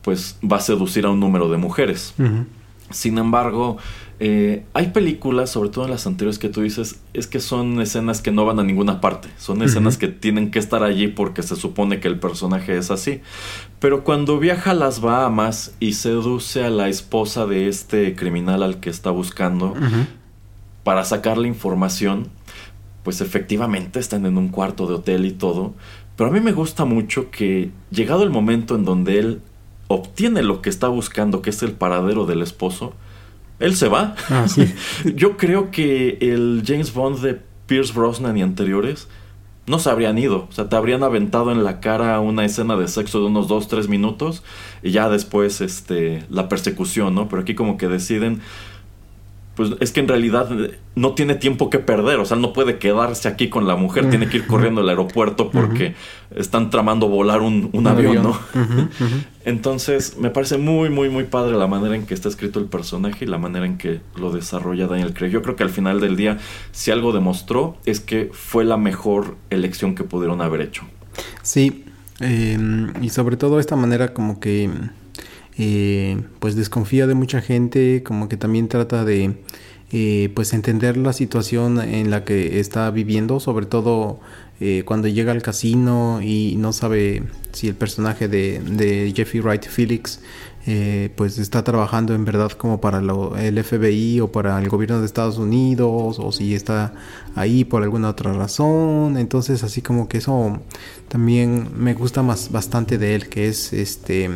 pues 0.08 0.38
va 0.41 0.55
a 0.55 0.62
seducir 0.62 1.05
a 1.05 1.10
un 1.10 1.20
número 1.20 1.49
de 1.49 1.58
mujeres. 1.58 2.14
Sin 2.91 3.18
embargo, 3.18 3.76
eh, 4.22 4.64
hay 4.74 4.91
películas, 4.91 5.49
sobre 5.49 5.70
todo 5.70 5.84
en 5.84 5.91
las 5.91 6.08
anteriores 6.08 6.39
que 6.39 6.47
tú 6.47 6.62
dices, 6.62 7.01
es 7.14 7.28
que 7.28 7.41
son 7.41 7.82
escenas 7.82 8.22
que 8.22 8.32
no 8.32 8.45
van 8.45 8.58
a 8.58 8.64
ninguna 8.64 9.01
parte, 9.01 9.28
son 9.38 9.62
escenas 9.62 9.97
que 9.97 10.08
tienen 10.08 10.49
que 10.49 10.60
estar 10.60 10.82
allí 10.84 11.10
porque 11.10 11.43
se 11.43 11.58
supone 11.58 11.99
que 11.99 12.08
el 12.08 12.20
personaje 12.20 12.78
es 12.78 12.89
así. 12.89 13.20
Pero 13.80 14.05
cuando 14.05 14.39
viaja 14.39 14.72
a 14.72 14.76
las 14.76 15.01
Bahamas 15.01 15.76
y 15.82 15.91
seduce 15.91 16.64
a 16.64 16.70
la 16.70 16.88
esposa 16.88 17.45
de 17.45 17.68
este 17.68 18.16
criminal 18.16 18.64
al 18.64 18.80
que 18.80 18.89
está 18.89 19.12
buscando 19.12 19.74
para 20.86 21.03
sacar 21.03 21.38
la 21.38 21.47
información, 21.47 22.30
pues 23.03 23.20
efectivamente 23.20 23.99
están 23.99 24.26
en 24.26 24.38
un 24.38 24.47
cuarto 24.47 24.88
de 24.88 24.93
hotel 24.93 25.26
y 25.26 25.32
todo. 25.32 25.74
Pero 26.16 26.30
a 26.30 26.34
mí 26.34 26.39
me 26.39 26.53
gusta 26.53 26.86
mucho 26.86 27.30
que 27.30 27.72
llegado 27.91 28.24
el 28.24 28.30
momento 28.30 28.74
en 28.74 28.86
donde 28.86 29.20
él 29.20 29.41
obtiene 29.88 30.44
lo 30.44 30.62
que 30.62 30.70
está 30.70 30.88
buscando, 30.88 31.42
que 31.42 31.50
es 31.50 31.64
el 31.64 31.72
paradero 31.72 32.26
del 32.26 32.42
esposo, 32.42 32.94
él 33.60 33.76
se 33.76 33.88
va. 33.88 34.16
Ah, 34.30 34.46
Yo 35.16 35.38
creo 35.38 35.72
que 35.72 36.18
el 36.22 36.64
James 36.66 36.94
Bond 36.94 37.20
de 37.20 37.40
Pierce 37.66 37.94
Brosnan 37.94 38.38
y 38.38 38.42
anteriores 38.42 39.08
no 39.66 39.80
se 39.80 39.90
habrían 39.90 40.18
ido. 40.18 40.48
O 40.50 40.52
sea, 40.52 40.70
te 40.70 40.76
habrían 40.76 41.04
aventado 41.04 41.52
en 41.52 41.64
la 41.64 41.80
cara 41.80 42.20
una 42.20 42.46
escena 42.46 42.78
de 42.78 42.88
sexo 42.88 43.20
de 43.20 43.26
unos 43.26 43.50
2-3 43.50 43.90
minutos 43.90 44.44
y 44.82 44.92
ya 44.92 45.10
después 45.10 45.62
este, 45.62 46.24
la 46.30 46.48
persecución, 46.48 47.16
¿no? 47.16 47.28
Pero 47.28 47.42
aquí 47.42 47.54
como 47.54 47.78
que 47.78 47.90
deciden 47.90 48.42
pues 49.58 49.72
es 49.80 49.91
que 49.91 50.01
en 50.01 50.08
realidad 50.08 50.49
no 50.93 51.16
tiene 51.16 51.34
tiempo 51.34 51.72
que 51.72 51.80
perder, 51.80 52.20
o 52.20 52.26
sea, 52.26 52.38
no 52.38 52.53
puede 52.53 52.78
quedarse 52.78 53.28
aquí 53.28 53.49
con 53.49 53.66
la 53.66 53.76
mujer, 53.76 54.08
tiene 54.08 54.30
que 54.30 54.38
ir 54.38 54.45
corriendo 54.45 54.82
al 54.82 54.89
aeropuerto 54.89 55.49
porque 55.49 55.95
están 56.36 56.70
tramando 56.70 57.08
volar 57.10 57.41
un, 57.41 57.88
avión, 57.88 58.22
¿no? 58.22 58.39
Entonces, 59.45 60.18
me 60.20 60.30
parece 60.30 60.60
muy, 60.60 60.91
muy, 60.91 61.10
muy 61.10 61.24
padre 61.24 61.58
la 61.58 61.66
manera 61.66 61.95
en 61.95 62.05
que 62.05 62.14
está 62.14 62.30
escrito 62.30 62.60
el 62.60 62.66
personaje 62.66 63.26
y 63.26 63.28
la 63.28 63.39
manera 63.39 63.66
en 63.66 63.80
que 63.80 63.99
lo 64.16 64.32
desarrolla 64.32 64.86
Daniel 64.86 65.16
Craig. 65.16 65.32
Yo 65.32 65.41
creo 65.41 65.55
que 65.55 65.64
al 65.64 65.72
final 65.72 65.99
del 66.01 66.16
día, 66.16 66.38
si 66.72 66.91
algo 66.91 67.12
demostró, 67.12 67.78
es 67.84 67.99
que 67.99 68.30
fue 68.32 68.64
la 68.64 68.78
mejor 68.78 69.38
elección 69.49 69.95
que 69.95 70.03
pudieron 70.03 70.39
haber 70.41 70.62
hecho. 70.62 70.84
Sí, 71.41 71.84
em, 72.20 72.93
y 73.01 73.10
sobre 73.10 73.38
todo 73.38 73.60
esta 73.60 73.76
manera 73.76 74.14
como 74.14 74.39
que 74.39 74.70
eh, 75.58 76.22
pues 76.39 76.55
desconfía 76.55 77.08
de 77.08 77.16
mucha 77.16 77.41
gente, 77.41 78.03
como 78.03 78.30
que 78.30 78.38
también 78.38 78.68
trata 78.68 79.03
de 79.03 79.38
eh, 79.91 80.30
pues 80.36 80.53
entender 80.53 80.97
la 80.97 81.14
situación 81.14 81.82
en 81.82 82.12
la 82.12 82.24
que 82.24 82.60
está 82.60 82.91
viviendo, 82.91 83.39
sobre 83.39 83.66
todo 83.66 84.20
eh, 84.60 84.84
cuando 84.86 85.08
llega 85.08 85.32
al 85.32 85.41
casino 85.41 86.20
y 86.22 86.55
no 86.58 86.74
sabe 86.74 87.24
si 87.53 87.68
el 87.70 87.76
personaje 87.76 88.28
de, 88.28 89.12
Jeffrey 89.16 89.41
Wright 89.41 89.66
Felix 89.68 90.22
pues 91.16 91.38
está 91.38 91.64
trabajando 91.64 92.14
en 92.14 92.26
verdad 92.26 92.51
como 92.51 92.82
para 92.82 92.99
el 92.99 93.64
FBI 93.64 94.20
o 94.20 94.34
para 94.34 94.60
el 94.60 94.68
gobierno 94.68 94.99
de 94.99 95.05
Estados 95.05 95.38
Unidos 95.38 96.18
o 96.20 96.32
si 96.34 96.55
está 96.55 96.93
ahí 97.36 97.64
por 97.64 97.84
alguna 97.84 98.10
otra 98.10 98.34
razón. 98.34 99.16
Entonces 99.18 99.64
así 99.64 99.82
como 99.82 100.10
que 100.10 100.18
eso 100.18 100.60
también 101.08 101.70
me 101.74 101.93
gusta 101.93 102.22
más 102.22 102.51
bastante 102.51 102.97
de 102.97 103.16
él 103.16 103.30
que 103.30 103.47
es 103.47 103.72
este 103.72 104.30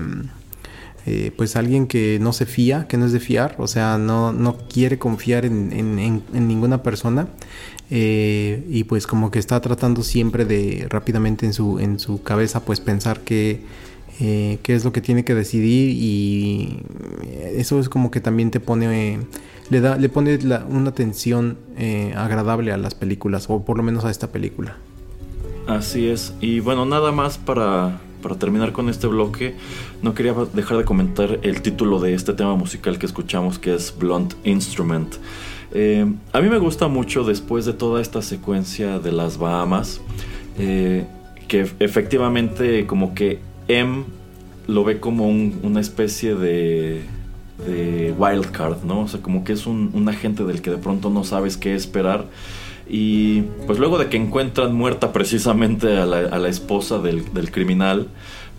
eh, 1.06 1.32
pues 1.36 1.56
alguien 1.56 1.88
que 1.88 2.20
no 2.22 2.32
se 2.32 2.46
fía, 2.46 2.88
que 2.88 2.98
no 2.98 3.06
es 3.06 3.12
de 3.12 3.20
fiar, 3.20 3.56
o 3.58 3.68
sea, 3.68 3.98
no, 3.98 4.32
no 4.32 4.58
quiere 4.58 5.00
confiar 5.00 5.46
en, 5.46 5.72
en, 5.74 6.48
ninguna 6.48 6.84
persona 6.84 7.28
eh, 7.90 8.64
y 8.70 8.84
pues 8.84 9.08
como 9.08 9.32
que 9.32 9.40
está 9.40 9.60
tratando 9.62 10.04
siempre 10.04 10.46
de 10.46 10.86
rápidamente 10.90 11.46
en 11.46 11.54
su, 11.54 11.80
en 11.80 12.00
su 12.00 12.22
cabeza 12.22 12.64
pues 12.66 12.80
pensar 12.80 13.22
que 13.22 13.62
eh, 14.20 14.60
qué 14.62 14.76
es 14.76 14.86
lo 14.86 14.92
que 14.92 15.02
tiene 15.02 15.26
que 15.26 15.34
decidir 15.34 15.90
y 15.90 16.84
eso 17.56 17.80
es 17.80 17.90
como 17.90 18.12
que 18.12 18.22
también 18.22 18.52
te 18.52 18.60
pone 18.60 19.20
le 19.70 19.82
da 19.82 19.98
le 19.98 20.10
pone 20.10 20.38
una 20.70 20.90
atención 20.90 21.58
agradable 22.16 22.72
a 22.72 22.78
las 22.78 22.94
películas 22.94 23.48
o 23.50 23.66
por 23.66 23.78
lo 23.78 23.84
menos 23.84 24.06
a 24.06 24.12
esta 24.12 24.32
película 24.32 24.78
Así 25.68 26.08
es. 26.10 26.34
Y 26.42 26.60
bueno, 26.60 26.86
nada 26.86 27.12
más 27.12 27.38
para, 27.38 28.02
para 28.22 28.36
terminar 28.36 28.72
con 28.72 28.90
este 28.90 29.08
bloque, 29.08 29.56
no 30.02 30.14
quería 30.14 30.34
dejar 30.54 30.78
de 30.78 30.86
comentar 30.86 31.40
el 31.42 31.62
título 31.62 32.00
de 32.00 32.14
este 32.14 32.34
tema 32.34 32.56
musical 32.56 33.00
que 33.00 33.06
escuchamos, 33.06 33.60
que 33.60 33.74
es 33.74 33.96
Blunt 33.98 34.34
Instrument. 34.44 35.16
Eh, 35.74 36.06
a 36.34 36.42
mí 36.42 36.50
me 36.50 36.58
gusta 36.58 36.88
mucho 36.88 37.24
después 37.24 37.66
de 37.66 37.74
toda 37.74 38.02
esta 38.02 38.22
secuencia 38.22 39.00
de 39.00 39.12
las 39.12 39.38
Bahamas, 39.38 40.02
eh, 40.58 41.06
que 41.48 41.70
efectivamente 41.80 42.86
como 42.86 43.14
que 43.14 43.40
M 43.68 44.04
lo 44.68 44.84
ve 44.84 45.00
como 45.00 45.28
una 45.28 45.80
especie 45.80 46.36
de, 46.36 47.02
de 47.66 48.14
wildcard, 48.18 48.84
¿no? 48.84 49.02
O 49.02 49.08
sea, 49.08 49.22
como 49.22 49.44
que 49.44 49.54
es 49.54 49.66
un, 49.66 50.08
agente 50.08 50.44
del 50.44 50.62
que 50.62 50.72
de 50.72 50.78
pronto 50.78 51.10
no 51.10 51.24
sabes 51.24 51.58
qué 51.58 51.76
esperar. 51.76 52.26
Y 52.94 53.44
pues 53.68 53.80
luego 53.80 53.98
de 53.98 54.10
que 54.10 54.18
encuentran 54.18 54.76
muerta 54.76 55.14
precisamente 55.14 55.98
a 55.98 56.06
la, 56.06 56.50
esposa 56.50 57.00
del, 57.00 57.24
criminal, 57.50 58.10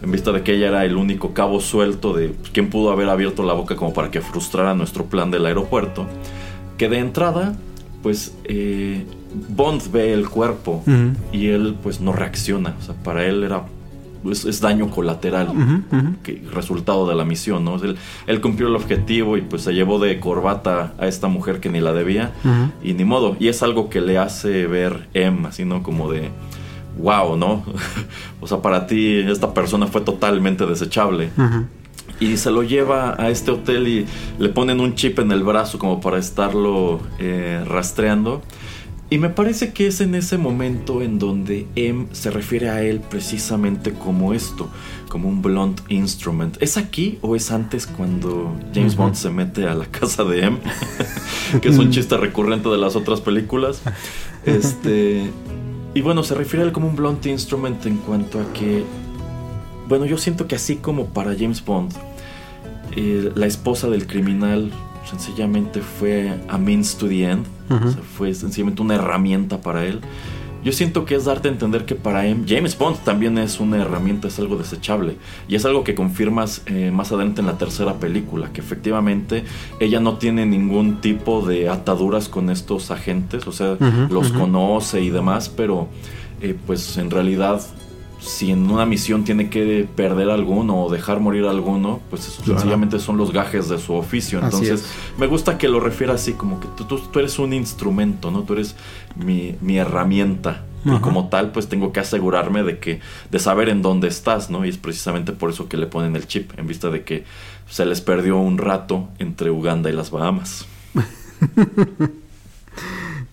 en 0.03 0.11
vista 0.11 0.33
de 0.33 0.43
que 0.43 0.55
ella 0.55 0.69
era 0.69 0.87
el 0.87 0.97
único 0.97 1.35
cabo 1.35 1.61
suelto 1.61 2.15
de 2.15 2.29
pues, 2.29 2.51
quien 2.51 2.71
pudo 2.71 2.93
haber 2.93 3.11
abierto 3.11 3.43
la 3.43 3.53
boca 3.53 3.77
como 3.77 3.93
para 3.93 4.11
que 4.11 4.23
frustrara 4.23 4.75
nuestro 4.75 5.05
plan 5.05 5.31
del 5.31 5.45
aeropuerto, 5.45 6.07
que 6.79 6.89
de 6.89 7.01
entrada, 7.01 7.55
pues 8.03 8.35
eh, 8.45 9.05
Bond 9.51 9.93
ve 9.93 10.15
el 10.15 10.31
cuerpo 10.31 10.83
y 11.31 11.49
él 11.49 11.77
pues 11.83 12.01
no 12.01 12.15
reacciona. 12.15 12.75
O 12.81 12.83
sea, 12.83 12.95
para 12.95 13.27
él 13.27 13.45
era 13.45 13.67
es, 14.31 14.61
daño 14.61 14.91
colateral, 14.91 15.49
Que, 16.23 16.43
resultado 16.53 17.09
de 17.09 17.15
la 17.15 17.25
misión, 17.25 17.65
¿no? 17.65 17.77
Él, 17.77 17.97
él, 18.27 18.41
cumplió 18.41 18.69
el 18.69 18.77
objetivo 18.77 19.37
y 19.37 19.43
pues 19.43 19.63
se 19.63 19.73
llevó 19.73 19.99
de 19.99 20.21
corbata 20.21 20.95
a 20.99 21.07
esta 21.07 21.29
mujer 21.29 21.61
que 21.61 21.69
ni 21.69 21.81
la 21.81 21.93
debía 21.93 22.33
y 22.83 22.95
ni 22.95 23.05
modo. 23.05 23.37
Y 23.39 23.49
es 23.49 23.63
algo 23.63 23.89
que 23.91 24.01
le 24.01 24.19
hace 24.19 24.67
ver 24.67 25.09
M, 25.15 25.49
así, 25.49 25.65
¿no? 25.65 25.83
Como 25.83 26.11
de, 26.11 26.31
wow, 26.99 27.37
¿no? 27.37 27.65
o 28.41 28.47
sea, 28.47 28.63
para 28.63 28.87
ti 28.87 29.19
esta 29.19 29.55
persona 29.55 29.87
fue 29.87 30.01
totalmente 30.01 30.67
desechable. 30.67 31.31
Y 32.21 32.37
se 32.37 32.51
lo 32.51 32.63
lleva 32.63 33.21
a 33.21 33.31
este 33.31 33.51
hotel 33.51 33.89
y 33.89 34.07
le 34.39 34.49
ponen 34.49 34.81
un 34.81 34.95
chip 34.95 35.19
en 35.19 35.33
el 35.33 35.43
brazo 35.43 35.79
como 35.79 36.01
para 36.01 36.19
estarlo 36.19 37.01
eh, 37.19 37.65
rastreando. 37.67 38.43
Y 39.13 39.19
me 39.19 39.29
parece 39.29 39.75
que 39.75 39.89
es 39.89 40.01
en 40.01 40.15
ese 40.15 40.39
momento 40.39 41.03
en 41.03 41.19
donde 41.19 41.67
M 41.77 42.07
se 42.13 42.31
refiere 42.31 42.71
a 42.71 42.83
él 42.83 43.01
precisamente 43.01 43.93
como 43.93 44.33
esto, 44.33 44.71
como 45.11 45.29
un 45.29 45.43
blunt 45.43 45.83
instrument. 45.91 46.57
¿Es 46.61 46.79
aquí 46.79 47.19
o 47.21 47.37
es 47.37 47.51
antes 47.51 47.87
cuando 47.87 48.57
James 48.75 48.97
Bond 48.97 49.15
se 49.15 49.29
mete 49.29 49.69
a 49.69 49.75
la 49.75 49.85
casa 49.85 50.25
de 50.25 50.47
M? 50.47 50.59
que 51.61 51.69
es 51.69 51.77
un 51.77 51.91
chiste 51.91 52.17
recurrente 52.17 52.71
de 52.71 52.79
las 52.79 52.97
otras 52.97 53.21
películas. 53.21 53.83
Este. 54.47 55.31
Y 55.93 56.01
bueno, 56.01 56.23
se 56.23 56.35
refiere 56.35 56.65
a 56.65 56.69
él 56.69 56.73
como 56.73 56.89
un 56.89 56.97
blunt 56.97 57.27
instrument 57.27 57.85
en 57.85 57.99
cuanto 57.99 58.41
a 58.41 58.51
que. 58.55 58.83
Bueno, 59.89 60.07
yo 60.07 60.17
siento 60.17 60.49
que 60.49 60.55
así 60.55 60.77
como 60.77 61.09
para 61.09 61.35
James 61.39 61.63
Bond, 61.63 61.93
eh, 62.97 63.31
la 63.35 63.45
esposa 63.45 63.91
del 63.91 64.07
criminal 64.07 64.73
sencillamente 65.19 65.81
fue 65.81 66.39
a 66.49 66.57
means 66.57 66.97
to 66.97 67.07
the 67.07 67.25
end, 67.25 67.47
fue 68.17 68.35
sencillamente 68.35 68.83
una 68.83 68.95
herramienta 68.95 69.61
para 69.61 69.85
él. 69.85 70.01
Yo 70.65 70.73
siento 70.73 71.05
que 71.05 71.17
es 71.17 71.25
darte 71.25 71.49
a 71.49 71.51
entender 71.51 71.85
que 71.85 71.97
para 71.97 72.25
él, 72.25 72.45
James 72.49 72.79
Bond 72.79 72.99
también 72.99 73.37
es 73.37 73.59
una 73.59 73.79
herramienta, 73.79 74.29
es 74.29 74.39
algo 74.39 74.57
desechable. 74.57 75.17
Y 75.49 75.57
es 75.57 75.65
algo 75.65 75.83
que 75.83 75.97
confirmas 75.97 76.63
eh, 76.67 76.93
más 76.93 77.11
adelante 77.11 77.41
en 77.41 77.49
la 77.49 77.59
tercera 77.59 77.95
película, 77.95 78.53
que 78.53 78.61
efectivamente 78.61 79.45
ella 79.81 79.99
no 79.99 80.19
tiene 80.19 80.47
ningún 80.47 81.01
tipo 81.01 81.45
de 81.45 81.69
ataduras 81.69 82.29
con 82.29 82.49
estos 82.49 82.93
agentes, 82.93 83.47
o 83.49 83.53
sea, 83.53 83.77
los 84.09 84.31
conoce 84.31 85.01
y 85.01 85.11
demás, 85.11 85.49
pero 85.49 85.89
eh, 86.41 86.57
pues 86.67 86.97
en 86.97 87.11
realidad 87.11 87.61
si 88.23 88.53
en 88.53 88.71
una 88.71 88.87
misión 88.87 89.25
tiene 89.25 89.51
que 89.51 89.87
perder 89.97 90.31
alguno 90.31 90.85
o 90.85 90.91
dejar 90.91 91.21
morir 91.21 91.45
alguno, 91.45 92.01
pues 92.09 92.23
sencillamente 92.23 93.01
son 93.01 93.17
los 93.17 93.33
gajes 93.33 93.69
de 93.69 93.79
su 93.79 93.95
oficio. 93.95 94.41
Entonces, 94.41 94.87
me 95.19 95.27
gusta 95.27 95.59
que 95.59 95.69
lo 95.69 95.81
refiera 95.81 96.15
así, 96.15 96.35
como 96.35 96.61
que 96.61 96.69
tú, 96.77 96.85
tú, 96.85 97.19
eres 97.19 97.39
un 97.39 97.53
instrumento, 97.53 98.31
¿no? 98.31 98.43
Tú 98.43 98.55
eres 98.55 98.77
mi, 99.17 99.77
herramienta. 99.77 100.65
Y 100.85 100.99
como 100.99 101.29
tal, 101.29 101.53
pues 101.53 101.69
tengo 101.69 101.93
que 101.93 102.01
asegurarme 102.01 102.65
de 102.65 102.81
que, 102.81 103.01
de 103.31 103.39
saber 103.39 103.69
en 103.69 103.83
dónde 103.83 104.09
estás, 104.09 104.51
¿no? 104.51 104.65
Y 104.65 104.69
es 104.69 104.79
precisamente 104.79 105.33
por 105.33 105.51
eso 105.51 105.69
que 105.69 105.77
le 105.77 105.87
ponen 105.87 106.17
el 106.17 106.27
chip, 106.27 106.59
en 106.59 106.67
vista 106.67 106.91
de 106.91 107.05
que 107.05 107.25
se 107.69 107.87
les 107.87 108.01
perdió 108.01 108.37
un 108.37 108.59
rato 108.59 109.09
entre 109.19 109.51
Uganda 109.51 109.91
y 109.91 109.93
las 109.93 110.11
Bahamas. 110.11 110.67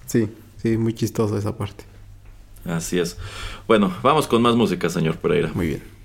sí, 0.05 0.29
sí, 0.61 0.77
muy 0.77 0.93
chistoso 0.93 1.37
esa 1.37 1.57
parte. 1.57 1.88
Así 2.65 2.99
es. 2.99 3.17
Bueno, 3.67 3.93
vamos 4.03 4.27
con 4.27 4.41
más 4.41 4.55
música, 4.55 4.89
señor 4.89 5.17
Pereira. 5.17 5.51
Muy 5.53 5.67
bien. 5.67 5.98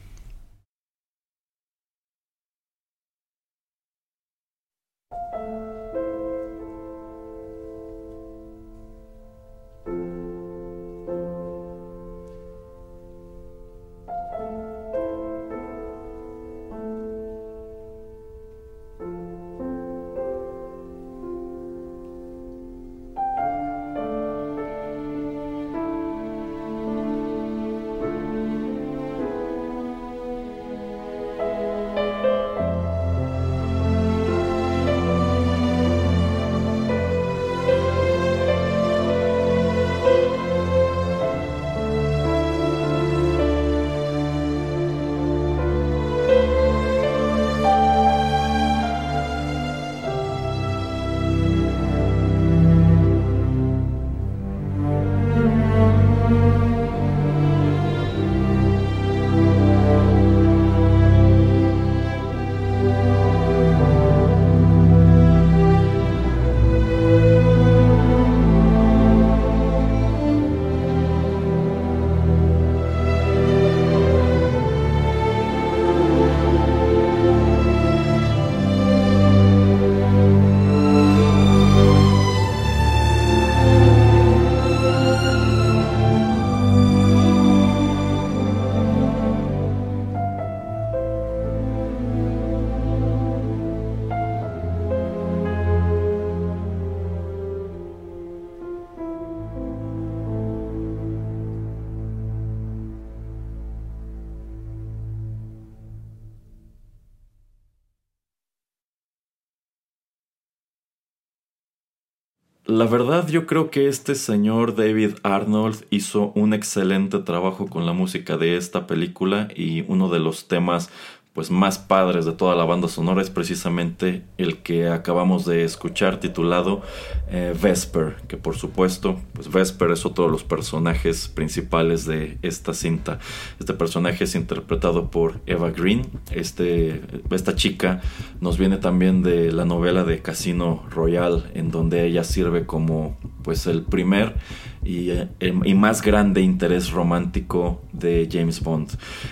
La 112.74 112.86
verdad 112.86 113.28
yo 113.28 113.46
creo 113.46 113.70
que 113.70 113.86
este 113.86 114.16
señor 114.16 114.74
David 114.74 115.12
Arnold 115.22 115.84
hizo 115.90 116.32
un 116.34 116.52
excelente 116.52 117.20
trabajo 117.20 117.68
con 117.68 117.86
la 117.86 117.92
música 117.92 118.36
de 118.36 118.56
esta 118.56 118.88
película 118.88 119.46
y 119.54 119.84
uno 119.86 120.08
de 120.08 120.18
los 120.18 120.48
temas 120.48 120.90
pues 121.34 121.50
más 121.50 121.78
padres 121.78 122.24
de 122.26 122.32
toda 122.32 122.54
la 122.54 122.64
banda 122.64 122.86
sonora 122.86 123.20
es 123.20 123.28
precisamente 123.28 124.22
el 124.38 124.58
que 124.58 124.88
acabamos 124.88 125.44
de 125.44 125.64
escuchar 125.64 126.20
titulado 126.20 126.82
eh, 127.28 127.52
Vesper, 127.60 128.14
que 128.28 128.36
por 128.36 128.56
supuesto, 128.56 129.20
pues 129.32 129.50
Vesper 129.50 129.90
es 129.90 130.06
otro 130.06 130.26
de 130.26 130.30
los 130.30 130.44
personajes 130.44 131.26
principales 131.26 132.06
de 132.06 132.38
esta 132.42 132.72
cinta. 132.72 133.18
Este 133.58 133.74
personaje 133.74 134.24
es 134.24 134.36
interpretado 134.36 135.10
por 135.10 135.40
Eva 135.46 135.72
Green. 135.72 136.06
Este, 136.30 137.00
esta 137.32 137.56
chica 137.56 138.00
nos 138.40 138.56
viene 138.56 138.76
también 138.76 139.24
de 139.24 139.50
la 139.50 139.64
novela 139.64 140.04
de 140.04 140.22
Casino 140.22 140.84
Royale, 140.88 141.42
en 141.54 141.72
donde 141.72 142.06
ella 142.06 142.22
sirve 142.22 142.64
como 142.64 143.18
pues 143.42 143.66
el 143.66 143.82
primer 143.82 144.36
y, 144.84 145.10
eh, 145.10 145.28
y, 145.40 145.74
más 145.74 146.02
grande 146.02 146.42
interés 146.42 146.90
romántico 146.90 147.82
de 147.92 148.28
James 148.30 148.62
Bond. 148.62 148.90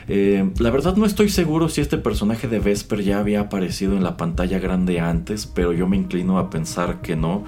Eh, 0.09 0.51
la 0.59 0.71
verdad 0.71 0.97
no 0.97 1.05
estoy 1.05 1.29
seguro 1.29 1.69
si 1.69 1.81
este 1.81 1.92
personaje 1.99 2.49
de 2.49 2.59
Vesper 2.59 3.03
ya 3.03 3.19
había 3.19 3.41
aparecido 3.41 3.97
en 3.97 4.03
la 4.03 4.17
pantalla 4.17 4.59
grande 4.59 5.01
antes, 5.01 5.47
pero 5.47 5.73
yo 5.73 5.89
me 5.89 5.97
inclino 5.97 6.39
a 6.39 6.51
pensar 6.51 7.01
que 7.03 7.17
no. 7.17 7.45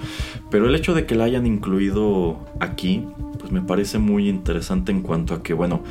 Pero 0.49 0.67
el 0.67 0.75
hecho 0.75 0.93
de 0.93 1.05
que 1.05 1.15
la 1.15 1.25
hayan 1.25 1.45
incluido 1.45 2.39
aquí, 2.59 3.05
pues 3.39 3.51
me 3.51 3.61
parece 3.61 3.99
muy 3.99 4.29
interesante 4.29 4.91
en 4.91 5.01
cuanto 5.01 5.33
a 5.33 5.43
que, 5.43 5.53
bueno, 5.53 5.83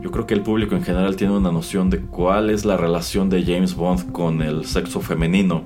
yo 0.00 0.10
creo 0.10 0.26
que 0.26 0.34
el 0.34 0.42
público 0.42 0.76
en 0.76 0.82
general 0.82 1.16
tiene 1.16 1.36
una 1.36 1.50
noción 1.50 1.90
de 1.90 2.00
cuál 2.00 2.50
es 2.50 2.64
la 2.64 2.76
relación 2.76 3.30
de 3.30 3.42
James 3.42 3.74
Bond 3.74 4.12
con 4.12 4.42
el 4.42 4.64
sexo 4.64 5.00
femenino. 5.00 5.64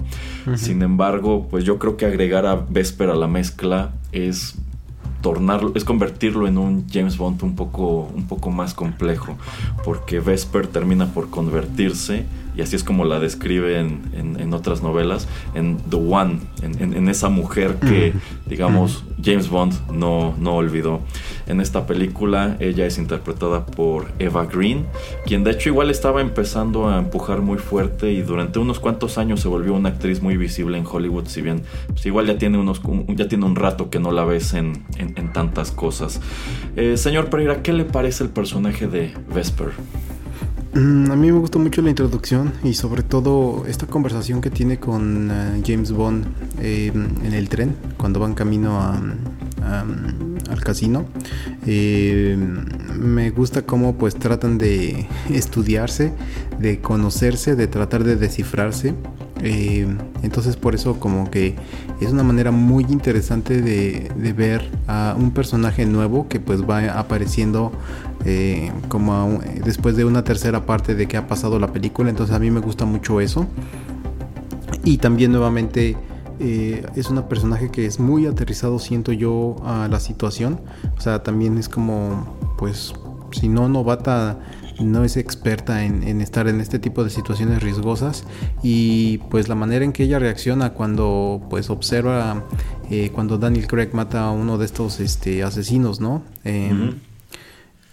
Sin 0.56 0.82
embargo, 0.82 1.46
pues 1.50 1.64
yo 1.64 1.78
creo 1.78 1.96
que 1.96 2.06
agregar 2.06 2.46
a 2.46 2.54
Vesper 2.56 3.10
a 3.10 3.14
la 3.14 3.28
mezcla 3.28 3.92
es 4.10 4.56
tornarlo, 5.22 5.72
es 5.74 5.84
convertirlo 5.84 6.46
en 6.46 6.58
un 6.58 6.86
James 6.90 7.16
Bond 7.16 7.42
un 7.42 7.56
poco, 7.56 8.10
un 8.14 8.26
poco 8.26 8.50
más 8.50 8.74
complejo, 8.74 9.38
porque 9.84 10.20
Vesper 10.20 10.66
termina 10.66 11.06
por 11.06 11.30
convertirse, 11.30 12.26
y 12.56 12.62
así 12.62 12.76
es 12.76 12.84
como 12.84 13.04
la 13.04 13.18
describe 13.18 13.78
en, 13.78 14.36
en, 14.38 14.52
otras 14.54 14.82
novelas, 14.82 15.26
en 15.54 15.78
The 15.88 15.96
One, 15.96 16.40
en, 16.62 16.92
en 16.94 17.08
esa 17.08 17.30
mujer 17.30 17.76
que, 17.76 18.12
digamos, 18.46 19.04
James 19.22 19.48
Bond 19.48 19.74
no, 19.90 20.34
no 20.38 20.56
olvidó. 20.56 21.00
En 21.46 21.60
esta 21.60 21.86
película 21.86 22.56
ella 22.60 22.86
es 22.86 22.98
interpretada 22.98 23.66
por 23.66 24.12
Eva 24.18 24.46
Green, 24.46 24.86
quien 25.26 25.44
de 25.44 25.52
hecho 25.52 25.68
igual 25.68 25.90
estaba 25.90 26.20
empezando 26.20 26.88
a 26.88 26.98
empujar 26.98 27.40
muy 27.40 27.58
fuerte 27.58 28.12
y 28.12 28.22
durante 28.22 28.58
unos 28.58 28.80
cuantos 28.80 29.18
años 29.18 29.40
se 29.40 29.48
volvió 29.48 29.74
una 29.74 29.90
actriz 29.90 30.22
muy 30.22 30.36
visible 30.36 30.78
en 30.78 30.84
Hollywood, 30.86 31.26
si 31.26 31.42
bien 31.42 31.62
pues 31.88 32.04
igual 32.06 32.26
ya 32.26 32.38
tiene, 32.38 32.58
unos, 32.58 32.80
ya 33.08 33.28
tiene 33.28 33.44
un 33.46 33.56
rato 33.56 33.90
que 33.90 33.98
no 33.98 34.12
la 34.12 34.24
ves 34.24 34.54
en, 34.54 34.84
en, 34.98 35.32
tantas 35.32 35.70
cosas. 35.70 36.20
Eh, 36.76 36.96
señor 36.96 37.30
Pereira, 37.30 37.62
¿qué 37.62 37.72
le 37.72 37.84
parece 37.84 38.24
el 38.24 38.30
personaje 38.30 38.86
de 38.86 39.14
Vesper? 39.32 39.70
Mm, 40.74 41.10
a 41.10 41.16
mí 41.16 41.30
me 41.30 41.38
gustó 41.38 41.58
mucho 41.58 41.82
la 41.82 41.90
introducción 41.90 42.50
y 42.64 42.72
sobre 42.72 43.02
todo 43.02 43.66
esta 43.66 43.86
conversación 43.86 44.40
que 44.40 44.48
tiene 44.48 44.78
con 44.78 45.28
eh, 45.30 45.62
James 45.66 45.92
Bond 45.92 46.24
em, 46.62 47.08
en 47.22 47.34
el 47.34 47.50
tren 47.50 47.76
cuando 47.98 48.20
van 48.20 48.34
camino 48.34 48.80
al 48.80 50.60
casino. 50.64 51.04
Em, 51.66 52.64
me 52.98 53.30
gusta 53.30 53.62
cómo 53.62 53.96
pues 53.96 54.14
tratan 54.14 54.56
de 54.56 55.06
estudiarse, 55.30 56.14
de 56.58 56.80
conocerse, 56.80 57.54
de 57.54 57.66
tratar 57.66 58.02
de 58.02 58.16
descifrarse. 58.16 58.94
Em, 59.42 59.98
entonces 60.22 60.56
por 60.56 60.74
eso 60.74 60.98
como 61.00 61.30
que 61.30 61.54
es 62.00 62.12
una 62.12 62.22
manera 62.22 62.50
muy 62.50 62.84
interesante 62.88 63.60
de, 63.60 64.10
de 64.16 64.32
ver 64.32 64.70
a 64.86 65.16
un 65.18 65.32
personaje 65.32 65.84
nuevo 65.84 66.28
que 66.28 66.40
pues 66.40 66.62
va 66.62 66.98
apareciendo 66.98 67.72
eh, 68.24 68.70
como 68.88 69.40
después 69.64 69.96
de 69.96 70.04
una 70.04 70.24
tercera 70.24 70.66
parte 70.66 70.94
de 70.94 71.06
que 71.06 71.16
ha 71.16 71.26
pasado 71.26 71.58
la 71.58 71.72
película. 71.72 72.10
Entonces 72.10 72.34
a 72.34 72.38
mí 72.38 72.50
me 72.50 72.60
gusta 72.60 72.84
mucho 72.84 73.20
eso. 73.20 73.46
Y 74.84 74.98
también 74.98 75.32
nuevamente 75.32 75.96
eh, 76.40 76.84
es 76.96 77.08
un 77.08 77.22
personaje 77.28 77.70
que 77.70 77.86
es 77.86 78.00
muy 78.00 78.26
aterrizado, 78.26 78.78
siento 78.78 79.12
yo, 79.12 79.56
a 79.64 79.88
la 79.88 80.00
situación. 80.00 80.60
O 80.96 81.00
sea, 81.00 81.22
también 81.22 81.58
es 81.58 81.68
como, 81.68 82.36
pues, 82.58 82.94
si 83.30 83.48
no 83.48 83.68
novata, 83.68 84.38
no 84.80 85.04
es 85.04 85.16
experta 85.16 85.84
en, 85.84 86.20
estar 86.20 86.48
en 86.48 86.60
este 86.60 86.78
tipo 86.78 87.04
de 87.04 87.10
situaciones 87.10 87.62
riesgosas. 87.62 88.24
Y 88.62 89.18
pues 89.30 89.48
la 89.48 89.54
manera 89.54 89.84
en 89.84 89.92
que 89.92 90.04
ella 90.04 90.18
reacciona 90.18 90.70
cuando 90.70 91.42
pues 91.48 91.70
observa 91.70 92.44
eh, 92.90 93.10
cuando 93.14 93.38
Daniel 93.38 93.66
Craig 93.66 93.90
mata 93.92 94.24
a 94.24 94.30
uno 94.32 94.58
de 94.58 94.66
estos 94.66 95.00
este, 95.00 95.42
asesinos, 95.42 96.00
¿no? 96.00 96.22
Em, 96.44 96.94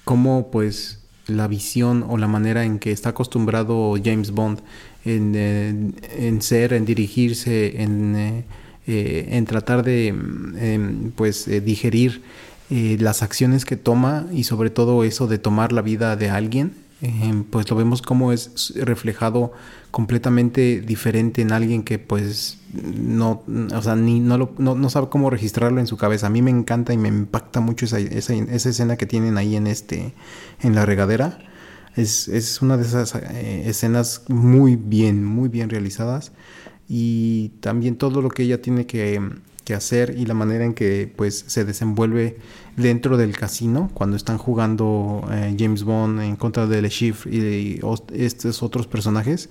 cómo 0.09 0.49
pues 0.49 0.97
la 1.27 1.47
visión 1.47 2.03
o 2.09 2.17
la 2.17 2.25
manera 2.27 2.65
en 2.65 2.79
que 2.79 2.91
está 2.91 3.09
acostumbrado 3.09 3.93
James 4.03 4.31
Bond 4.31 4.59
en, 5.05 5.33
eh, 5.35 6.37
ser, 6.39 6.73
en 6.73 6.83
dirigirse, 6.83 7.83
en, 7.83 8.15
eh, 8.15 8.43
eh, 8.87 9.27
en 9.33 9.45
tratar 9.45 9.83
de 9.83 10.07
em, 10.07 11.11
pues 11.11 11.45
digerir 11.63 12.23
las 12.71 13.21
acciones 13.21 13.65
que 13.65 13.77
toma 13.77 14.25
y 14.33 14.45
sobre 14.45 14.71
todo 14.71 15.03
eso 15.03 15.27
de 15.27 15.37
tomar 15.37 15.73
la 15.73 15.83
vida 15.83 16.15
de 16.15 16.31
alguien, 16.31 16.73
em, 17.01 17.43
pues 17.43 17.69
lo 17.69 17.75
vemos 17.75 18.01
como 18.01 18.31
es 18.31 18.73
reflejado 18.75 19.53
completamente 19.91 20.81
diferente 20.81 21.41
en 21.41 21.51
alguien 21.51 21.83
que 21.83 21.99
pues 21.99 22.59
no, 22.73 23.43
o 23.73 23.81
sea, 23.81 23.95
ni, 23.95 24.19
no, 24.19 24.37
lo, 24.37 24.53
no, 24.57 24.89
sabe 24.89 25.09
cómo 25.09 25.29
registrarlo 25.29 25.79
en 25.79 25.87
su 25.87 25.97
cabeza. 25.97 26.27
A 26.27 26.29
mí 26.29 26.41
me 26.41 26.51
encanta 26.51 26.93
y 26.93 26.97
me 26.97 27.07
impacta 27.07 27.59
mucho 27.59 27.85
esa, 27.85 27.99
esa, 27.99 28.33
esa 28.33 28.69
escena 28.69 28.95
que 28.95 29.05
tienen 29.05 29.37
ahí 29.37 29.55
en 29.55 29.67
este, 29.67 30.13
en 30.61 30.75
la 30.75 30.85
regadera. 30.85 31.39
Es, 31.95 32.27
es 32.27 32.61
una 32.61 32.77
de 32.77 32.83
esas 32.83 33.15
eh, 33.15 33.63
escenas 33.65 34.23
muy 34.27 34.75
bien, 34.75 35.25
muy 35.25 35.49
bien 35.49 35.69
realizadas. 35.69 36.31
Y 36.87 37.49
también 37.59 37.95
todo 37.95 38.21
lo 38.21 38.29
que 38.29 38.43
ella 38.43 38.61
tiene 38.61 38.85
que, 38.85 39.19
que 39.58 39.58
hacer 39.75 40.15
y 40.17 40.25
la 40.25 40.33
manera 40.33 40.65
en 40.65 40.73
que 40.73 41.11
pues 41.15 41.45
se 41.47 41.65
desenvuelve 41.65 42.37
dentro 42.75 43.17
del 43.17 43.37
casino 43.37 43.89
cuando 43.93 44.15
están 44.15 44.37
jugando 44.37 45.27
eh, 45.31 45.55
James 45.57 45.83
Bond 45.83 46.21
en 46.21 46.35
contra 46.35 46.67
de 46.67 46.81
Le 46.81 46.89
Chiffre 46.89 47.31
y, 47.31 47.81
estos 48.13 48.63
otros 48.63 48.87
personajes 48.87 49.49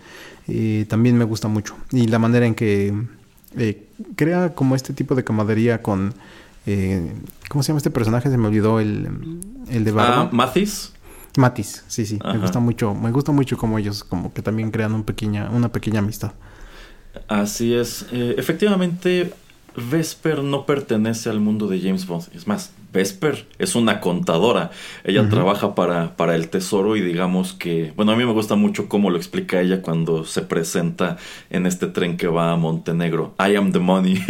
eh, 0.49 0.87
también 0.89 1.17
me 1.17 1.25
gusta 1.25 1.49
mucho 1.49 1.77
y 1.93 2.07
la 2.07 2.19
manera 2.19 2.47
en 2.47 2.55
que 2.55 2.95
eh, 3.57 3.87
crea 4.17 4.55
como 4.55 4.75
este 4.75 4.93
tipo 4.93 5.15
de 5.15 5.25
camaradería 5.25 5.83
con 5.83 6.15
¿cómo 7.49 7.63
se 7.63 7.69
llama 7.69 7.79
este 7.79 7.91
personaje? 7.91 8.29
Se 8.29 8.37
me 8.37 8.49
olvidó 8.49 8.79
el, 8.79 9.09
el 9.71 9.85
de 9.85 9.91
Barba. 9.91 10.21
Ah, 10.21 10.29
Mathis. 10.31 10.93
Matis, 11.39 11.83
sí, 11.89 12.05
sí, 12.05 12.19
me 12.23 12.37
gusta 12.37 12.59
mucho, 12.59 12.95
me 12.95 13.11
gusta 13.11 13.33
mucho 13.33 13.57
como 13.57 13.79
ellos 13.79 14.05
como 14.05 14.35
que 14.35 14.43
también 14.43 14.71
crean 14.71 14.93
un 14.93 15.03
pequeña, 15.03 15.49
una 15.49 15.71
pequeña 15.73 16.01
amistad. 16.01 16.33
Así 17.27 17.73
es, 17.75 18.05
efectivamente 18.13 19.33
Vesper 19.81 20.43
no 20.43 20.67
pertenece 20.67 21.31
al 21.31 21.41
mundo 21.41 21.69
de 21.69 21.81
James 21.81 22.07
Bond. 22.07 22.29
Es 22.35 22.47
más, 22.47 22.73
Vesper 22.93 23.47
es 23.59 23.75
una 23.75 24.01
contadora. 24.01 24.71
Ella 25.05 25.29
trabaja 25.29 25.75
para, 25.75 26.17
para 26.17 26.35
el 26.35 26.49
tesoro 26.49 26.97
y 26.97 27.01
digamos 27.01 27.53
que, 27.53 27.93
bueno, 27.97 28.13
a 28.13 28.17
mí 28.17 28.25
me 28.25 28.33
gusta 28.33 28.57
mucho 28.57 28.89
cómo 28.89 29.11
lo 29.11 29.19
explica 29.19 29.61
ella 29.61 29.83
cuando 29.83 30.25
se 30.25 30.43
presenta 30.43 31.17
en 31.51 31.67
este 31.67 31.87
tren 31.87 32.17
que 32.17 32.29
va 32.29 32.53
a 32.53 32.57
Montenegro. 32.57 33.35
I 33.39 33.57
am 33.57 33.73
the 33.73 33.79
money. 33.79 34.23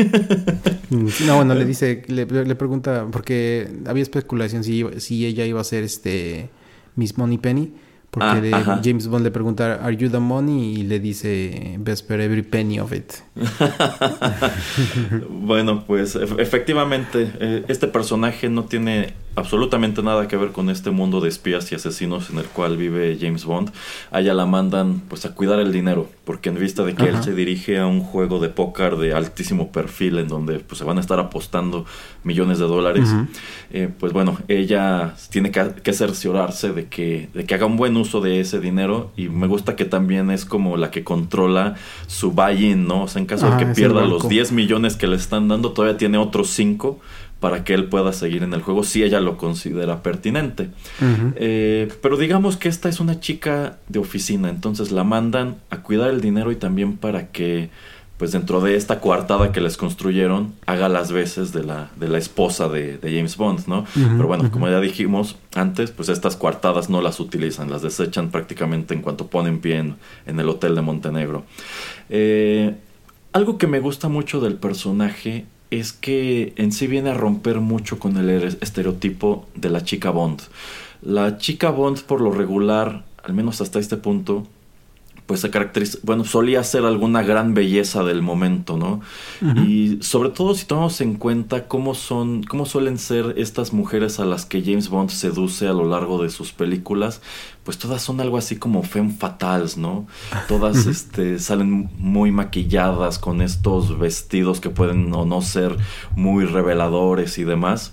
Mm, 0.90 1.08
no, 1.26 1.36
bueno, 1.36 1.54
le 1.54 1.64
dice, 1.66 2.02
le, 2.08 2.26
pregunta, 2.26 3.06
porque 3.12 3.68
había 3.86 4.02
especulación 4.02 4.64
si, 4.64 4.84
si 4.98 5.26
ella 5.26 5.44
iba 5.44 5.60
a 5.60 5.64
ser 5.64 5.84
este 5.84 6.48
Miss 6.96 7.18
Money 7.18 7.38
Penny. 7.38 7.72
Porque 8.18 8.50
ah, 8.52 8.80
James 8.82 9.06
Bond 9.06 9.24
le 9.24 9.30
pregunta, 9.30 9.74
¿Are 9.82 9.96
you 9.96 10.08
the 10.10 10.18
money? 10.18 10.80
Y 10.80 10.82
le 10.84 11.00
dice, 11.00 11.76
Vesper, 11.78 12.20
every 12.20 12.42
penny 12.42 12.78
of 12.80 12.92
it. 12.92 13.12
bueno, 15.30 15.84
pues 15.86 16.16
efectivamente, 16.16 17.32
eh, 17.40 17.64
este 17.68 17.88
personaje 17.88 18.48
no 18.48 18.64
tiene 18.64 19.14
absolutamente 19.38 20.02
nada 20.02 20.28
que 20.28 20.36
ver 20.36 20.50
con 20.50 20.70
este 20.70 20.90
mundo 20.90 21.20
de 21.20 21.28
espías 21.28 21.70
y 21.72 21.74
asesinos 21.74 22.30
en 22.30 22.38
el 22.38 22.44
cual 22.44 22.76
vive 22.76 23.16
James 23.20 23.44
Bond. 23.44 23.70
Allá 24.10 24.34
la 24.34 24.46
mandan 24.46 25.00
pues 25.08 25.24
a 25.24 25.34
cuidar 25.34 25.58
el 25.60 25.72
dinero, 25.72 26.08
porque 26.24 26.48
en 26.48 26.58
vista 26.58 26.84
de 26.84 26.94
que 26.94 27.04
él 27.04 27.22
se 27.22 27.34
dirige 27.34 27.78
a 27.78 27.86
un 27.86 28.00
juego 28.00 28.40
de 28.40 28.48
póker 28.48 28.96
de 28.96 29.14
altísimo 29.14 29.70
perfil 29.72 30.18
en 30.18 30.28
donde 30.28 30.58
pues 30.58 30.78
se 30.78 30.84
van 30.84 30.98
a 30.98 31.00
estar 31.00 31.18
apostando 31.18 31.86
millones 32.24 32.58
de 32.58 32.66
dólares, 32.66 33.08
eh, 33.70 33.88
pues 33.98 34.12
bueno, 34.12 34.38
ella 34.48 35.14
tiene 35.30 35.50
que, 35.50 35.72
que, 35.82 35.92
cerciorarse 35.92 36.72
de 36.72 36.86
que, 36.86 37.28
de 37.32 37.44
que 37.44 37.54
haga 37.54 37.66
un 37.66 37.76
buen 37.76 37.96
uso 37.96 38.20
de 38.20 38.40
ese 38.40 38.60
dinero 38.60 39.12
y 39.16 39.28
me 39.28 39.46
gusta 39.46 39.76
que 39.76 39.84
también 39.84 40.30
es 40.30 40.44
como 40.44 40.76
la 40.76 40.90
que 40.90 41.04
controla 41.04 41.76
su 42.06 42.32
buy-in, 42.32 42.86
¿no? 42.86 43.04
O 43.04 43.08
sea, 43.08 43.20
en 43.20 43.26
caso 43.26 43.50
de 43.50 43.56
que 43.56 43.66
pierda 43.72 44.04
los 44.04 44.28
10 44.28 44.52
millones 44.52 44.96
que 44.96 45.06
le 45.06 45.16
están 45.16 45.48
dando, 45.48 45.72
todavía 45.72 45.96
tiene 45.96 46.18
otros 46.18 46.50
5 46.50 46.98
para 47.40 47.64
que 47.64 47.74
él 47.74 47.84
pueda 47.88 48.12
seguir 48.12 48.42
en 48.42 48.52
el 48.52 48.62
juego 48.62 48.82
si 48.82 49.02
ella 49.02 49.20
lo 49.20 49.36
considera 49.36 50.02
pertinente. 50.02 50.70
Eh, 51.36 51.88
pero 52.02 52.16
digamos 52.16 52.56
que 52.56 52.68
esta 52.68 52.88
es 52.88 53.00
una 53.00 53.20
chica 53.20 53.78
de 53.88 53.98
oficina, 53.98 54.48
entonces 54.48 54.90
la 54.90 55.04
mandan 55.04 55.56
a 55.70 55.82
cuidar 55.82 56.10
el 56.10 56.20
dinero 56.20 56.50
y 56.50 56.56
también 56.56 56.96
para 56.96 57.28
que 57.28 57.70
pues 58.18 58.32
dentro 58.32 58.60
de 58.60 58.74
esta 58.74 59.00
coartada 59.00 59.52
que 59.52 59.60
les 59.60 59.76
construyeron, 59.76 60.52
haga 60.66 60.88
las 60.88 61.12
veces 61.12 61.52
de 61.52 61.62
la, 61.62 61.88
de 61.94 62.08
la 62.08 62.18
esposa 62.18 62.68
de, 62.68 62.98
James 63.00 63.36
Bond, 63.36 63.68
¿no? 63.68 63.84
Pero 63.94 64.26
bueno, 64.26 64.50
como 64.50 64.68
ya 64.68 64.80
dijimos 64.80 65.36
antes, 65.54 65.92
pues 65.92 66.08
estas 66.08 66.34
coartadas 66.34 66.90
no 66.90 67.00
las 67.00 67.20
utilizan, 67.20 67.70
las 67.70 67.82
desechan 67.82 68.30
prácticamente 68.32 68.92
en 68.92 69.02
cuanto 69.02 69.28
ponen 69.28 69.60
pie 69.60 69.78
en, 69.78 69.96
en 70.26 70.40
el 70.40 70.48
hotel 70.48 70.74
de 70.74 70.82
Montenegro. 70.82 71.44
Eh, 72.10 72.74
algo 73.32 73.56
que 73.56 73.68
me 73.68 73.78
gusta 73.78 74.08
mucho 74.08 74.40
del 74.40 74.54
personaje 74.54 75.46
es 75.70 75.92
que 75.92 76.52
en 76.56 76.72
sí 76.72 76.86
viene 76.86 77.10
a 77.10 77.14
romper 77.14 77.60
mucho 77.60 77.98
con 77.98 78.16
el 78.16 78.30
estereotipo 78.60 79.46
de 79.54 79.70
la 79.70 79.84
chica 79.84 80.10
Bond. 80.10 80.42
La 81.02 81.38
chica 81.38 81.70
Bond 81.70 82.02
por 82.02 82.20
lo 82.20 82.32
regular, 82.32 83.04
al 83.22 83.34
menos 83.34 83.60
hasta 83.60 83.78
este 83.78 83.96
punto, 83.96 84.46
pues 85.28 85.40
se 85.40 85.50
caracteriza, 85.50 85.98
bueno, 86.04 86.24
solía 86.24 86.64
ser 86.64 86.86
alguna 86.86 87.22
gran 87.22 87.52
belleza 87.52 88.02
del 88.02 88.22
momento, 88.22 88.78
¿no? 88.78 89.02
Y 89.62 89.98
sobre 90.00 90.30
todo 90.30 90.54
si 90.54 90.64
tomamos 90.64 91.02
en 91.02 91.16
cuenta 91.16 91.68
cómo 91.68 91.94
son, 91.94 92.44
cómo 92.44 92.64
suelen 92.64 92.96
ser 92.96 93.34
estas 93.36 93.74
mujeres 93.74 94.20
a 94.20 94.24
las 94.24 94.46
que 94.46 94.62
James 94.62 94.88
Bond 94.88 95.10
seduce 95.10 95.68
a 95.68 95.74
lo 95.74 95.84
largo 95.84 96.22
de 96.22 96.30
sus 96.30 96.52
películas, 96.52 97.20
pues 97.62 97.76
todas 97.76 98.00
son 98.00 98.22
algo 98.22 98.38
así 98.38 98.56
como 98.56 98.82
femme 98.82 99.12
fatales, 99.12 99.76
¿no? 99.76 100.06
Todas 100.48 100.86
este, 100.86 101.38
salen 101.38 101.90
muy 101.98 102.32
maquilladas 102.32 103.18
con 103.18 103.42
estos 103.42 103.98
vestidos 103.98 104.60
que 104.60 104.70
pueden 104.70 105.12
o 105.12 105.26
no 105.26 105.42
ser 105.42 105.76
muy 106.16 106.46
reveladores 106.46 107.36
y 107.36 107.44
demás. 107.44 107.92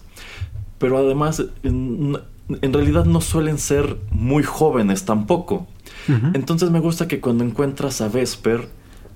Pero 0.77 0.99
además, 0.99 1.43
en 1.63 2.73
realidad 2.73 3.03
no 3.03 3.19
suelen 3.19 3.57
ser 3.57 3.97
muy 4.09 4.43
jóvenes 4.43 5.03
tampoco. 5.03 5.67
Entonces 6.33 6.69
me 6.71 6.79
gusta 6.79 7.07
que 7.07 7.19
cuando 7.19 7.43
encuentras 7.43 8.01
a 8.01 8.09
Vesper, 8.09 8.69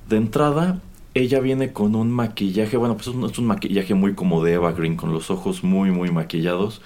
de 0.09 0.17
entrada, 0.17 0.79
ella 1.13 1.39
viene 1.39 1.71
con 1.71 1.95
un 1.95 2.11
maquillaje, 2.11 2.77
bueno, 2.77 2.95
pues 2.95 3.07
es 3.07 3.37
un, 3.37 3.45
maquillaje 3.45 3.93
muy 3.93 4.13
como 4.13 4.43
de 4.43 4.53
Eva 4.53 4.71
Green, 4.71 4.95
con 4.95 5.11
los 5.11 5.29
ojos 5.29 5.63
muy, 5.63 5.91
muy 5.91 6.11
maquillados, 6.11 6.81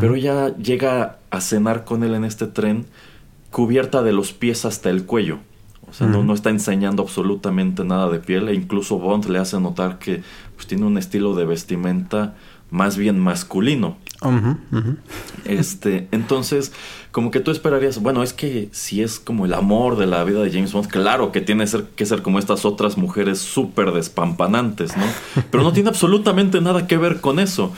pero 0.00 0.14
ella 0.14 0.56
llega 0.56 1.18
a 1.30 1.40
cenar 1.40 1.84
con 1.84 2.02
él 2.04 2.14
en 2.14 2.24
este 2.24 2.46
tren 2.46 2.86
cubierta 3.50 4.02
de 4.02 4.12
los 4.12 4.32
pies 4.32 4.64
hasta 4.64 4.90
el 4.90 5.04
cuello. 5.04 5.38
O 5.88 5.92
sea, 5.92 6.08
no, 6.08 6.24
no, 6.24 6.34
está 6.34 6.50
enseñando 6.50 7.02
absolutamente 7.02 7.84
nada 7.84 8.10
de 8.10 8.18
piel 8.18 8.48
e 8.48 8.54
incluso 8.54 8.98
Bond 8.98 9.26
le 9.26 9.38
hace 9.38 9.60
notar 9.60 9.98
que 9.98 10.22
pues, 10.56 10.66
tiene 10.66 10.84
un 10.84 10.98
estilo 10.98 11.34
de 11.36 11.44
vestimenta 11.44 12.34
más 12.70 12.96
bien 12.96 13.20
masculino. 13.20 13.96
Este, 15.44 16.08
entonces, 16.10 16.72
como 17.16 17.30
que 17.30 17.40
tú 17.40 17.50
esperarías, 17.50 18.02
bueno, 18.02 18.22
es 18.22 18.34
que 18.34 18.68
si 18.72 19.02
es 19.02 19.18
como 19.18 19.46
el 19.46 19.54
amor 19.54 19.96
de 19.96 20.04
la 20.06 20.22
vida 20.22 20.42
de 20.42 20.50
James 20.50 20.74
Bond, 20.74 20.88
claro 20.88 21.32
que 21.32 21.40
tiene 21.40 21.64
que 21.96 22.04
ser 22.04 22.20
como 22.20 22.38
estas 22.38 22.66
otras 22.66 22.98
mujeres 22.98 23.38
súper 23.38 23.92
despampanantes, 23.92 24.94
¿no? 24.98 25.04
Pero 25.50 25.62
no 25.62 25.72
tiene 25.72 25.88
absolutamente 25.88 26.60
nada 26.60 26.86
que 26.86 26.98
ver 26.98 27.22
con 27.22 27.38
eso. 27.38 27.72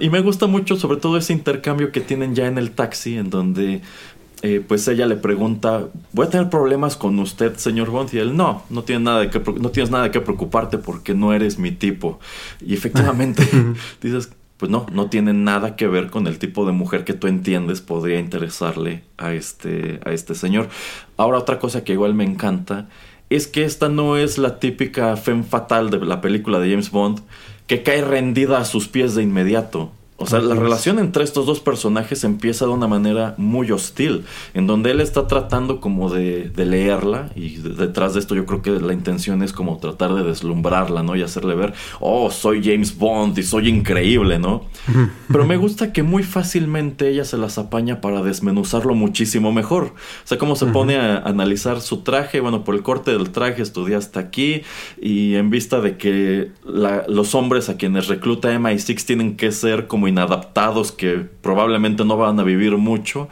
y 0.00 0.08
me 0.08 0.22
gusta 0.22 0.46
mucho 0.46 0.76
sobre 0.76 0.96
todo 0.96 1.18
ese 1.18 1.34
intercambio 1.34 1.92
que 1.92 2.00
tienen 2.00 2.34
ya 2.34 2.46
en 2.46 2.56
el 2.56 2.70
taxi, 2.70 3.18
en 3.18 3.28
donde 3.28 3.82
eh, 4.40 4.64
pues 4.66 4.88
ella 4.88 5.04
le 5.04 5.16
pregunta, 5.16 5.88
¿voy 6.14 6.26
a 6.26 6.30
tener 6.30 6.48
problemas 6.48 6.96
con 6.96 7.18
usted, 7.18 7.56
señor 7.56 7.90
Bond? 7.90 8.14
Y 8.14 8.18
él, 8.18 8.34
no, 8.34 8.62
no, 8.70 8.82
tiene 8.82 9.04
nada 9.04 9.20
de 9.20 9.28
que, 9.28 9.40
no 9.60 9.68
tienes 9.68 9.90
nada 9.90 10.04
de 10.04 10.10
qué 10.10 10.22
preocuparte 10.22 10.78
porque 10.78 11.12
no 11.12 11.34
eres 11.34 11.58
mi 11.58 11.70
tipo. 11.70 12.18
Y 12.64 12.72
efectivamente, 12.72 13.46
dices, 14.00 14.30
pues 14.60 14.70
no, 14.70 14.84
no 14.92 15.08
tiene 15.08 15.32
nada 15.32 15.74
que 15.74 15.88
ver 15.88 16.10
con 16.10 16.26
el 16.26 16.38
tipo 16.38 16.66
de 16.66 16.72
mujer 16.72 17.04
que 17.04 17.14
tú 17.14 17.28
entiendes 17.28 17.80
podría 17.80 18.20
interesarle 18.20 19.04
a 19.16 19.32
este, 19.32 20.00
a 20.04 20.12
este 20.12 20.34
señor. 20.34 20.68
Ahora 21.16 21.38
otra 21.38 21.58
cosa 21.58 21.82
que 21.82 21.94
igual 21.94 22.14
me 22.14 22.24
encanta 22.24 22.86
es 23.30 23.46
que 23.46 23.64
esta 23.64 23.88
no 23.88 24.18
es 24.18 24.36
la 24.36 24.58
típica 24.58 25.16
femme 25.16 25.44
fatal 25.44 25.88
de 25.88 26.00
la 26.00 26.20
película 26.20 26.58
de 26.58 26.68
James 26.68 26.90
Bond 26.90 27.20
que 27.66 27.82
cae 27.82 28.02
rendida 28.02 28.58
a 28.58 28.66
sus 28.66 28.86
pies 28.86 29.14
de 29.14 29.22
inmediato. 29.22 29.92
O 30.22 30.26
sea, 30.26 30.40
la 30.40 30.54
relación 30.54 30.98
entre 30.98 31.24
estos 31.24 31.46
dos 31.46 31.60
personajes 31.60 32.24
empieza 32.24 32.66
de 32.66 32.72
una 32.72 32.86
manera 32.86 33.34
muy 33.38 33.70
hostil, 33.72 34.26
en 34.52 34.66
donde 34.66 34.90
él 34.90 35.00
está 35.00 35.26
tratando 35.26 35.80
como 35.80 36.10
de, 36.10 36.52
leerla 36.54 37.30
y 37.34 37.56
detrás 37.56 38.12
de 38.12 38.20
esto 38.20 38.34
yo 38.34 38.44
creo 38.44 38.60
que 38.60 38.70
la 38.72 38.92
intención 38.92 39.42
es 39.42 39.54
como 39.54 39.78
tratar 39.78 40.12
de 40.12 40.22
deslumbrarla, 40.22 41.02
¿no? 41.02 41.16
Y 41.16 41.22
hacerle 41.22 41.54
ver, 41.54 41.72
oh, 42.00 42.30
soy 42.30 42.62
James 42.62 42.98
Bond 42.98 43.38
y 43.38 43.42
soy 43.42 43.70
increíble, 43.70 44.38
¿no? 44.38 44.66
Pero 45.32 45.46
me 45.46 45.56
gusta 45.56 45.90
que 45.90 46.02
muy 46.02 46.22
fácilmente 46.22 47.08
ella 47.08 47.24
se 47.24 47.38
las 47.38 47.56
apaña 47.56 48.02
para 48.02 48.22
desmenuzarlo 48.22 48.94
muchísimo 48.94 49.52
mejor. 49.52 49.84
O 49.84 50.26
sea, 50.26 50.36
cómo 50.36 50.54
se 50.54 50.66
pone 50.66 50.96
a 50.96 51.16
analizar 51.16 51.80
su 51.80 52.02
traje, 52.02 52.40
bueno, 52.40 52.62
por 52.62 52.74
el 52.74 52.82
corte 52.82 53.10
del 53.10 53.30
traje 53.30 53.62
estudiaste 53.62 54.18
aquí 54.18 54.64
y 55.00 55.36
en 55.36 55.48
vista 55.48 55.80
de 55.80 55.96
que 55.96 56.50
los 56.62 57.34
hombres 57.34 57.70
a 57.70 57.78
quienes 57.78 58.08
recluta 58.08 58.52
MI6 58.52 59.06
tienen 59.06 59.36
que 59.38 59.50
ser 59.50 59.86
como 59.86 60.09
inadaptados 60.10 60.92
que 60.92 61.26
probablemente 61.40 62.04
no 62.04 62.16
van 62.16 62.38
a 62.38 62.42
vivir 62.42 62.76
mucho, 62.76 63.28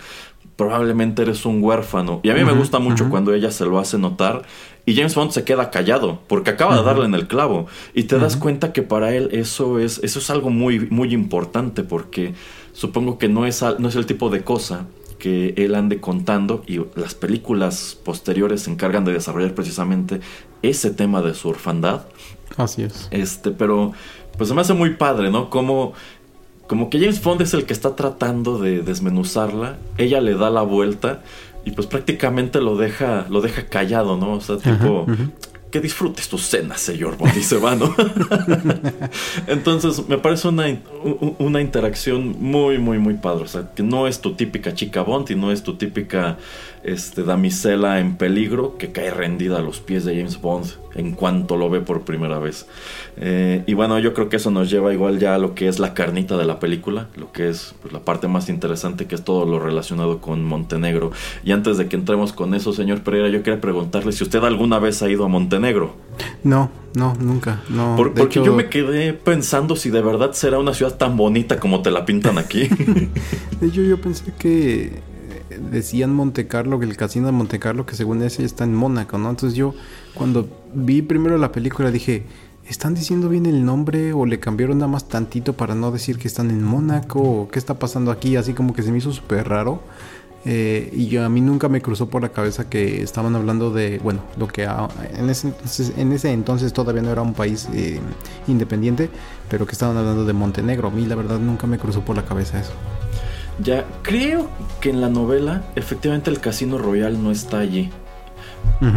probablemente 0.57 1.23
eres 1.23 1.47
un 1.47 1.63
huérfano. 1.63 2.21
Y 2.25 2.31
a 2.31 2.35
mí 2.35 2.43
me 2.45 2.53
gusta 2.53 2.79
mucho 2.79 3.09
cuando 3.11 3.33
ella 3.33 3.51
se 3.51 3.65
lo 3.65 3.79
hace 3.79 3.99
notar 3.99 4.43
y 4.87 4.97
James 4.97 5.15
Bond 5.15 5.31
se 5.31 5.45
queda 5.45 5.71
callado 5.71 6.21
porque 6.27 6.51
acaba 6.51 6.77
de 6.77 6.83
darle 6.83 7.05
en 7.05 7.15
el 7.15 7.29
clavo 7.29 7.67
y 7.95 8.05
te 8.05 8.19
das 8.19 8.37
cuenta 8.37 8.73
que 8.73 8.83
para 8.83 9.15
él 9.15 9.29
eso 9.33 9.79
es 9.79 10.01
eso 10.03 10.19
es 10.19 10.31
algo 10.31 10.51
muy 10.51 10.81
muy 10.91 11.13
importante 11.13 11.83
porque 11.83 12.33
supongo 12.73 13.19
que 13.19 13.29
no 13.29 13.47
es 13.47 13.63
no 13.79 13.87
es 13.89 13.97
el 13.97 14.07
tipo 14.07 14.31
de 14.31 14.43
cosa 14.43 14.87
que 15.19 15.55
él 15.59 15.75
ande 15.75 16.01
contando 16.01 16.63
y 16.67 16.81
las 16.95 17.15
películas 17.15 17.99
posteriores 18.03 18.63
se 18.63 18.71
encargan 18.71 19.05
de 19.05 19.13
desarrollar 19.13 19.55
precisamente 19.55 20.21
ese 20.63 20.91
tema 20.91 21.23
de 21.23 21.35
su 21.35 21.49
orfandad. 21.49 22.03
Así 22.57 22.83
es. 22.83 23.09
Este, 23.11 23.51
pero 23.51 23.93
pues 24.37 24.49
se 24.49 24.55
me 24.55 24.61
hace 24.61 24.75
muy 24.75 24.95
padre, 24.95 25.31
¿no? 25.31 25.51
Como 25.51 25.93
como 26.69 26.91
que 26.91 27.01
James 27.01 27.21
Bond 27.23 27.41
es 27.43 27.55
el 27.55 27.65
que 27.65 27.73
está 27.73 27.97
tratando 27.97 28.59
de 28.59 28.83
desmenuzarla, 28.83 29.79
ella 29.97 30.21
le 30.21 30.35
da 30.35 30.51
la 30.51 30.63
vuelta 30.63 31.23
y 31.65 31.73
pues 31.73 31.87
prácticamente 31.87 32.61
lo 32.61 32.77
deja, 32.77 33.27
lo 33.31 33.41
deja 33.41 33.67
callado, 33.67 34.17
¿no? 34.17 34.35
O 34.35 34.41
sea, 34.41 34.59
tipo, 34.59 35.07
que 35.71 35.81
disfrutes 35.81 36.29
tu 36.29 36.39
cena, 36.39 36.77
señor 36.77 37.17
Bond, 37.17 37.37
y 37.37 37.43
se 37.43 37.57
va, 37.57 37.75
¿no? 37.75 37.95
Entonces, 39.47 40.09
me 40.09 40.19
parece 40.19 40.49
una, 40.49 40.69
una 41.39 41.61
interacción 41.61 42.37
muy, 42.41 42.79
muy, 42.79 42.99
muy 42.99 43.15
padre. 43.15 43.45
O 43.45 43.49
sea, 43.49 43.71
que 43.75 43.83
no 43.83 44.07
es 44.07 44.21
tu 44.21 44.35
típica 44.35 44.75
chica 44.75 45.03
Bond 45.03 45.31
y 45.31 45.35
no 45.35 45.53
es 45.53 45.63
tu 45.63 45.75
típica 45.75 46.39
este, 46.83 47.23
damisela 47.23 48.01
en 48.01 48.17
peligro 48.17 48.79
que 48.79 48.93
cae 48.93 49.11
rendida 49.11 49.59
a 49.59 49.63
los 49.63 49.81
pies 49.81 50.05
de 50.05 50.17
James 50.17 50.41
Bond 50.41 50.67
en 50.95 51.13
cuanto 51.13 51.57
lo 51.57 51.71
ve 51.71 51.81
por 51.81 52.03
primera 52.03 52.39
vez. 52.39 52.67
Eh, 53.17 53.63
y 53.67 53.75
bueno, 53.75 53.99
yo 53.99 54.15
creo 54.15 54.29
que 54.29 54.37
eso 54.37 54.51
nos 54.51 54.71
lleva 54.71 54.93
igual 54.93 55.19
ya 55.19 55.35
a 55.35 55.39
lo 55.39 55.55
que 55.55 55.69
es 55.69 55.79
la 55.79 55.95
carnita 55.95 56.37
de 56.37 56.45
la 56.45 56.59
película, 56.59 57.09
lo 57.17 57.33
que 57.33 57.49
es 57.49 57.75
pues, 57.81 57.93
la 57.93 58.01
parte 58.01 58.27
más 58.29 58.49
interesante, 58.49 59.07
que 59.07 59.15
es 59.15 59.23
todo 59.23 59.45
lo 59.45 59.59
relacionado 59.59 60.21
con 60.21 60.45
Montenegro. 60.45 61.13
Y 61.45 61.53
antes 61.53 61.79
de 61.79 61.89
que 61.89 61.97
entremos 61.97 62.33
con 62.33 62.55
eso, 62.55 62.73
señor 62.73 63.03
Pereira, 63.03 63.29
yo 63.29 63.43
quería 63.43 63.61
preguntarle 63.61 64.13
si 64.13 64.25
usted 64.25 64.43
alguna 64.43 64.79
vez 64.79 65.03
ha 65.03 65.09
ido 65.09 65.25
a 65.25 65.29
Montenegro. 65.29 65.95
No, 66.43 66.71
no, 66.95 67.15
nunca. 67.21 67.63
No. 67.69 67.97
porque 67.97 68.43
yo 68.43 68.55
me 68.55 68.69
quedé 68.69 69.13
pensando 69.13 69.77
si 69.77 69.91
de 69.91 70.01
verdad 70.01 70.33
será 70.33 70.59
una 70.59 70.75
ciudad 70.75 70.97
tan 70.97 71.17
bonita 71.17 71.59
como 71.59 71.83
te 71.83 71.91
la 71.91 72.05
pintan 72.05 72.39
aquí. 72.39 72.69
de 73.61 73.67
hecho, 73.67 73.83
yo 73.83 74.01
pensé 74.01 74.33
que 74.39 75.03
decían 75.71 76.15
Monte 76.15 76.47
Carlo, 76.47 76.79
que 76.79 76.87
el 76.87 76.97
casino 76.97 77.27
de 77.27 77.33
Monte 77.33 77.59
Carlo, 77.59 77.87
que 77.87 77.97
según 77.97 78.23
ese 78.23 78.45
está 78.45 78.65
en 78.65 78.75
Mónaco, 78.75 79.19
¿no? 79.19 79.31
Entonces 79.31 79.57
yo 79.57 79.75
cuando 80.15 80.49
vi 80.75 81.03
primero 81.03 81.39
la 81.39 81.53
película 81.53 81.91
dije, 81.91 82.25
¿están 82.67 82.95
diciendo 82.95 83.29
bien 83.29 83.47
el 83.47 83.65
nombre 83.65 84.13
o 84.13 84.27
le 84.27 84.41
cambiaron 84.41 84.79
nada 84.79 84.91
más 84.91 85.09
tantito 85.09 85.55
para 85.55 85.75
no 85.75 85.91
decir 85.91 86.19
que 86.19 86.29
están 86.29 86.51
en 86.51 86.63
Mónaco 86.63 87.21
o 87.21 87.49
qué 87.49 87.59
está 87.59 87.79
pasando 87.79 88.11
aquí? 88.11 88.37
Así 88.37 88.53
como 88.53 88.75
que 88.75 88.83
se 88.83 88.93
me 88.93 88.99
hizo 88.99 89.13
súper 89.13 89.49
raro. 89.49 89.83
Eh, 90.51 90.89
y 90.95 91.09
yo, 91.09 91.27
a 91.27 91.29
mí 91.29 91.43
nunca 91.43 91.69
me 91.69 91.83
cruzó 91.83 92.09
por 92.09 92.23
la 92.23 92.31
cabeza 92.31 92.71
que 92.71 93.03
estaban 93.03 93.37
hablando 93.37 93.71
de, 93.71 93.99
bueno, 93.99 94.23
lo 94.39 94.49
que 94.49 94.63
en, 94.65 95.29
ese 95.29 96.33
entonces, 96.33 96.73
todavía 96.73 97.03
no 97.03 97.11
era 97.11 97.21
un 97.21 97.35
país 97.35 97.69
eh, 97.75 98.01
independiente, 98.47 99.11
pero 99.51 99.67
que 99.67 99.73
estaban 99.73 99.99
hablando 99.99 100.25
de 100.25 100.33
Montenegro. 100.33 100.89
A 100.89 100.91
mí 100.91 101.05
la 101.05 101.17
verdad 101.17 101.39
nunca 101.39 101.67
me 101.67 101.79
cruzó 101.79 102.01
por 102.01 102.17
la 102.17 102.25
cabeza 102.25 102.59
eso. 102.61 102.73
Ya, 103.63 103.85
creo 104.01 104.49
que 104.81 104.89
en 104.89 105.03
la 105.03 105.11
novela 105.11 105.65
efectivamente 105.77 106.31
el 106.31 106.41
Casino 106.41 106.79
Royal 106.79 107.23
no 107.23 107.31
está 107.31 107.59
allí. 107.59 107.91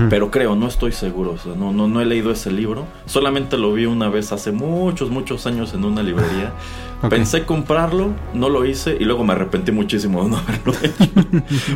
Pero 0.09 0.30
creo, 0.30 0.55
no 0.55 0.68
estoy 0.68 0.91
seguro. 0.91 1.36
no, 1.57 1.74
no, 1.74 1.88
no 1.88 2.01
he 2.01 2.05
leído 2.05 2.32
ese 2.32 2.51
libro. 2.51 2.86
Solamente 3.05 3.57
lo 3.57 3.74
vi 3.74 3.86
una 3.86 4.09
vez 4.09 4.32
hace 4.32 4.51
muchos, 4.51 5.09
muchos 5.09 5.47
años 5.47 5.74
en 5.74 5.84
una 5.86 6.03
librería. 6.03 6.53
Pensé 7.09 7.45
comprarlo, 7.45 8.12
no 8.34 8.49
lo 8.49 8.66
hice 8.66 8.95
y 8.99 9.05
luego 9.05 9.24
me 9.24 9.34
arrepentí 9.34 9.72
muchísimo 9.72 10.24
de 10.24 10.30
no 10.30 10.38
haberlo 10.38 10.74
hecho. 10.84 11.09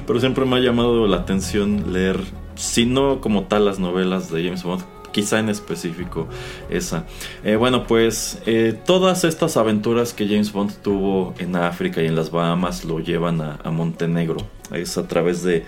Pero 0.06 0.20
siempre 0.20 0.46
me 0.46 0.58
ha 0.58 0.60
llamado 0.60 1.08
la 1.08 1.18
atención 1.18 1.92
leer, 1.94 2.20
si 2.54 2.86
no 2.86 3.22
como 3.22 3.46
tal 3.46 3.66
las 3.66 3.80
novelas 3.80 4.32
de 4.32 4.44
James 4.44 4.64
Bond, 4.64 4.84
quizá 5.16 5.40
en 5.40 5.48
específico 5.48 6.28
esa. 6.70 7.06
Eh, 7.46 7.56
bueno, 7.56 7.88
pues 7.88 8.42
eh, 8.46 8.78
todas 8.86 9.24
estas 9.24 9.56
aventuras 9.56 10.14
que 10.14 10.28
James 10.28 10.52
Bond 10.52 10.74
tuvo 10.82 11.34
en 11.38 11.56
África 11.56 12.04
y 12.04 12.08
en 12.08 12.18
las 12.18 12.32
Bahamas 12.32 12.84
lo 12.84 13.00
llevan 13.00 13.40
a, 13.40 13.72
Montenegro. 13.72 14.40
Es 14.72 14.98
a 14.98 15.08
través 15.08 15.42
de, 15.42 15.64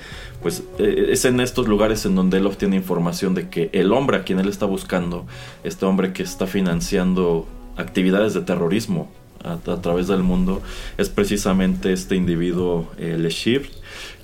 pues, 0.48 0.64
eh, 0.80 1.10
es 1.12 1.26
en 1.26 1.41
estos 1.41 1.68
lugares 1.68 2.06
en 2.06 2.16
donde 2.16 2.38
él 2.38 2.45
obtiene 2.45 2.78
información 2.78 3.34
de 3.34 3.50
que 3.50 3.70
el 3.74 3.91
hombre 3.91 4.16
a 4.16 4.24
quien 4.24 4.39
él 4.39 4.48
está 4.48 4.66
buscando, 4.66 5.26
este 5.66 5.86
hombre 5.86 6.14
que 6.14 6.24
está 6.24 6.48
financiando 6.48 7.45
actividades 7.76 8.34
de 8.34 8.39
terrorismo 8.39 9.12
a, 9.43 9.58
través 9.58 10.08
del 10.08 10.24
mundo, 10.24 10.62
es 10.98 11.10
precisamente 11.10 11.91
este 11.91 12.16
individuo, 12.16 12.89
Le 12.98 13.28
Chiffre, 13.28 13.72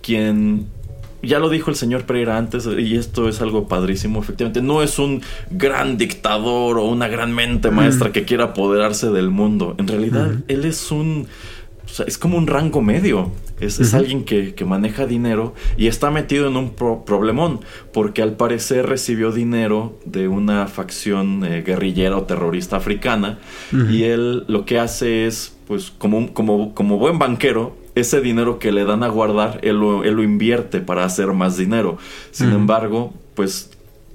quien 0.01 0.67
ya 1.21 1.39
lo 1.39 1.49
dijo 1.49 1.69
el 1.69 1.75
señor 1.75 2.05
Pereira 2.05 2.37
antes, 2.37 2.67
y 2.67 2.95
esto 2.95 3.27
es 3.27 3.41
algo 3.41 3.67
padrísimo, 3.67 4.21
efectivamente, 4.21 4.61
no 4.61 4.81
es 4.81 4.99
un 4.99 5.23
gran 5.51 5.97
dictador 5.97 6.77
o 6.77 6.85
una 6.85 7.09
gran 7.09 7.35
mente 7.35 7.69
maestra 7.69 8.13
que 8.13 8.23
quiera 8.23 8.45
apoderarse 8.45 9.09
del 9.09 9.29
mundo. 9.29 9.75
En 9.77 9.89
realidad, 9.89 10.31
él 10.47 10.63
es 10.63 10.89
un... 10.89 11.27
es 12.07 12.17
como 12.17 12.37
un 12.37 12.47
rango 12.47 12.81
medio. 12.81 13.31
Es, 13.59 13.93
alguien 13.93 14.25
que, 14.25 14.53
maneja 14.65 15.05
dinero 15.05 15.53
y 15.77 15.87
está 15.87 16.11
metido 16.11 16.47
en 16.47 16.57
un 16.57 16.71
problemón, 16.71 17.61
porque 17.93 18.21
al 18.21 18.35
parecer 18.35 18.87
recibió 18.87 19.31
dinero 19.31 19.97
de 20.05 20.27
una 20.27 20.67
facción 20.67 21.45
eh, 21.45 21.61
guerrillera 21.61 22.17
o 22.17 22.23
terrorista 22.23 22.77
africana, 22.77 23.39
y 23.71 24.03
él 24.03 24.43
lo 24.47 24.65
que 24.65 24.79
hace 24.79 25.27
es, 25.27 25.55
pues, 25.67 25.91
como, 25.97 26.33
como, 26.33 26.73
como 26.73 26.97
buen 26.97 27.19
banquero, 27.19 27.75
ese 27.95 28.21
dinero 28.21 28.59
que 28.59 28.71
le 28.71 28.85
dan 28.85 29.03
a 29.03 29.07
guardar, 29.07 29.59
él 29.61 29.77
lo, 29.77 30.23
invierte 30.23 30.81
para 30.81 31.05
hacer 31.05 31.27
más 31.27 31.57
dinero. 31.57 31.97
Sin 32.31 32.51
embargo, 32.51 33.13
pues 33.35 33.71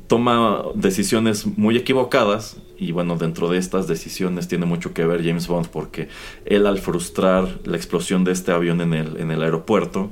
toma 0.09 0.63
decisiones 0.75 1.47
muy 1.47 1.77
equivocadas 1.77 2.57
y 2.79 2.93
bueno, 2.93 3.17
dentro 3.17 3.51
de 3.51 3.59
estas 3.59 3.89
decisiones 3.89 4.49
tiene 4.49 4.67
mucho 4.67 4.95
que 4.95 5.05
ver 5.05 5.25
James 5.25 5.49
Bond 5.49 5.69
porque 5.69 6.09
él 6.45 6.67
al 6.67 6.79
frustrar 6.79 7.59
la 7.65 7.77
explosión 7.77 8.25
de 8.25 8.33
este 8.33 8.53
avión 8.53 8.81
en 8.81 8.95
el, 8.95 9.17
en 9.17 9.31
el 9.31 9.43
aeropuerto, 9.43 10.11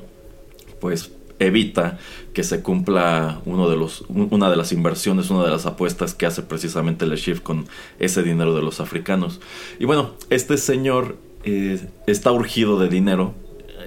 pues 0.80 1.12
evita 1.38 1.98
que 2.32 2.42
se 2.42 2.62
cumpla 2.62 3.40
uno 3.44 3.68
de 3.68 3.76
los, 3.76 4.04
una 4.08 4.50
de 4.50 4.56
las 4.56 4.72
inversiones, 4.72 5.30
una 5.30 5.44
de 5.44 5.50
las 5.50 5.66
apuestas 5.66 6.14
que 6.14 6.26
hace 6.26 6.42
precisamente 6.42 7.04
el 7.04 7.14
Shift 7.14 7.42
con 7.42 7.66
ese 7.98 8.22
dinero 8.22 8.54
de 8.54 8.62
los 8.62 8.80
africanos. 8.80 9.40
Y 9.78 9.84
bueno, 9.84 10.14
este 10.30 10.56
señor 10.56 11.18
eh, 11.44 11.78
está 12.06 12.32
urgido 12.32 12.80
de 12.80 12.88
dinero 12.88 13.34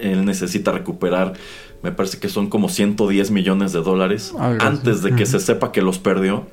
él 0.01 0.25
necesita 0.25 0.71
recuperar, 0.71 1.33
me 1.81 1.91
parece 1.91 2.19
que 2.19 2.29
son 2.29 2.49
como 2.49 2.69
110 2.69 3.31
millones 3.31 3.71
de 3.71 3.81
dólares 3.81 4.33
antes 4.37 5.01
de 5.01 5.15
que 5.15 5.25
se 5.25 5.39
sepa 5.39 5.71
que 5.71 5.81
los 5.81 5.97
perdió. 5.99 6.47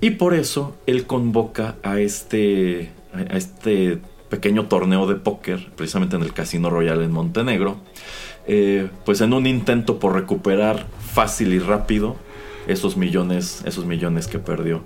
Y 0.00 0.10
por 0.10 0.34
eso 0.34 0.76
él 0.86 1.06
convoca 1.06 1.76
a 1.82 2.00
este, 2.00 2.90
a 3.14 3.36
este 3.36 4.00
pequeño 4.28 4.66
torneo 4.66 5.06
de 5.06 5.14
póker, 5.14 5.70
precisamente 5.76 6.16
en 6.16 6.22
el 6.22 6.32
Casino 6.32 6.70
Royal 6.70 7.02
en 7.02 7.12
Montenegro, 7.12 7.76
eh, 8.46 8.88
pues 9.04 9.20
en 9.20 9.32
un 9.34 9.46
intento 9.46 9.98
por 9.98 10.14
recuperar 10.14 10.86
fácil 11.12 11.52
y 11.52 11.58
rápido 11.58 12.16
esos 12.66 12.96
millones, 12.96 13.62
esos 13.66 13.86
millones 13.86 14.26
que 14.26 14.38
perdió. 14.38 14.82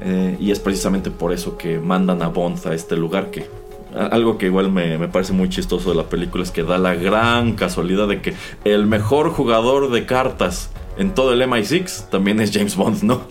Eh, 0.00 0.36
y 0.38 0.50
es 0.50 0.60
precisamente 0.60 1.10
por 1.10 1.32
eso 1.32 1.56
que 1.56 1.78
mandan 1.78 2.22
a 2.22 2.28
Bond 2.28 2.66
a 2.66 2.74
este 2.74 2.96
lugar 2.96 3.30
que 3.30 3.48
algo 3.94 4.38
que 4.38 4.46
igual 4.46 4.70
me, 4.70 4.98
parece 5.08 5.32
muy 5.32 5.48
chistoso 5.48 5.90
de 5.90 5.96
la 5.96 6.04
película 6.04 6.42
es 6.42 6.50
que 6.50 6.62
da 6.62 6.78
la 6.78 6.94
gran 6.94 7.54
casualidad 7.54 8.08
de 8.08 8.20
que 8.20 8.34
el 8.64 8.86
mejor 8.86 9.30
jugador 9.30 9.90
de 9.90 10.06
cartas 10.06 10.70
en 10.96 11.14
todo 11.14 11.32
el 11.32 11.42
MI6 11.42 12.10
también 12.10 12.40
es 12.40 12.52
James 12.52 12.76
Bond, 12.76 13.02
¿no? 13.02 13.22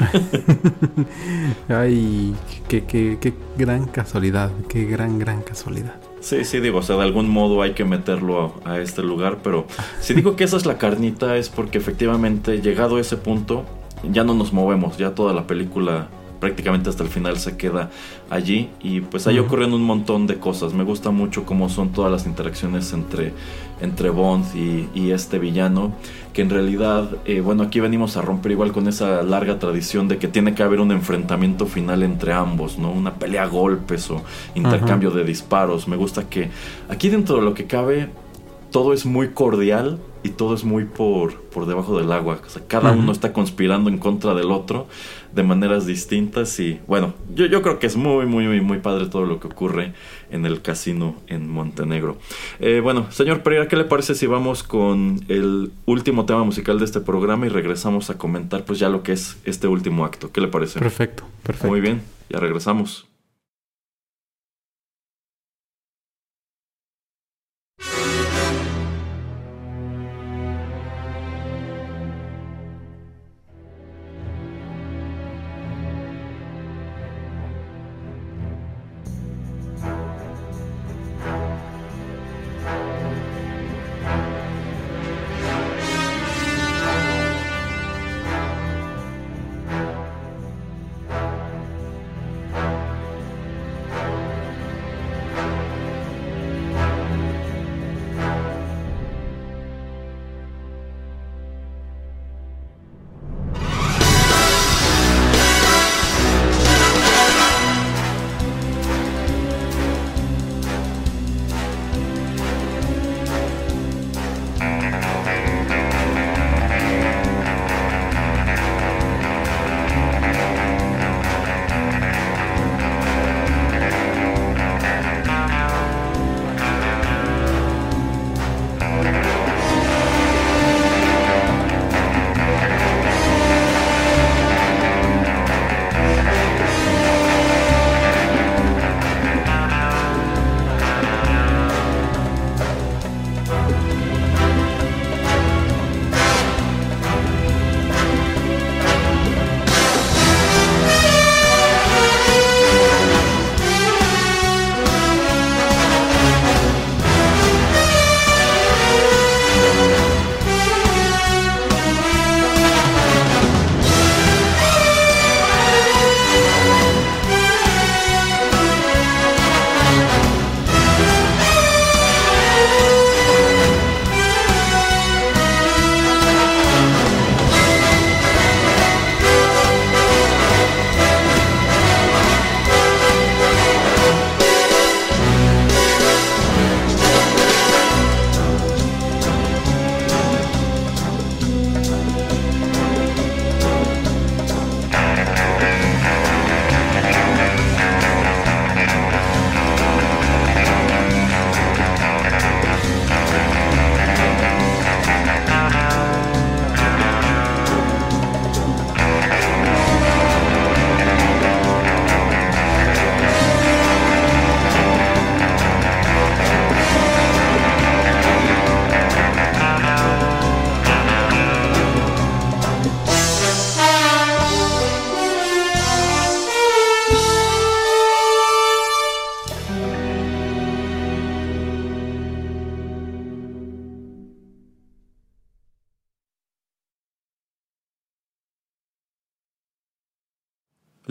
Ay, 1.70 2.34
qué, 2.68 2.84
qué, 2.86 3.34
gran 3.58 3.86
casualidad, 3.86 4.52
qué 4.68 4.86
gran, 4.86 5.20
gran 5.20 5.42
casualidad. 5.42 5.96
Sí, 6.20 6.44
sí, 6.46 6.60
digo, 6.60 6.80
o 6.80 6.82
sea, 6.82 6.98
de 6.98 7.04
algún 7.04 7.30
modo 7.30 7.62
hay 7.62 7.74
que 7.74 7.86
meterlo 7.86 8.56
a, 8.66 8.72
a, 8.74 8.82
este 8.82 9.04
lugar, 9.04 9.38
pero 9.44 9.68
si 10.02 10.14
digo 10.14 10.36
que 10.36 10.44
esa 10.44 10.58
es 10.58 10.66
la 10.66 10.78
carnita 10.78 11.38
es 11.38 11.50
porque 11.50 11.78
efectivamente, 11.78 12.62
llegado 12.62 12.98
a 12.98 13.02
ese 13.02 13.18
punto, 13.18 13.66
ya 14.12 14.24
no 14.24 14.34
nos 14.34 14.52
movemos, 14.52 14.98
ya 14.98 15.14
toda 15.14 15.34
la 15.34 15.46
película 15.48 16.10
prácticamente 16.40 16.90
hasta 16.90 17.04
el 17.04 17.10
final 17.10 17.38
se 17.38 17.58
queda 17.58 17.90
allí 18.30 18.70
y 18.82 19.02
pues 19.02 19.28
ahí 19.28 19.40
ocurren 19.40 19.74
un 19.74 19.84
montón 19.84 20.28
de 20.28 20.38
cosas. 20.38 20.74
Me 20.74 20.84
gusta 20.84 21.12
mucho 21.12 21.46
cómo 21.46 21.70
son 21.70 21.90
todas 21.90 22.12
las 22.12 22.26
interacciones 22.26 22.94
entre, 22.94 23.34
entre 23.82 24.10
Bond 24.10 24.46
y, 24.56 25.12
este 25.12 25.40
villano, 25.40 25.94
que 26.34 26.44
en 26.44 26.50
realidad, 26.50 27.10
eh, 27.26 27.42
bueno, 27.42 27.64
aquí 27.64 27.80
venimos 27.80 28.16
a 28.16 28.22
romper 28.22 28.52
igual 28.52 28.72
con 28.72 28.88
esa 28.88 29.24
larga 29.24 29.58
tradición 29.58 30.08
de 30.08 30.18
que 30.18 30.28
tiene 30.28 30.54
que 30.54 30.64
haber 30.64 30.80
un 30.80 30.92
enfrentamiento 30.92 31.66
final 31.66 32.04
entre 32.04 32.32
ambos, 32.32 32.78
¿no? 32.78 32.92
Una 32.92 33.16
pelea 33.16 33.44
a 33.44 33.48
golpes 33.48 34.10
o 34.12 34.22
intercambio 34.54 35.10
de 35.12 35.24
disparos. 35.24 35.88
Me 35.88 35.96
gusta 35.96 36.30
que 36.30 36.50
aquí 36.90 37.10
dentro 37.10 37.38
de 37.38 37.42
lo 37.42 37.54
que 37.54 37.66
cabe 37.66 38.10
todo 38.72 38.94
es 38.94 39.06
muy 39.06 39.30
cordial 39.30 40.00
y 40.24 40.30
todo 40.30 40.54
es 40.54 40.64
muy 40.64 40.86
por, 40.86 41.36
por 41.36 41.66
debajo 41.66 41.98
del 41.98 42.12
agua. 42.12 42.40
O 42.46 42.50
sea, 42.50 42.62
cada 42.68 42.92
uno 42.92 43.12
está 43.12 43.32
conspirando 43.34 43.90
en 43.90 43.98
contra 43.98 44.34
del 44.34 44.52
otro 44.52 44.88
de 45.34 45.44
maneras 45.44 45.86
distintas 45.86 46.60
y 46.60 46.80
bueno, 46.88 47.14
yo, 47.34 47.46
yo 47.46 47.62
creo 47.62 47.80
que 47.80 47.88
es 47.88 47.96
muy, 47.96 48.26
muy, 48.26 48.48
muy, 48.48 48.62
muy 48.62 48.80
padre 48.80 49.06
todo 49.08 49.26
lo 49.26 49.40
que 49.40 49.48
ocurre 49.48 49.94
en 50.32 50.46
el 50.46 50.62
casino 50.62 51.16
en 51.28 51.50
Montenegro. 51.50 52.18
Eh, 52.60 52.82
bueno, 52.82 53.12
señor 53.12 53.44
Pereira, 53.44 53.68
¿qué 53.68 53.76
le 53.76 53.86
parece 53.86 54.16
si 54.16 54.28
vamos 54.28 54.64
con 54.64 55.22
el 55.28 55.72
último 55.86 56.26
tema 56.26 56.44
musical 56.44 56.80
de 56.80 56.86
este 56.86 57.00
programa 57.00 57.46
y 57.46 57.50
regresamos 57.50 58.10
a 58.10 58.18
comentar 58.18 58.66
pues 58.66 58.80
ya 58.80 58.90
lo 58.90 59.04
que 59.04 59.14
es 59.14 59.38
este 59.46 59.68
último 59.68 60.06
acto? 60.06 60.32
¿Qué 60.32 60.42
le 60.42 60.48
parece? 60.48 60.80
Perfecto, 60.80 61.24
perfecto. 61.44 61.68
Muy 61.68 61.82
bien, 61.82 62.02
ya 62.30 62.40
regresamos. 62.40 63.09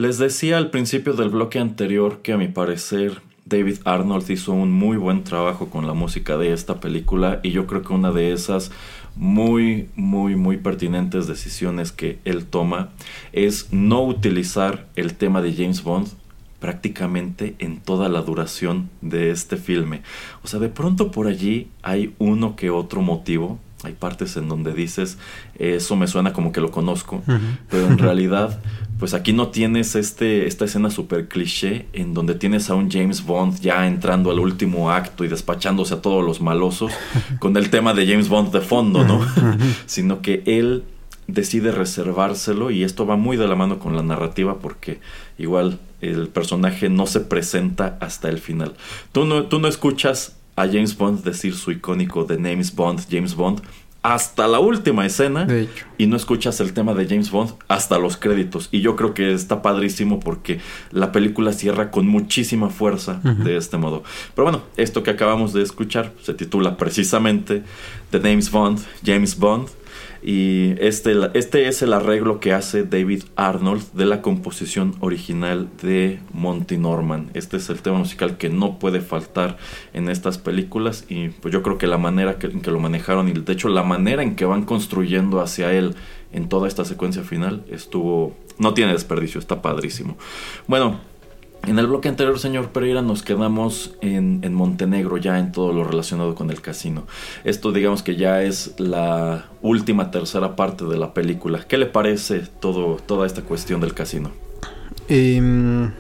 Les 0.09 0.17
decía 0.17 0.57
al 0.57 0.71
principio 0.71 1.13
del 1.13 1.29
bloque 1.29 1.59
anterior 1.59 2.23
que 2.23 2.33
a 2.33 2.39
mi 2.39 2.49
parecer 2.49 3.21
David 3.45 3.81
Arnold 3.85 4.31
hizo 4.31 4.55
un 4.55 4.73
muy 4.73 4.97
buen 4.97 5.23
trabajo 5.23 5.69
con 5.69 5.87
la 5.87 5.93
música 5.93 6.39
de 6.39 6.55
esta 6.55 6.81
película 6.81 7.41
y 7.43 7.51
yo 7.51 7.67
creo 7.67 7.83
que 7.83 7.93
una 7.93 8.11
de 8.11 8.33
esas 8.33 8.71
muy, 9.17 9.91
muy, 9.97 10.35
muy 10.35 10.57
pertinentes 10.57 11.27
decisiones 11.27 11.93
que 11.93 12.21
él 12.25 12.47
toma 12.47 12.89
es 13.35 13.71
no 13.71 14.03
utilizar 14.03 14.87
el 14.97 15.13
tema 15.13 15.43
de 15.43 15.53
James 15.53 15.83
Bond 15.83 16.09
prácticamente 16.59 17.55
en 17.59 17.79
toda 17.79 18.09
la 18.09 18.23
duración 18.23 18.89
de 19.03 19.31
este 19.31 19.59
filme. 19.59 20.01
O 20.43 20.49
sea, 20.49 20.59
de 20.59 20.71
pronto 20.71 21.11
por 21.11 21.27
allí 21.27 21.69
hay 21.83 22.15
uno 22.19 22.57
que 22.57 22.71
otro 22.71 23.03
motivo. 23.03 23.59
Hay 23.85 23.93
partes 23.93 24.37
en 24.37 24.49
donde 24.49 24.73
dices, 24.73 25.19
eso 25.59 25.95
me 25.95 26.09
suena 26.09 26.33
como 26.33 26.51
que 26.51 26.61
lo 26.61 26.71
conozco, 26.71 27.23
pero 27.71 27.87
en 27.87 27.99
realidad 27.99 28.61
pues 28.99 29.15
aquí 29.15 29.33
no 29.33 29.49
tienes 29.49 29.95
este, 29.95 30.47
esta 30.47 30.65
escena 30.65 30.91
super 30.91 31.29
cliché 31.29 31.87
en 31.93 32.15
donde 32.15 32.35
tienes 32.35 32.69
a 32.69 32.75
un 32.75 32.91
James 32.91 33.25
Bond 33.25 33.61
ya 33.61 33.87
entrando 33.87 34.31
al 34.31 34.41
último 34.41 34.91
acto 34.91 35.25
y 35.25 35.29
despachándose 35.29 35.95
a 35.95 36.03
todos 36.03 36.25
los 36.25 36.41
malosos 36.41 36.93
con 37.39 37.57
el 37.57 37.71
tema 37.71 37.95
de 37.95 38.07
James 38.07 38.29
Bond 38.29 38.53
de 38.53 38.61
fondo, 38.61 39.05
¿no? 39.05 39.21
Sino 39.87 40.21
que 40.21 40.43
él 40.47 40.83
decide 41.29 41.71
reservárselo 41.71 42.71
y 42.71 42.83
esto 42.83 43.07
va 43.07 43.17
muy 43.17 43.37
de 43.37 43.47
la 43.47 43.55
mano 43.55 43.79
con 43.79 43.95
la 43.95 44.03
narrativa 44.03 44.59
porque 44.59 44.99
igual 45.37 45.79
el 46.01 46.29
personaje 46.29 46.89
no 46.89 47.07
se 47.07 47.21
presenta 47.21 47.99
hasta 48.01 48.29
el 48.29 48.39
final. 48.39 48.75
Tú 49.13 49.27
no, 49.27 49.45
tú 49.45 49.61
no 49.61 49.69
escuchas 49.69 50.38
a 50.59 50.67
James 50.67 50.97
Bond 50.97 51.23
decir 51.23 51.55
su 51.55 51.71
icónico 51.71 52.25
de 52.25 52.39
Names 52.39 52.75
Bond, 52.75 53.07
James 53.11 53.35
Bond, 53.35 53.63
hasta 54.03 54.47
la 54.47 54.61
última 54.61 55.05
escena 55.05 55.47
y 55.99 56.07
no 56.07 56.17
escuchas 56.17 56.61
el 56.61 56.73
tema 56.73 56.95
de 56.95 57.07
James 57.07 57.31
Bond 57.31 57.55
hasta 57.67 57.99
los 57.99 58.17
créditos. 58.17 58.69
Y 58.71 58.81
yo 58.81 58.97
creo 58.97 59.13
que 59.13 59.33
está 59.33 59.61
padrísimo 59.61 60.21
porque 60.21 60.61
la 60.93 61.13
película 61.13 61.53
cierra 61.53 61.91
con 61.91 62.07
muchísima 62.07 62.71
fuerza 62.71 63.21
de 63.23 63.57
este 63.57 63.77
modo. 63.77 64.05
Pero 64.35 64.45
bueno, 64.45 64.63
esto 64.77 65.03
que 65.03 65.11
acabamos 65.11 65.53
de 65.53 65.63
escuchar 65.63 66.13
se 66.23 66.35
titula 66.35 66.77
precisamente 66.77 67.63
The 68.11 68.21
James 68.21 68.51
Bond, 68.51 68.81
James 69.05 69.39
Bond. 69.39 69.69
Y 70.23 70.75
este, 70.79 71.15
este 71.35 71.69
es 71.69 71.83
el 71.83 71.93
arreglo 71.93 72.41
que 72.41 72.53
hace 72.53 72.83
David 72.83 73.25
Arnold 73.37 73.93
de 73.93 74.07
la 74.07 74.21
composición 74.21 74.95
original 75.01 75.69
de 75.83 76.21
Monty 76.33 76.77
Norman. 76.77 77.31
Este 77.35 77.57
es 77.57 77.71
el 77.71 77.81
tema 77.83 77.99
musical 77.99 78.37
que 78.37 78.49
no 78.49 78.79
puede 78.79 79.01
faltar 79.01 79.59
en 79.93 80.09
estas 80.09 80.39
películas 80.39 81.05
y 81.09 81.29
pues 81.29 81.53
yo 81.53 81.63
creo 81.63 81.79
que 81.79 81.87
la 81.87 81.99
manera 81.99 82.37
en 82.41 82.61
que 82.61 82.71
lo 82.71 82.81
manejaron 82.81 83.29
y 83.29 83.33
de 83.33 83.53
hecho 83.53 83.69
la 83.69 83.85
manera 83.85 84.23
en 84.23 84.35
que 84.35 84.45
van 84.45 84.65
construyendo 84.65 85.41
hacia 85.41 85.73
él 85.73 85.95
en 86.33 86.49
toda 86.49 86.69
esta 86.69 86.85
secuencia 86.85 87.23
final 87.23 87.65
estuvo... 87.71 88.37
no 88.59 88.75
tiene 88.75 88.93
desperdicio, 88.93 89.39
está 89.39 89.63
padrísimo. 89.63 90.17
Bueno, 90.67 91.01
en 91.67 91.79
el 91.79 91.87
bloque 91.87 92.09
anterior, 92.09 92.39
señor 92.39 92.71
Pereira, 92.71 93.03
nos 93.03 93.23
quedamos 93.23 93.95
en, 94.01 94.55
Montenegro, 94.55 95.17
ya 95.17 95.39
en 95.39 95.53
todo 95.53 95.73
lo 95.73 95.85
relacionado 95.85 96.35
con 96.35 96.51
el 96.51 96.61
casino. 96.61 97.05
Esto 97.45 97.73
digamos 97.73 98.03
que 98.03 98.17
ya 98.17 98.43
es 98.43 98.75
la 98.79 99.47
última 99.61 100.11
tercera 100.11 100.57
parte 100.57 100.85
de 100.85 100.97
la 100.97 101.13
película. 101.13 101.65
¿Qué 101.67 101.77
le 101.77 101.87
parece 101.87 102.41
todo, 102.61 102.97
toda 102.97 103.27
esta 103.27 103.43
cuestión 103.43 103.81
del 103.81 103.95
casino? 103.95 104.31
Em, 105.09 105.91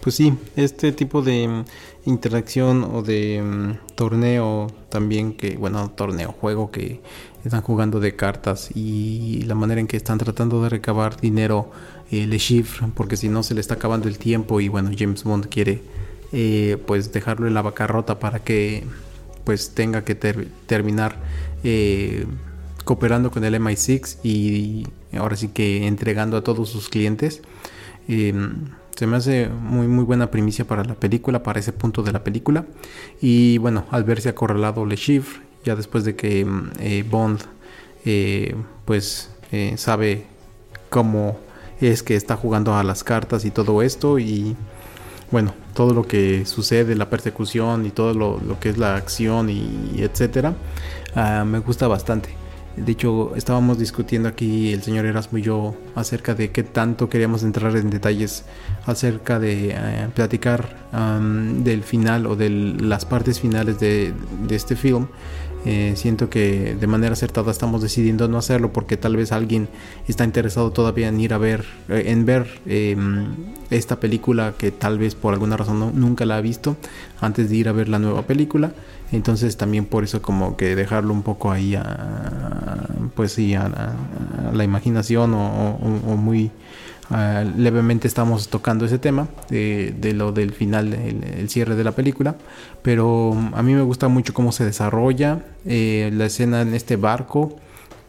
pues 0.00 0.16
sí, 0.16 0.34
este 0.56 0.92
tipo 0.92 1.22
de 1.22 1.64
interacción 2.06 2.84
o 2.84 3.02
de 3.02 3.36
em, 3.36 3.76
torneo 3.94 4.68
también 4.88 5.34
que, 5.34 5.56
bueno, 5.56 5.90
torneo, 5.90 6.32
juego 6.32 6.70
que 6.70 7.00
están 7.44 7.62
jugando 7.62 8.00
de 8.00 8.16
cartas 8.16 8.70
y 8.74 9.42
la 9.42 9.54
manera 9.54 9.80
en 9.80 9.86
que 9.86 9.96
están 9.96 10.18
tratando 10.18 10.62
de 10.62 10.70
recabar 10.70 11.20
dinero 11.20 11.70
eh, 12.14 12.26
Le 12.26 12.38
Chiffre, 12.38 12.88
porque 12.94 13.16
si 13.16 13.28
no 13.28 13.42
se 13.42 13.54
le 13.54 13.60
está 13.60 13.74
acabando 13.74 14.08
el 14.08 14.18
tiempo 14.18 14.60
y 14.60 14.68
bueno, 14.68 14.90
James 14.96 15.24
Bond 15.24 15.48
quiere 15.48 15.82
eh, 16.32 16.76
pues 16.86 17.12
dejarlo 17.12 17.48
en 17.48 17.54
la 17.54 17.62
rota 17.62 18.18
para 18.18 18.38
que 18.38 18.84
pues 19.44 19.74
tenga 19.74 20.04
que 20.04 20.14
terminar 20.14 21.16
eh, 21.64 22.26
cooperando 22.84 23.30
con 23.30 23.44
el 23.44 23.54
MI6 23.54 24.18
y 24.22 24.86
ahora 25.16 25.36
sí 25.36 25.48
que 25.48 25.86
entregando 25.86 26.36
a 26.36 26.44
todos 26.44 26.68
sus 26.68 26.88
clientes. 26.88 27.42
Em, 28.06 28.68
se 28.96 29.06
me 29.06 29.16
hace 29.16 29.48
muy 29.48 29.88
muy 29.88 30.04
buena 30.04 30.30
primicia 30.30 30.64
para 30.66 30.84
la 30.84 30.94
película, 30.94 31.42
para 31.42 31.58
ese 31.58 31.72
punto 31.72 32.02
de 32.02 32.12
la 32.12 32.22
película. 32.22 32.64
Y 33.20 33.58
bueno, 33.58 33.86
al 33.90 34.04
verse 34.04 34.28
acorralado 34.28 34.86
Le 34.86 34.96
Chiffre, 34.96 35.40
ya 35.64 35.74
después 35.74 36.04
de 36.04 36.14
que 36.14 36.40
em, 36.40 37.10
Bond 37.10 37.40
pues 38.84 39.30
sabe 39.76 40.26
cómo 40.90 41.38
es 41.80 42.02
que 42.02 42.16
está 42.16 42.36
jugando 42.36 42.74
a 42.74 42.82
las 42.82 43.04
cartas 43.04 43.44
y 43.44 43.50
todo 43.50 43.82
esto 43.82 44.18
y 44.18 44.56
bueno, 45.30 45.54
todo 45.74 45.94
lo 45.94 46.06
que 46.06 46.46
sucede, 46.46 46.94
la 46.94 47.10
persecución 47.10 47.86
y 47.86 47.90
todo 47.90 48.14
lo, 48.14 48.60
que 48.60 48.68
es 48.68 48.78
la 48.78 48.96
acción 48.96 49.50
y, 49.50 49.96
etcétera, 49.98 50.54
ah, 51.14 51.44
me 51.44 51.58
gusta 51.58 51.88
bastante. 51.88 52.30
De 52.76 52.90
hecho, 52.90 53.36
estábamos 53.36 53.78
discutiendo 53.78 54.28
aquí 54.28 54.72
el 54.72 54.82
señor 54.82 55.06
Erasmo 55.06 55.38
y 55.38 55.42
yo 55.42 55.76
acerca 55.94 56.34
de 56.34 56.50
qué 56.50 56.64
tanto 56.64 57.08
queríamos 57.08 57.44
entrar 57.44 57.76
en 57.76 57.88
detalles 57.88 58.44
acerca 58.84 59.38
de 59.38 59.70
eh, 59.70 60.08
platicar 60.12 60.84
del 60.92 61.82
final 61.82 62.26
o 62.26 62.36
de 62.36 62.50
las 62.50 63.04
partes 63.04 63.40
finales 63.40 63.80
de 63.80 64.12
este 64.50 64.76
film 64.76 65.06
eh, 65.64 65.94
siento 65.96 66.28
que 66.28 66.76
de 66.78 66.86
manera 66.86 67.14
acertada 67.14 67.50
estamos 67.50 67.80
decidiendo 67.80 68.28
no 68.28 68.36
hacerlo 68.38 68.72
porque 68.72 68.96
tal 68.96 69.16
vez 69.16 69.32
alguien 69.32 69.68
está 70.08 70.24
interesado 70.24 70.70
todavía 70.72 71.08
en 71.08 71.18
ir 71.20 71.32
a 71.32 71.38
ver, 71.38 71.64
eh, 71.88 72.04
en 72.06 72.26
ver 72.26 72.60
em, 72.66 73.34
esta 73.70 73.98
película 73.98 74.54
que 74.58 74.70
tal 74.70 74.98
vez 74.98 75.14
por 75.14 75.32
alguna 75.32 75.56
razón 75.56 75.92
nunca 75.98 76.26
la 76.26 76.36
ha 76.36 76.40
visto 76.40 76.76
antes 77.20 77.48
de 77.48 77.56
ir 77.56 77.68
a 77.68 77.72
ver 77.72 77.88
la 77.88 77.98
nueva 77.98 78.22
película. 78.22 78.72
Entonces 79.12 79.56
también 79.56 79.84
por 79.84 80.04
eso 80.04 80.20
como 80.22 80.56
que 80.56 80.74
dejarlo 80.74 81.12
un 81.12 81.22
poco 81.22 81.52
ahí 81.52 81.74
a, 81.76 82.88
pues 83.14 83.32
sí, 83.32 83.54
a, 83.54 83.94
la 84.52 84.64
imaginación 84.64 85.34
o 85.34 86.16
muy 86.16 86.50
Ah, 87.10 87.44
levemente 87.56 88.08
estamos 88.08 88.48
tocando 88.48 88.86
ese 88.86 88.98
tema 88.98 89.28
de, 89.50 90.12
lo 90.14 90.32
del 90.32 90.52
final, 90.52 90.94
el, 90.94 91.48
cierre 91.50 91.76
de 91.76 91.84
la 91.84 91.92
película. 91.92 92.36
Pero 92.82 93.30
um, 93.30 93.54
a 93.54 93.62
mí 93.62 93.74
me 93.74 93.82
gusta 93.82 94.08
mucho 94.08 94.32
cómo 94.32 94.52
se 94.52 94.64
desarrolla 94.64 95.44
eh, 95.66 96.10
la 96.12 96.26
escena 96.26 96.62
en 96.62 96.74
este 96.74 96.96
barco. 96.96 97.56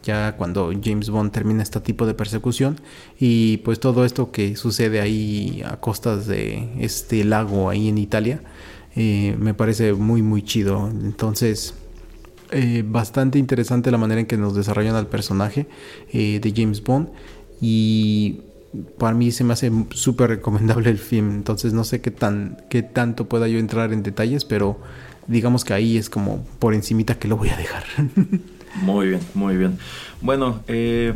Ya 0.02 0.36
cuando 0.36 0.70
James 0.82 1.10
Bond 1.10 1.32
termina 1.32 1.62
este 1.62 1.80
tipo 1.80 2.06
de 2.06 2.14
persecución. 2.14 2.80
Y 3.18 3.58
pues 3.58 3.80
todo 3.80 4.04
esto 4.04 4.30
que 4.30 4.56
sucede 4.56 5.00
ahí 5.00 5.62
a 5.66 5.76
costas 5.78 6.26
de 6.26 6.70
este 6.78 7.24
lago 7.24 7.68
ahí 7.68 7.88
en 7.88 7.98
Italia. 7.98 8.40
Eh, 8.94 9.36
me 9.38 9.52
parece 9.52 9.92
muy 9.92 10.22
muy 10.22 10.42
chido. 10.42 10.88
Entonces. 10.88 11.74
Eh, 12.52 12.84
bastante 12.86 13.40
interesante 13.40 13.90
la 13.90 13.98
manera 13.98 14.20
en 14.20 14.26
que 14.28 14.36
nos 14.36 14.54
desarrollan 14.54 14.94
al 14.94 15.08
personaje 15.08 15.66
de 16.12 16.52
James 16.54 16.80
Bond 16.80 17.08
y 17.60 18.42
para 18.98 19.14
mí 19.14 19.30
se 19.32 19.44
me 19.44 19.52
hace 19.52 19.70
súper 19.90 20.30
recomendable 20.30 20.90
el 20.90 20.98
film. 20.98 21.32
Entonces 21.32 21.72
no 21.72 21.84
sé 21.84 22.00
qué 22.00 22.10
tan 22.10 22.58
qué 22.68 22.82
tanto 22.82 23.28
pueda 23.28 23.48
yo 23.48 23.58
entrar 23.58 23.92
en 23.92 24.02
detalles, 24.02 24.44
pero 24.44 24.78
digamos 25.26 25.64
que 25.64 25.74
ahí 25.74 25.96
es 25.96 26.10
como 26.10 26.44
por 26.58 26.74
encimita 26.74 27.18
que 27.18 27.28
lo 27.28 27.36
voy 27.36 27.50
a 27.50 27.56
dejar. 27.56 27.84
muy 28.82 29.08
bien, 29.08 29.20
muy 29.34 29.56
bien. 29.56 29.78
Bueno, 30.20 30.60
eh, 30.68 31.14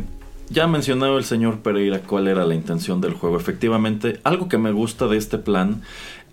ya 0.51 0.65
ha 0.65 0.67
mencionado 0.67 1.17
el 1.17 1.23
señor 1.23 1.59
Pereira 1.59 1.99
cuál 1.99 2.27
era 2.27 2.45
la 2.45 2.55
intención 2.55 3.01
del 3.01 3.13
juego. 3.13 3.37
Efectivamente, 3.37 4.19
algo 4.23 4.49
que 4.49 4.57
me 4.57 4.71
gusta 4.71 5.07
de 5.07 5.17
este 5.17 5.37
plan 5.37 5.81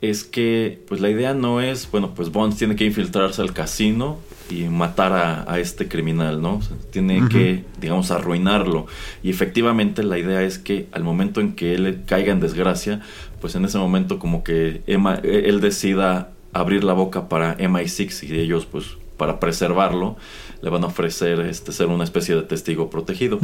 es 0.01 0.25
que 0.25 0.81
pues 0.89 1.01
la 1.01 1.11
idea 1.11 1.35
no 1.35 1.61
es, 1.61 1.91
bueno, 1.91 2.15
pues 2.15 2.31
Bond 2.31 2.57
tiene 2.57 2.77
que 2.77 2.85
infiltrarse 2.85 3.43
al 3.43 3.53
casino 3.53 4.19
y 4.51 4.65
matar 4.65 5.45
a, 5.47 5.59
este 5.59 5.89
criminal, 5.89 6.41
¿no? 6.41 6.61
tiene 6.91 7.29
que, 7.29 7.65
digamos, 7.81 8.11
arruinarlo. 8.11 8.87
Y 9.23 9.31
efectivamente 9.31 10.03
la 10.03 10.19
idea 10.19 10.43
es 10.43 10.59
que 10.59 10.89
al 10.93 11.05
momento 11.05 11.41
en 11.41 11.55
que 11.55 11.75
él 11.75 12.03
caiga 12.07 12.33
en 12.33 12.41
desgracia, 12.41 13.01
pues 13.41 13.55
en 13.57 13.65
ese 13.65 13.79
momento 13.79 14.19
como 14.19 14.43
que 14.45 14.83
él 14.87 15.61
decida 15.61 16.31
abrir 16.53 16.83
la 16.83 16.95
boca 16.95 17.29
para 17.29 17.59
MI6 17.59 18.29
y 18.29 18.39
ellos 18.39 18.67
pues 18.67 18.97
para 19.19 19.41
preservarlo 19.41 20.17
le 20.61 20.71
van 20.71 20.83
a 20.83 20.89
ofrecer 20.89 21.41
este, 21.41 21.73
ser 21.73 21.87
una 21.87 22.05
especie 22.05 22.35
de 22.35 22.43
testigo 22.43 22.91
protegido. 22.91 23.39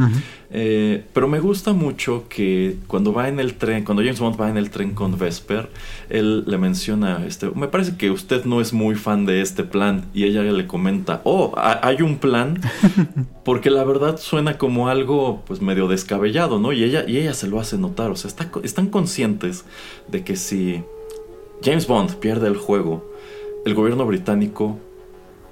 Eh, 0.51 1.05
pero 1.13 1.29
me 1.29 1.39
gusta 1.41 1.73
mucho 1.73 2.25
que 2.29 2.77
cuando 2.87 3.13
va 3.13 3.29
en 3.29 3.39
el 3.39 3.55
tren, 3.55 3.85
cuando 3.85 4.03
James 4.03 4.19
Bond 4.19 4.41
va 4.41 4.51
en 4.51 4.57
el 4.57 4.71
tren 4.71 4.95
con 4.95 5.17
Vesper, 5.17 5.71
él 6.11 6.45
le 6.47 6.59
menciona, 6.59 7.25
este, 7.27 7.51
me 7.51 7.69
parece 7.69 7.97
que 7.97 8.11
usted 8.11 8.45
no 8.45 8.61
es 8.61 8.73
muy 8.73 8.95
fan 8.97 9.27
de 9.27 9.43
este 9.43 9.63
plan 9.63 10.07
y 10.13 10.25
ella 10.25 10.43
le 10.43 10.67
comenta, 10.67 11.21
oh, 11.25 11.55
hay 11.57 12.03
un 12.03 12.19
plan, 12.19 12.61
porque 13.45 13.71
la 13.71 13.85
verdad 13.85 14.19
suena 14.19 14.59
como 14.59 14.89
algo 14.89 15.43
pues 15.47 15.61
medio 15.61 15.87
descabellado, 15.87 16.59
¿no? 16.59 16.73
Y 16.73 16.83
ella, 16.83 17.05
y 17.07 17.19
ella 17.19 17.35
se 17.35 17.47
lo 17.47 17.61
hace 17.61 17.79
notar, 17.79 18.11
o 18.11 18.17
sea, 18.17 18.31
están 18.63 18.89
conscientes 18.89 19.65
de 20.09 20.25
que 20.25 20.37
si 20.37 20.83
James 21.63 21.87
Bond 21.87 22.17
pierde 22.17 22.49
el 22.49 22.57
juego, 22.57 23.09
el 23.65 23.75
gobierno 23.75 24.05
británico 24.05 24.79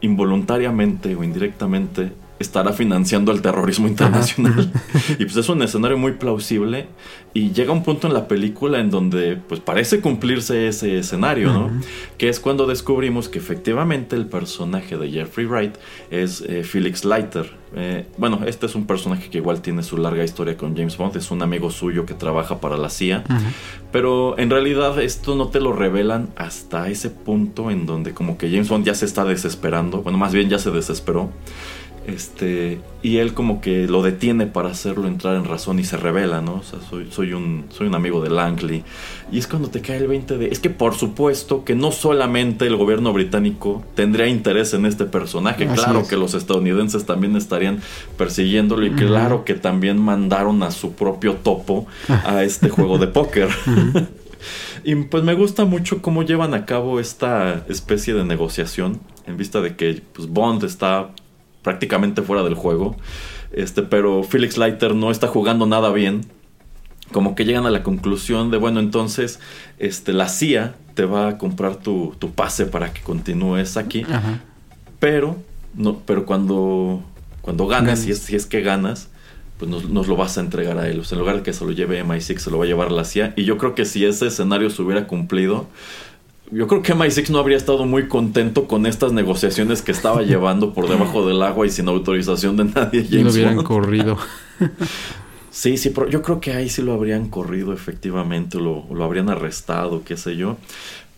involuntariamente 0.02 1.16
o 1.16 1.24
indirectamente 1.24 2.12
estará 2.38 2.72
financiando 2.72 3.32
el 3.32 3.40
terrorismo 3.40 3.88
internacional. 3.88 4.70
y 5.18 5.24
pues 5.24 5.36
es 5.36 5.48
un 5.48 5.62
escenario 5.62 5.96
muy 5.96 6.12
plausible 6.12 6.86
y 7.32 7.52
llega 7.52 7.72
un 7.72 7.82
punto 7.82 8.08
en 8.08 8.14
la 8.14 8.28
película 8.28 8.80
en 8.80 8.90
donde 8.90 9.36
pues 9.36 9.60
parece 9.60 10.00
cumplirse 10.00 10.68
ese 10.68 10.98
escenario, 10.98 11.52
¿no? 11.52 11.70
Que 12.18 12.28
es 12.28 12.40
cuando 12.40 12.66
descubrimos 12.66 13.28
que 13.28 13.38
efectivamente 13.38 14.16
el 14.16 14.26
personaje 14.26 14.98
de 14.98 15.10
Jeffrey 15.10 15.46
Wright 15.46 15.76
es 16.10 16.42
eh, 16.42 16.64
Felix 16.64 17.04
Leiter. 17.04 17.61
Eh, 17.74 18.06
bueno, 18.18 18.40
este 18.46 18.66
es 18.66 18.74
un 18.74 18.86
personaje 18.86 19.30
que 19.30 19.38
igual 19.38 19.62
tiene 19.62 19.82
su 19.82 19.96
larga 19.96 20.24
historia 20.24 20.56
con 20.56 20.76
James 20.76 20.96
Bond, 20.96 21.16
es 21.16 21.30
un 21.30 21.42
amigo 21.42 21.70
suyo 21.70 22.04
que 22.04 22.14
trabaja 22.14 22.60
para 22.60 22.76
la 22.76 22.90
CIA, 22.90 23.24
pero 23.90 24.38
en 24.38 24.50
realidad 24.50 25.00
esto 25.00 25.34
no 25.36 25.48
te 25.48 25.60
lo 25.60 25.72
revelan 25.72 26.28
hasta 26.36 26.88
ese 26.88 27.10
punto 27.10 27.70
en 27.70 27.86
donde 27.86 28.12
como 28.12 28.36
que 28.36 28.50
James 28.50 28.68
Bond 28.68 28.84
ya 28.84 28.94
se 28.94 29.06
está 29.06 29.24
desesperando, 29.24 30.02
bueno, 30.02 30.18
más 30.18 30.32
bien 30.32 30.50
ya 30.50 30.58
se 30.58 30.70
desesperó 30.70 31.30
este, 32.06 32.80
y 33.02 33.18
él 33.18 33.32
como 33.32 33.60
que 33.60 33.86
lo 33.86 34.02
detiene 34.02 34.46
para 34.46 34.70
hacerlo 34.70 35.06
entrar 35.06 35.36
en 35.36 35.44
razón 35.44 35.78
y 35.78 35.84
se 35.84 35.96
revela, 35.96 36.40
¿no? 36.40 36.54
O 36.54 36.62
sea, 36.62 36.80
soy, 36.88 37.08
soy, 37.10 37.32
un, 37.32 37.66
soy 37.70 37.86
un 37.86 37.94
amigo 37.94 38.22
de 38.22 38.30
Langley. 38.30 38.84
Y 39.30 39.38
es 39.38 39.46
cuando 39.46 39.68
te 39.68 39.80
cae 39.80 39.98
el 39.98 40.08
20 40.08 40.38
de... 40.38 40.48
Es 40.48 40.58
que 40.58 40.70
por 40.70 40.94
supuesto 40.94 41.64
que 41.64 41.74
no 41.74 41.92
solamente 41.92 42.66
el 42.66 42.76
gobierno 42.76 43.12
británico 43.12 43.84
tendría 43.94 44.26
interés 44.26 44.74
en 44.74 44.86
este 44.86 45.04
personaje, 45.04 45.66
claro 45.66 46.06
que 46.06 46.16
los 46.16 46.34
estadounidenses 46.34 47.06
también 47.06 47.36
estarían 47.36 47.80
persiguiéndolo 48.16 48.84
y 48.86 48.92
claro 48.92 49.44
que 49.44 49.54
también 49.54 49.98
mandaron 49.98 50.62
a 50.62 50.70
su 50.70 50.92
propio 50.92 51.34
topo 51.34 51.86
a 52.08 52.42
este 52.42 52.68
juego 52.68 52.98
de 52.98 53.06
póker. 53.08 53.48
y 54.84 54.94
pues 54.96 55.22
me 55.22 55.34
gusta 55.34 55.64
mucho 55.64 56.02
cómo 56.02 56.24
llevan 56.24 56.54
a 56.54 56.66
cabo 56.66 56.98
esta 56.98 57.64
especie 57.68 58.14
de 58.14 58.24
negociación 58.24 59.00
en 59.26 59.36
vista 59.36 59.60
de 59.60 59.76
que 59.76 60.02
pues, 60.12 60.28
Bond 60.28 60.64
está 60.64 61.10
prácticamente 61.62 62.22
fuera 62.22 62.42
del 62.42 62.54
juego. 62.54 62.96
Este, 63.52 63.82
pero 63.82 64.22
Felix 64.22 64.56
Leiter 64.56 64.94
no 64.94 65.10
está 65.10 65.28
jugando 65.28 65.66
nada 65.66 65.92
bien. 65.92 66.22
Como 67.12 67.34
que 67.34 67.44
llegan 67.44 67.66
a 67.66 67.70
la 67.70 67.82
conclusión 67.82 68.50
de, 68.50 68.56
bueno, 68.56 68.80
entonces 68.80 69.38
este, 69.78 70.12
la 70.12 70.28
CIA 70.28 70.74
te 70.94 71.04
va 71.04 71.28
a 71.28 71.38
comprar 71.38 71.76
tu, 71.76 72.14
pase 72.34 72.66
para 72.66 72.92
que 72.92 73.02
continúes 73.02 73.76
aquí. 73.76 74.04
Pero, 74.98 75.36
no, 75.74 75.98
pero 76.06 76.24
cuando, 76.24 77.02
cuando 77.42 77.66
ganas, 77.66 78.00
si 78.00 78.12
es, 78.12 78.18
si 78.20 78.36
es 78.36 78.46
que 78.46 78.62
ganas, 78.62 79.08
pues 79.58 79.70
nos, 79.70 79.90
nos, 79.90 80.08
lo 80.08 80.16
vas 80.16 80.38
a 80.38 80.40
entregar 80.40 80.78
a 80.78 80.88
él. 80.88 81.00
O 81.00 81.04
sea, 81.04 81.16
en 81.16 81.20
lugar 81.20 81.36
de 81.36 81.42
que 81.42 81.52
se 81.52 81.64
lo 81.64 81.72
lleve 81.72 82.02
MI6, 82.02 82.38
se 82.38 82.50
lo 82.50 82.58
va 82.58 82.64
a 82.64 82.66
llevar 82.66 82.90
la 82.90 83.04
CIA. 83.04 83.34
Y 83.36 83.44
yo 83.44 83.58
creo 83.58 83.74
que 83.74 83.84
si 83.84 84.04
ese 84.04 84.28
escenario 84.28 84.70
se 84.70 84.80
hubiera 84.80 85.06
cumplido, 85.06 85.66
yo 86.52 86.66
creo 86.68 86.82
que 86.82 86.94
MI6 86.94 87.30
no 87.30 87.38
habría 87.38 87.56
estado 87.56 87.86
muy 87.86 88.08
contento 88.08 88.68
con 88.68 88.86
estas 88.86 89.12
negociaciones 89.12 89.80
que 89.82 89.92
estaba 89.92 90.22
llevando 90.22 90.74
por 90.74 90.88
debajo 90.88 91.26
del 91.26 91.42
agua 91.42 91.66
y 91.66 91.70
sin 91.70 91.88
autorización 91.88 92.56
de 92.56 92.64
nadie. 92.64 93.06
y 93.08 93.22
lo 93.22 93.30
hubieran 93.30 93.62
corrido. 93.62 94.18
sí, 95.50 95.78
sí, 95.78 95.90
pero 95.90 96.08
yo 96.08 96.20
creo 96.22 96.40
que 96.40 96.52
ahí 96.52 96.68
sí 96.68 96.82
lo 96.82 96.92
habrían 96.92 97.28
corrido 97.28 97.72
efectivamente, 97.72 98.58
lo, 98.58 98.84
lo 98.92 99.04
habrían 99.04 99.30
arrestado, 99.30 100.02
qué 100.04 100.16
sé 100.16 100.36
yo. 100.36 100.58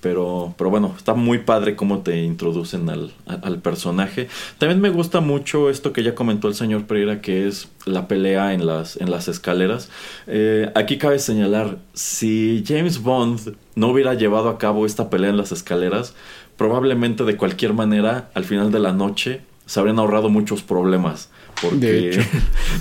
Pero, 0.04 0.54
pero 0.58 0.68
bueno, 0.68 0.94
está 0.98 1.14
muy 1.14 1.38
padre 1.38 1.76
cómo 1.76 2.00
te 2.00 2.22
introducen 2.22 2.90
al, 2.90 3.58
personaje. 3.60 4.28
También 4.58 4.82
me 4.82 4.90
gusta 4.90 5.20
mucho 5.20 5.70
esto 5.70 5.94
que 5.94 6.02
ya 6.02 6.14
comentó 6.14 6.46
el 6.46 6.54
señor 6.54 6.84
Pereira, 6.84 7.22
que 7.22 7.48
es 7.48 7.68
la 7.86 8.06
pelea 8.06 8.52
en 8.52 8.66
las, 8.66 8.98
en 8.98 9.10
las 9.10 9.28
escaleras. 9.28 9.88
Eh, 10.26 10.70
aquí 10.74 10.98
cabe 10.98 11.18
señalar, 11.18 11.78
si 11.94 12.62
James 12.68 13.00
Bond 13.00 13.56
no 13.76 13.88
hubiera 13.88 14.12
llevado 14.12 14.50
a 14.50 14.58
cabo 14.58 14.84
esta 14.84 15.08
pelea 15.08 15.30
en 15.30 15.38
las 15.38 15.52
escaleras, 15.52 16.14
probablemente 16.58 17.24
de 17.24 17.38
cualquier 17.38 17.72
manera, 17.72 18.28
al 18.34 18.44
final 18.44 18.70
de 18.70 18.80
la 18.80 18.92
noche, 18.92 19.40
se 19.64 19.80
habrían 19.80 19.98
ahorrado 19.98 20.28
muchos 20.28 20.62
problemas 20.62 21.30
porque 21.62 22.22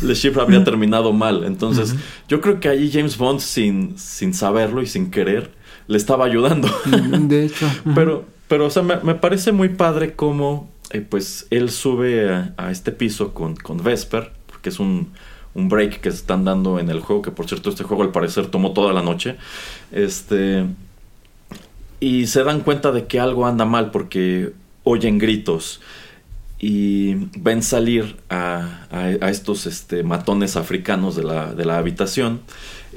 Le 0.02 0.14
Chiffre 0.14 0.42
habría 0.42 0.62
terminado 0.66 1.14
mal. 1.14 1.46
Entonces, 1.46 1.96
yo 2.28 2.42
creo 2.42 2.60
que 2.60 2.68
allí 2.68 2.92
James 2.92 3.18
Bond, 3.18 3.40
sin, 3.40 3.98
sin 3.98 4.34
saberlo 4.34 4.82
y 4.82 4.88
sin 4.88 5.10
querer, 5.10 5.63
le 5.88 5.98
estaba 5.98 6.26
ayudando. 6.26 6.70
De 6.86 7.46
hecho. 7.46 7.68
pero, 7.96 8.26
pero, 8.48 8.66
o 8.68 8.70
sea, 8.70 8.84
me, 8.84 9.16
parece 9.16 9.52
muy 9.52 9.70
padre 9.70 10.14
cómo, 10.16 10.70
eh, 10.92 11.02
pues, 11.02 11.48
él 11.50 11.70
sube 11.70 12.30
a, 12.58 12.72
este 12.72 12.92
piso 12.92 13.34
con, 13.34 13.56
con 13.56 13.84
Vesper, 13.84 14.32
porque 14.48 14.70
es 14.70 14.80
un, 14.80 15.12
un 15.54 15.70
break 15.70 16.02
que 16.02 16.12
se 16.12 16.18
están 16.18 16.46
dando 16.46 16.80
en 16.80 16.90
el 16.90 17.00
juego, 17.00 17.22
que 17.22 17.32
por 17.32 17.48
cierto 17.48 17.70
este 17.70 17.84
juego 17.84 18.04
al 18.04 18.12
parecer 18.12 18.48
tomó 18.48 18.74
toda 18.74 18.94
la 18.94 19.02
noche. 19.02 19.38
Este... 19.92 20.66
Y 22.00 22.28
se 22.28 22.44
dan 22.44 22.60
cuenta 22.60 22.92
de 22.92 23.06
que 23.06 23.22
algo 23.22 23.46
anda 23.48 23.64
mal 23.64 23.90
porque 23.92 24.52
oyen 24.84 25.20
gritos 25.20 25.80
y 26.60 27.16
ven 27.38 27.62
salir 27.62 28.18
a, 28.30 28.88
a, 28.90 29.30
estos 29.30 29.66
este, 29.66 30.04
matones 30.04 30.56
africanos 30.56 31.16
de 31.16 31.24
la, 31.24 31.54
de 31.54 31.66
la 31.66 31.78
habitación 31.78 32.42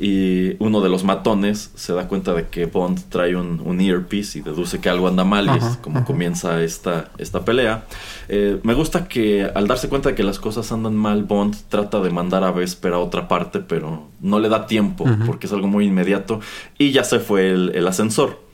y 0.01 0.56
uno 0.59 0.81
de 0.81 0.89
los 0.89 1.05
matones 1.05 1.70
se 1.74 1.93
da 1.93 2.09
cuenta 2.09 2.35
de 2.35 2.48
que 2.48 2.66
Bond 2.66 3.09
trae 3.09 3.35
un, 3.36 3.60
un 3.64 3.81
earpiece 3.81 4.39
y 4.39 4.43
deduce 4.43 4.81
que 4.81 4.89
algo 4.89 5.09
anda 5.09 5.24
mal 5.24 5.47
y 5.47 5.59
es 5.59 5.77
como 5.78 6.05
comienza 6.05 6.62
esta, 6.62 7.10
esta 7.18 7.44
pelea. 7.44 7.85
Eh, 8.28 8.59
me 8.62 8.74
gusta 8.74 9.09
que 9.09 9.51
al 9.55 9.66
darse 9.66 9.89
cuenta 9.89 10.10
de 10.10 10.14
que 10.14 10.23
las 10.23 10.39
cosas 10.39 10.70
andan 10.73 10.94
mal, 10.94 11.24
Bond 11.24 11.56
trata 11.68 12.01
de 12.01 12.10
mandar 12.10 12.44
a 12.44 12.51
Vesper 12.51 12.93
a 12.93 12.98
otra 12.98 13.28
parte, 13.28 13.60
pero 13.60 14.09
no 14.20 14.39
le 14.39 14.48
da 14.48 14.66
tiempo 14.66 15.05
porque 15.27 15.47
es 15.47 15.52
algo 15.52 15.68
muy 15.68 15.86
inmediato 15.86 16.40
y 16.78 16.90
ya 16.93 17.05
se 17.05 17.18
fue 17.20 17.51
el, 17.51 17.86
ascensor. 17.86 18.44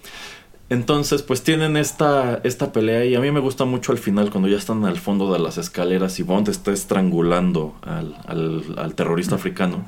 Entonces, 0.69 1.23
pues 1.23 1.43
tienen 1.43 1.77
esta, 1.77 2.41
esta 2.45 2.73
pelea 2.73 3.05
y 3.05 3.15
a 3.15 3.21
mí 3.21 3.31
me 3.31 3.41
gusta 3.41 3.67
mucho 3.67 3.93
al 3.93 3.99
final 3.99 4.31
cuando 4.31 4.49
ya 4.49 4.57
están 4.57 4.85
al 4.87 4.97
fondo 4.97 5.31
de 5.33 5.39
las 5.39 5.59
escaleras 5.59 6.19
y 6.19 6.23
Bond 6.23 6.49
está 6.49 6.73
estrangulando 6.73 7.75
al, 7.83 8.17
al, 8.27 8.95
terrorista 8.95 9.35
africano 9.35 9.85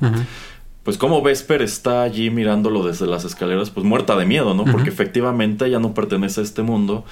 pues 0.85 0.99
como 0.99 1.23
Vesper 1.23 1.63
está 1.63 2.03
allí 2.03 2.29
mirándolo 2.29 2.85
desde 2.85 3.07
las 3.07 3.25
escaleras, 3.25 3.71
pues 3.71 3.83
muerta 3.83 4.15
de 4.15 4.27
miedo, 4.27 4.53
¿no? 4.53 4.65
Porque 4.65 4.89
efectivamente 4.89 5.65
ella 5.65 5.79
no 5.79 5.95
pertenece 5.95 6.41
a 6.41 6.43
este 6.43 6.61
mundo. 6.61 7.03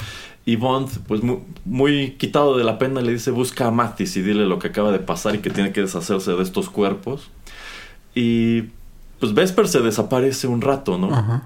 Y 0.46 0.58
Bond, 0.58 0.90
pues 1.08 1.22
muy, 1.66 2.12
quitado 2.12 2.56
de 2.56 2.64
la 2.64 2.78
pena, 2.78 3.02
le 3.02 3.14
dice, 3.14 3.32
busca 3.32 3.66
a 3.66 3.72
Mathis 3.72 4.16
y 4.16 4.22
dile 4.22 4.46
lo 4.46 4.60
que 4.60 4.68
acaba 4.68 4.92
de 4.92 5.00
pasar 5.00 5.34
y 5.34 5.40
que 5.40 5.50
tiene 5.50 5.72
que 5.72 5.82
deshacerse 5.82 6.34
de 6.34 6.44
estos 6.44 6.70
cuerpos. 6.70 7.32
Y 8.14 8.66
pues 9.20 9.34
Vesper 9.34 9.68
se 9.68 9.80
desaparece 9.80 10.46
un 10.46 10.62
rato, 10.62 11.00
¿no? 11.00 11.42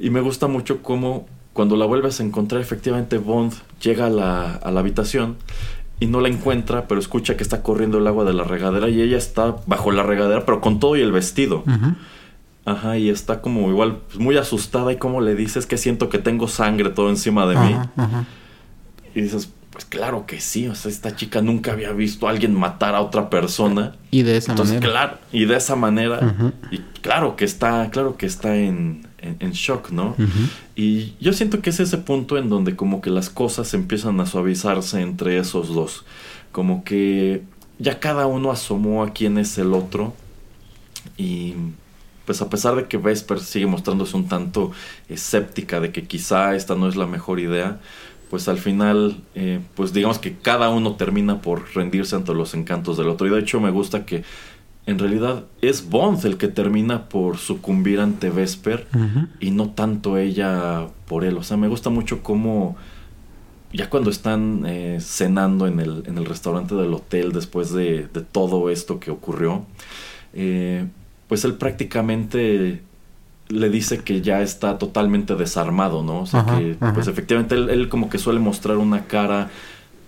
Y 0.00 0.10
me 0.10 0.20
gusta 0.20 0.48
mucho 0.48 0.82
cómo 0.82 1.28
cuando 1.52 1.76
la 1.76 1.86
vuelves 1.86 2.18
a 2.18 2.24
encontrar, 2.24 2.60
efectivamente 2.60 3.18
Bond 3.18 3.52
llega 3.80 4.06
a 4.06 4.10
la, 4.10 4.54
a 4.56 4.72
la 4.72 4.80
habitación 4.80 5.36
y 6.00 6.06
no 6.06 6.20
la 6.20 6.28
encuentra, 6.28 6.86
pero 6.86 7.00
escucha 7.00 7.36
que 7.36 7.42
está 7.42 7.62
corriendo 7.62 7.98
el 7.98 8.06
agua 8.06 8.24
de 8.24 8.32
la 8.32 8.44
regadera 8.44 8.88
y 8.88 9.00
ella 9.00 9.16
está 9.16 9.56
bajo 9.66 9.90
la 9.90 10.02
regadera, 10.02 10.46
pero 10.46 10.60
con 10.60 10.78
todo 10.78 10.96
y 10.96 11.00
el 11.00 11.12
vestido. 11.12 11.64
Ajá, 12.64 12.98
y 12.98 13.08
está 13.08 13.40
como 13.40 13.68
igual 13.70 14.02
pues, 14.06 14.18
muy 14.18 14.36
asustada 14.36 14.92
y 14.92 14.96
como 14.96 15.20
le 15.20 15.34
dices 15.34 15.66
que 15.66 15.76
siento 15.76 16.08
que 16.08 16.18
tengo 16.18 16.48
sangre 16.48 16.90
todo 16.90 17.08
encima 17.08 17.46
de 17.46 17.56
mí. 17.56 17.76
Y 19.14 19.22
dices, 19.22 19.50
pues 19.70 19.84
claro 19.86 20.26
que 20.26 20.40
sí, 20.40 20.68
o 20.68 20.74
sea, 20.74 20.90
esta 20.90 21.16
chica 21.16 21.40
nunca 21.40 21.72
había 21.72 21.92
visto 21.92 22.28
a 22.28 22.30
alguien 22.30 22.54
matar 22.54 22.94
a 22.94 23.00
otra 23.00 23.30
persona. 23.30 23.96
Y 24.10 24.22
de 24.22 24.36
esa 24.36 24.52
Entonces, 24.52 24.76
manera. 24.76 24.92
Claro, 24.92 25.18
y 25.32 25.46
de 25.46 25.56
esa 25.56 25.76
manera. 25.76 26.52
Y 26.70 26.78
claro 27.00 27.34
que 27.34 27.44
está, 27.44 27.88
claro 27.90 28.16
que 28.16 28.26
está 28.26 28.54
en, 28.54 29.07
en, 29.20 29.52
shock, 29.52 29.90
¿no? 29.90 30.14
Y 30.76 31.14
yo 31.20 31.32
siento 31.32 31.60
que 31.60 31.70
es 31.70 31.80
ese 31.80 31.98
punto 31.98 32.38
en 32.38 32.48
donde 32.48 32.76
como 32.76 33.00
que 33.00 33.10
las 33.10 33.30
cosas 33.30 33.74
empiezan 33.74 34.20
a 34.20 34.26
suavizarse 34.26 35.00
entre 35.00 35.38
esos 35.38 35.74
dos. 35.74 36.04
Como 36.52 36.84
que 36.84 37.42
ya 37.78 38.00
cada 38.00 38.26
uno 38.26 38.50
asomó 38.50 39.02
a 39.02 39.12
quién 39.12 39.38
es 39.38 39.58
el 39.58 39.74
otro. 39.74 40.14
Y 41.16 41.54
pues 42.24 42.42
a 42.42 42.50
pesar 42.50 42.76
de 42.76 42.86
que 42.86 42.98
Vesper 42.98 43.40
sigue 43.40 43.66
mostrándose 43.66 44.16
un 44.16 44.28
tanto 44.28 44.72
escéptica 45.08 45.80
de 45.80 45.92
que 45.92 46.06
quizá 46.06 46.54
esta 46.54 46.74
no 46.74 46.88
es 46.88 46.94
la 46.94 47.06
mejor 47.06 47.40
idea, 47.40 47.80
pues 48.28 48.48
al 48.48 48.58
final, 48.58 49.22
eh, 49.34 49.60
pues 49.74 49.92
digamos 49.92 50.18
que 50.18 50.36
cada 50.36 50.68
uno 50.68 50.96
termina 50.96 51.40
por 51.40 51.74
rendirse 51.74 52.14
ante 52.16 52.34
los 52.34 52.54
encantos 52.54 52.98
del 52.98 53.08
otro. 53.08 53.26
Y 53.26 53.30
de 53.30 53.40
hecho 53.40 53.60
me 53.60 53.70
gusta 53.70 54.04
que 54.04 54.24
en 54.88 54.98
realidad 54.98 55.44
es 55.60 55.90
Bond 55.90 56.24
el 56.24 56.38
que 56.38 56.48
termina 56.48 57.10
por 57.10 57.36
sucumbir 57.36 58.00
ante 58.00 58.30
Vesper 58.30 58.86
y 59.38 59.50
no 59.50 59.68
tanto 59.68 60.16
ella 60.16 60.86
por 61.06 61.26
él. 61.26 61.36
O 61.36 61.42
sea, 61.42 61.58
me 61.58 61.68
gusta 61.68 61.90
mucho 61.90 62.22
cómo 62.22 62.74
ya 63.70 63.90
cuando 63.90 64.08
están 64.08 64.64
eh, 64.64 64.96
cenando 65.02 65.66
en 65.66 65.80
el, 65.80 66.04
en 66.06 66.16
el, 66.16 66.24
restaurante 66.24 66.74
del 66.74 66.94
hotel 66.94 67.32
después 67.32 67.70
de, 67.70 68.08
todo 68.32 68.70
esto 68.70 68.98
que 68.98 69.10
ocurrió, 69.10 69.66
eh, 70.32 70.86
pues 71.28 71.44
él 71.44 71.52
prácticamente 71.56 72.80
le 73.48 73.68
dice 73.68 73.98
que 73.98 74.22
ya 74.22 74.40
está 74.40 74.78
totalmente 74.78 75.34
desarmado, 75.34 76.02
¿no? 76.02 76.20
O 76.20 76.26
sea 76.26 76.46
que, 76.46 76.78
pues 76.94 77.08
efectivamente 77.08 77.56
él, 77.56 77.68
él 77.68 77.90
como 77.90 78.08
que 78.08 78.16
suele 78.16 78.40
mostrar 78.40 78.78
una 78.78 79.04
cara 79.04 79.50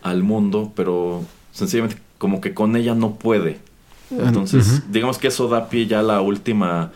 al 0.00 0.22
mundo, 0.22 0.72
pero 0.74 1.22
sencillamente 1.52 2.00
como 2.16 2.40
que 2.40 2.54
con 2.54 2.76
ella 2.76 2.94
no 2.94 3.16
puede. 3.16 3.58
Entonces, 4.10 4.90
digamos 4.90 5.18
que 5.18 5.28
eso 5.28 5.48
da 5.48 5.68
pie 5.68 5.86
ya 5.86 6.00
a 6.00 6.02
la 6.02 6.20
última 6.20 6.92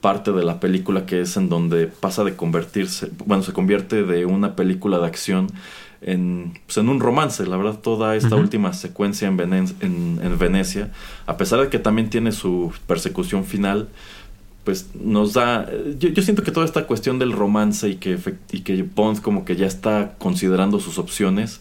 parte 0.00 0.32
de 0.32 0.44
la 0.44 0.60
película 0.60 1.06
que 1.06 1.20
es 1.20 1.36
en 1.36 1.48
donde 1.48 1.86
pasa 1.86 2.24
de 2.24 2.34
convertirse, 2.34 3.10
bueno, 3.26 3.42
se 3.42 3.52
convierte 3.52 4.02
de 4.02 4.26
una 4.26 4.56
película 4.56 4.98
de 4.98 5.06
acción 5.06 5.48
en, 6.00 6.58
pues, 6.66 6.78
en 6.78 6.88
un 6.88 7.00
romance. 7.00 7.46
La 7.46 7.56
verdad, 7.56 7.78
toda 7.80 8.16
esta 8.16 8.36
última 8.36 8.72
secuencia 8.72 9.28
en, 9.28 9.52
en, 9.80 10.38
Venecia, 10.38 10.90
a 11.26 11.36
pesar 11.36 11.60
de 11.60 11.68
que 11.68 11.78
también 11.78 12.10
tiene 12.10 12.32
su 12.32 12.72
persecución 12.86 13.44
final, 13.44 13.88
pues 14.64 14.90
nos 14.94 15.34
da... 15.34 15.68
Yo, 15.98 16.08
yo, 16.08 16.22
siento 16.22 16.42
que 16.42 16.50
toda 16.50 16.66
esta 16.66 16.86
cuestión 16.86 17.18
del 17.18 17.32
romance 17.32 17.88
y 17.88 17.96
que, 17.96 18.18
y 18.52 18.60
que 18.60 18.82
Bond 18.82 19.20
como 19.20 19.44
que 19.44 19.56
ya 19.56 19.66
está 19.66 20.14
considerando 20.18 20.80
sus 20.80 20.98
opciones, 20.98 21.60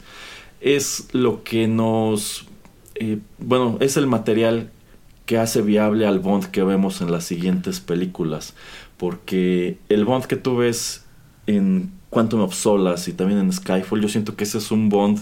es 0.61 1.07
lo 1.11 1.43
que 1.43 1.67
nos... 1.67 2.45
Eh, 2.95 3.19
bueno, 3.37 3.77
es 3.79 3.97
el 3.97 4.07
material 4.07 4.71
que 5.29 5.37
hace 5.37 5.61
viable 5.61 6.07
al 6.07 6.17
Bond 6.17 6.45
que 6.45 6.63
vemos 6.63 7.01
en 7.01 7.11
las 7.11 7.23
siguientes 7.23 7.81
películas. 7.81 8.55
Porque 8.97 9.77
el 9.87 10.03
Bond 10.03 10.25
que 10.25 10.37
tú 10.37 10.57
ves 10.57 11.05
en 11.45 11.91
Quantum 12.09 12.41
of 12.41 12.55
Solace 12.55 13.11
y 13.11 13.13
también 13.13 13.39
en 13.39 13.53
Skyfall, 13.53 14.01
yo 14.01 14.09
siento 14.09 14.35
que 14.35 14.45
ese 14.45 14.57
es 14.57 14.71
un 14.71 14.89
Bond 14.89 15.19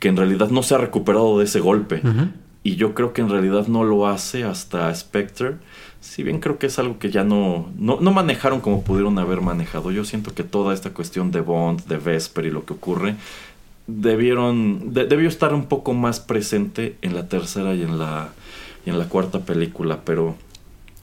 que 0.00 0.08
en 0.08 0.16
realidad 0.16 0.50
no 0.50 0.64
se 0.64 0.74
ha 0.74 0.78
recuperado 0.78 1.38
de 1.38 1.44
ese 1.44 1.60
golpe. 1.60 2.02
Y 2.64 2.74
yo 2.74 2.94
creo 2.94 3.12
que 3.12 3.22
en 3.22 3.28
realidad 3.28 3.68
no 3.68 3.84
lo 3.84 4.08
hace 4.08 4.42
hasta 4.42 4.92
Spectre. 4.92 5.54
Si 6.00 6.24
bien 6.24 6.40
creo 6.40 6.58
que 6.58 6.66
es 6.66 6.80
algo 6.80 6.98
que 6.98 7.12
ya 7.12 7.22
no, 7.22 7.70
no, 7.78 8.00
manejaron 8.10 8.60
como 8.60 8.82
pudieron 8.82 9.20
haber 9.20 9.40
manejado. 9.40 9.92
Yo 9.92 10.04
siento 10.04 10.34
que 10.34 10.42
toda 10.42 10.74
esta 10.74 10.90
cuestión 10.90 11.30
de 11.30 11.42
Bond, 11.42 11.84
de 11.84 11.98
Vesper 11.98 12.46
y 12.46 12.50
lo 12.50 12.64
que 12.64 12.72
ocurre, 12.72 13.14
debieron, 13.86 14.92
debió 14.92 15.28
estar 15.28 15.54
un 15.54 15.66
poco 15.66 15.94
más 15.94 16.18
presente 16.18 16.96
en 17.02 17.14
la 17.14 17.28
tercera 17.28 17.72
y 17.76 17.82
en 17.82 18.00
la, 18.00 18.30
y 18.84 18.90
en 18.90 18.98
la 18.98 19.08
cuarta 19.08 19.40
película. 19.40 20.00
Pero 20.04 20.36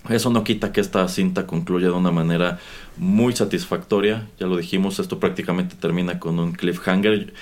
eso 0.10 0.30
no 0.30 0.44
quita 0.44 0.72
que 0.72 0.82
esta 0.82 1.08
cinta 1.08 1.46
concluya 1.46 1.88
de 1.88 1.94
una 1.94 2.12
manera 2.12 2.60
muy 2.98 3.34
satisfactoria. 3.34 4.28
Ya 4.40 4.48
lo 4.48 4.58
dijimos, 4.58 5.00
esto 5.00 5.20
prácticamente 5.20 5.76
termina 5.76 6.20
con 6.20 6.40
un 6.40 6.54
cliffhanger. 6.54 7.34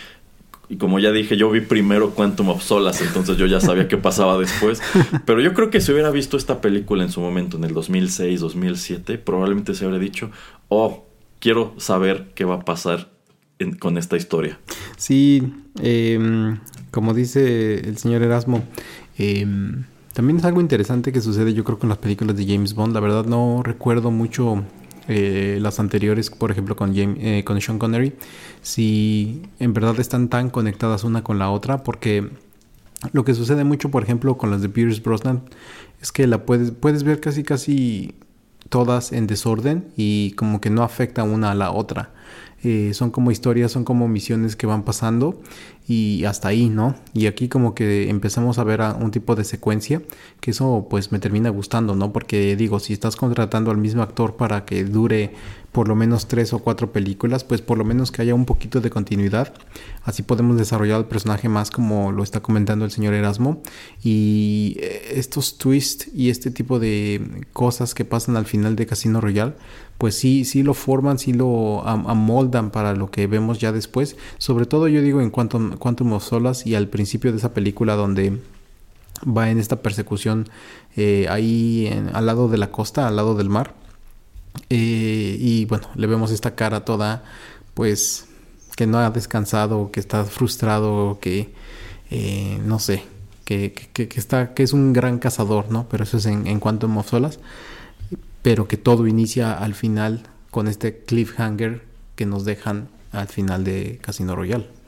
Y 0.70 0.78
como 0.78 1.00
ya 1.00 1.12
dije, 1.12 1.36
yo 1.36 1.50
vi 1.50 1.62
primero 1.62 2.12
Quantum 2.12 2.50
of 2.50 2.62
Solace, 2.62 3.04
entonces 3.04 3.38
yo 3.38 3.48
ya 3.48 3.60
sabía 3.60 3.88
qué 3.88 3.98
pasaba 3.98 4.38
después. 4.38 4.82
Pero 5.26 5.42
yo 5.42 5.54
creo 5.54 5.72
que 5.72 5.82
si 5.82 5.92
hubiera 5.92 6.12
visto 6.12 6.38
esta 6.38 6.62
película 6.62 7.04
en 7.04 7.12
su 7.12 7.22
momento, 7.22 7.58
en 7.58 7.64
el 7.64 7.74
2006, 7.74 8.40
2007, 8.40 9.18
probablemente 9.18 9.74
se 9.74 9.86
habría 9.86 10.00
dicho, 10.00 10.30
oh, 10.68 11.08
quiero 11.40 11.74
saber 11.78 12.32
qué 12.36 12.46
va 12.46 12.56
a 12.56 12.66
pasar 12.66 13.10
con 13.80 13.98
esta 13.98 14.16
historia. 14.16 14.60
Sí, 14.96 15.52
em, 15.82 16.60
como 16.92 17.14
dice 17.14 17.80
el 17.80 17.98
señor 17.98 18.22
Erasmo, 18.22 18.64
eh, 19.18 19.48
también 20.20 20.40
es 20.40 20.44
algo 20.44 20.60
interesante 20.60 21.14
que 21.14 21.22
sucede 21.22 21.54
yo 21.54 21.64
creo 21.64 21.80
con 21.80 21.88
las 21.88 21.98
películas 21.98 22.36
de 22.36 22.46
James 22.46 22.74
Bond. 22.74 22.94
La 22.94 23.00
verdad 23.00 23.24
no 23.24 23.64
recuerdo 23.64 24.12
mucho 24.12 24.66
eh, 25.08 25.60
las 25.62 25.80
anteriores, 25.80 26.30
por 26.30 26.52
ejemplo 26.52 26.76
con, 26.76 26.94
James, 26.94 27.18
eh, 27.22 27.44
con 27.46 27.62
Sean 27.62 27.80
Connery, 27.80 28.14
si 28.62 29.44
en 29.60 29.72
verdad 29.72 29.98
están 29.98 30.28
tan 30.28 30.50
conectadas 30.50 31.06
una 31.06 31.24
con 31.24 31.40
la 31.40 31.50
otra, 31.50 31.86
porque 31.86 32.32
lo 33.14 33.24
que 33.24 33.34
sucede 33.34 33.64
mucho, 33.64 33.92
por 33.92 34.04
ejemplo, 34.04 34.38
con 34.38 34.52
las 34.52 34.62
de 34.62 34.68
Pierce 34.68 35.00
Brosnan, 35.00 35.44
es 36.02 36.12
que 36.12 36.28
la 36.28 36.46
puedes, 36.46 36.72
puedes 36.72 37.04
ver 37.04 37.22
casi 37.22 37.44
casi 37.44 38.14
todas 38.68 39.14
en 39.14 39.26
desorden 39.26 39.88
y 39.96 40.32
como 40.32 40.60
que 40.60 40.70
no 40.70 40.84
afecta 40.84 41.24
una 41.24 41.52
a 41.52 41.56
la 41.56 41.72
otra. 41.72 42.12
Eh, 42.62 42.92
son 42.94 43.10
como 43.10 43.32
historias, 43.32 43.72
son 43.72 43.86
como 43.86 44.10
misiones 44.10 44.58
que 44.58 44.68
van 44.68 44.84
pasando 44.84 45.42
y 45.90 46.24
hasta 46.26 46.50
ahí, 46.50 46.70
¿no? 46.70 46.94
Y 47.16 47.26
aquí 47.26 47.50
como 47.50 47.74
que 47.74 48.12
empezamos 48.12 48.60
a 48.60 48.64
ver 48.64 48.80
un 49.02 49.10
tipo 49.10 49.36
de 49.36 49.44
secuencia 49.44 50.04
que 50.40 50.52
eso 50.52 50.86
pues 50.88 51.12
me 51.12 51.18
termina 51.18 51.50
gustando, 51.50 51.96
¿no? 51.96 52.14
Porque 52.14 52.56
digo, 52.56 52.80
si 52.80 52.94
estás 52.94 53.16
contratando 53.16 53.72
al 53.72 53.78
mismo 53.78 54.04
actor 54.04 54.36
para 54.36 54.66
que 54.66 54.84
dure 54.84 55.32
por 55.72 55.88
lo 55.88 55.96
menos 55.96 56.28
tres 56.28 56.54
o 56.54 56.60
cuatro 56.60 56.92
películas, 56.92 57.44
pues 57.44 57.62
por 57.62 57.78
lo 57.78 57.86
menos 57.86 58.12
que 58.12 58.22
haya 58.22 58.36
un 58.36 58.46
poquito 58.46 58.82
de 58.82 58.90
continuidad. 58.90 59.54
Así 60.04 60.24
podemos 60.24 60.58
desarrollar 60.58 61.00
el 61.00 61.06
personaje 61.06 61.50
más 61.50 61.72
como 61.72 62.12
lo 62.12 62.24
está 62.24 62.40
comentando 62.40 62.86
el 62.86 62.92
señor 62.92 63.14
Erasmo. 63.14 63.62
Y 64.04 64.78
eh, 64.80 65.14
estos 65.16 65.58
twists 65.58 66.10
y 66.14 66.30
este 66.30 66.52
tipo 66.52 66.80
de 66.80 67.46
cosas 67.54 67.94
que 67.94 68.06
pasan 68.06 68.36
al 68.36 68.46
final 68.46 68.76
de 68.76 68.86
Casino 68.88 69.22
Royale, 69.22 69.54
pues 70.00 70.16
sí, 70.16 70.46
sí 70.46 70.64
lo 70.64 70.74
forman, 70.74 71.20
sí 71.20 71.34
lo 71.34 71.86
amoldan 71.86 72.72
para 72.72 72.96
lo 72.96 73.12
que 73.12 73.28
vemos 73.28 73.60
ya 73.60 73.72
después. 73.72 74.16
Sobre 74.38 74.66
todo 74.66 74.88
yo 74.88 75.02
digo 75.02 75.22
en 75.22 75.30
cuanto 75.30 75.78
Quantum 75.80 76.14
of 76.14 76.28
Solas 76.28 76.68
y 76.68 76.76
al 76.76 76.88
principio 76.88 77.32
de 77.32 77.38
esa 77.38 77.54
película 77.54 77.96
donde 77.96 78.40
va 79.26 79.50
en 79.50 79.60
esta 79.60 79.82
persecución 79.82 80.48
eh, 80.96 81.28
ahí 81.30 81.92
al 82.14 82.26
lado 82.26 82.48
de 82.48 82.58
la 82.58 82.72
costa, 82.72 83.08
al 83.08 83.16
lado 83.16 83.36
del 83.36 83.50
mar 83.50 83.74
eh, 84.70 85.38
y 85.40 85.66
bueno, 85.66 85.88
le 85.96 86.08
vemos 86.08 86.32
esta 86.32 86.56
cara 86.56 86.86
toda, 86.86 87.24
pues, 87.74 88.26
que 88.76 88.88
no 88.88 89.00
ha 89.00 89.10
descansado, 89.10 89.92
que 89.92 90.00
está 90.00 90.26
frustrado, 90.26 91.20
que 91.20 91.54
eh, 92.12 92.60
no 92.66 92.80
sé, 92.80 93.04
que, 93.46 93.74
está, 94.16 94.54
que 94.54 94.64
es 94.64 94.74
un 94.74 94.94
gran 94.94 95.20
cazador, 95.20 95.72
¿no? 95.72 95.88
Pero 95.90 96.04
eso 96.04 96.18
es 96.18 96.26
en, 96.26 96.48
en 96.48 96.60
cuanto 96.60 96.88
a 96.88 97.04
Solas. 97.04 97.40
Pero 98.42 98.68
que 98.68 98.78
todo 98.78 99.08
inicia 99.08 99.54
al 99.54 99.74
final 99.74 100.28
con 100.52 100.68
este 100.68 101.00
cliffhanger 101.00 101.84
que 102.16 102.26
nos 102.26 102.46
dejan 102.46 102.90
al 103.12 103.28
final 103.28 103.64
de 103.64 104.00
Casino 104.02 104.36
Royale. 104.36 104.79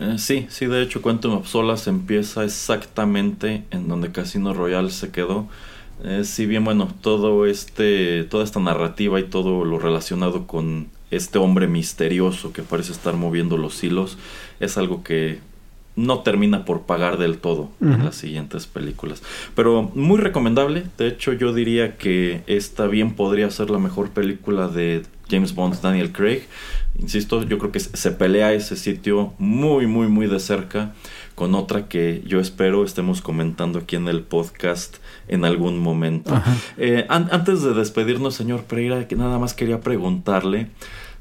Eh, 0.00 0.16
sí, 0.18 0.46
sí, 0.48 0.66
de 0.66 0.82
hecho 0.82 1.02
Quantum 1.02 1.34
of 1.34 1.48
Solas 1.48 1.86
empieza 1.88 2.44
exactamente 2.44 3.64
en 3.70 3.88
donde 3.88 4.12
Casino 4.12 4.54
Royale 4.54 4.90
se 4.90 5.10
quedó. 5.10 5.48
Eh, 6.04 6.22
si 6.24 6.46
bien, 6.46 6.64
bueno, 6.64 6.88
todo 7.00 7.46
este, 7.46 8.22
toda 8.24 8.44
esta 8.44 8.60
narrativa 8.60 9.18
y 9.18 9.24
todo 9.24 9.64
lo 9.64 9.78
relacionado 9.78 10.46
con 10.46 10.88
este 11.10 11.38
hombre 11.38 11.66
misterioso 11.66 12.52
que 12.52 12.62
parece 12.62 12.92
estar 12.92 13.14
moviendo 13.14 13.56
los 13.56 13.82
hilos 13.82 14.18
es 14.60 14.76
algo 14.76 15.02
que 15.02 15.40
no 15.96 16.20
termina 16.20 16.64
por 16.64 16.82
pagar 16.82 17.18
del 17.18 17.38
todo 17.38 17.70
en 17.80 18.04
las 18.04 18.14
siguientes 18.14 18.68
películas. 18.68 19.20
Pero 19.56 19.90
muy 19.96 20.20
recomendable. 20.20 20.84
De 20.96 21.08
hecho, 21.08 21.32
yo 21.32 21.52
diría 21.52 21.96
que 21.96 22.42
esta 22.46 22.86
bien 22.86 23.14
podría 23.14 23.50
ser 23.50 23.70
la 23.70 23.78
mejor 23.78 24.10
película 24.10 24.68
de 24.68 25.02
James 25.30 25.54
Bond, 25.54 25.80
Daniel 25.80 26.12
Craig. 26.12 26.42
Insisto, 26.98 27.42
yo 27.44 27.58
creo 27.58 27.70
que 27.70 27.80
se 27.80 28.10
pelea 28.10 28.52
ese 28.52 28.76
sitio 28.76 29.34
muy, 29.38 29.86
muy, 29.86 30.08
muy 30.08 30.26
de 30.26 30.40
cerca 30.40 30.94
con 31.34 31.54
otra 31.54 31.86
que 31.86 32.22
yo 32.26 32.40
espero 32.40 32.84
estemos 32.84 33.22
comentando 33.22 33.78
aquí 33.78 33.94
en 33.94 34.08
el 34.08 34.22
podcast 34.22 34.96
en 35.28 35.44
algún 35.44 35.78
momento. 35.78 36.42
Eh, 36.76 37.06
antes 37.08 37.62
de 37.62 37.74
despedirnos, 37.74 38.34
señor 38.34 38.64
Pereira, 38.64 39.06
que 39.06 39.14
nada 39.14 39.38
más 39.38 39.54
quería 39.54 39.80
preguntarle 39.80 40.66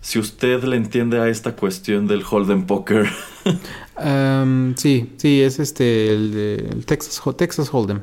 si 0.02 0.18
usted 0.18 0.64
le 0.64 0.76
entiende 0.78 1.20
a 1.20 1.28
esta 1.28 1.56
cuestión 1.56 2.08
del 2.08 2.24
Holden 2.28 2.66
Poker. 2.66 3.08
sí, 4.76 5.12
sí, 5.18 5.42
es 5.42 5.60
este, 5.60 6.10
el, 6.14 6.84
Texas, 6.86 7.22
Texas 7.38 7.70
Hold'em. 7.72 8.02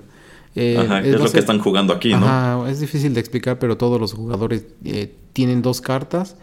Eh, 0.55 1.03
es, 1.05 1.21
lo 1.21 1.31
que 1.31 1.39
están 1.41 1.59
jugando 1.59 1.93
aquí, 1.93 2.15
¿no? 2.15 2.67
es 2.69 2.79
difícil 2.81 3.13
de 3.13 3.21
explicar, 3.21 3.59
pero 3.59 3.77
todos 3.77 4.01
los 4.01 4.13
jugadores 4.13 4.65
eh, 4.85 5.13
tienen 5.33 5.63
dos 5.63 5.81
cartas 5.81 6.37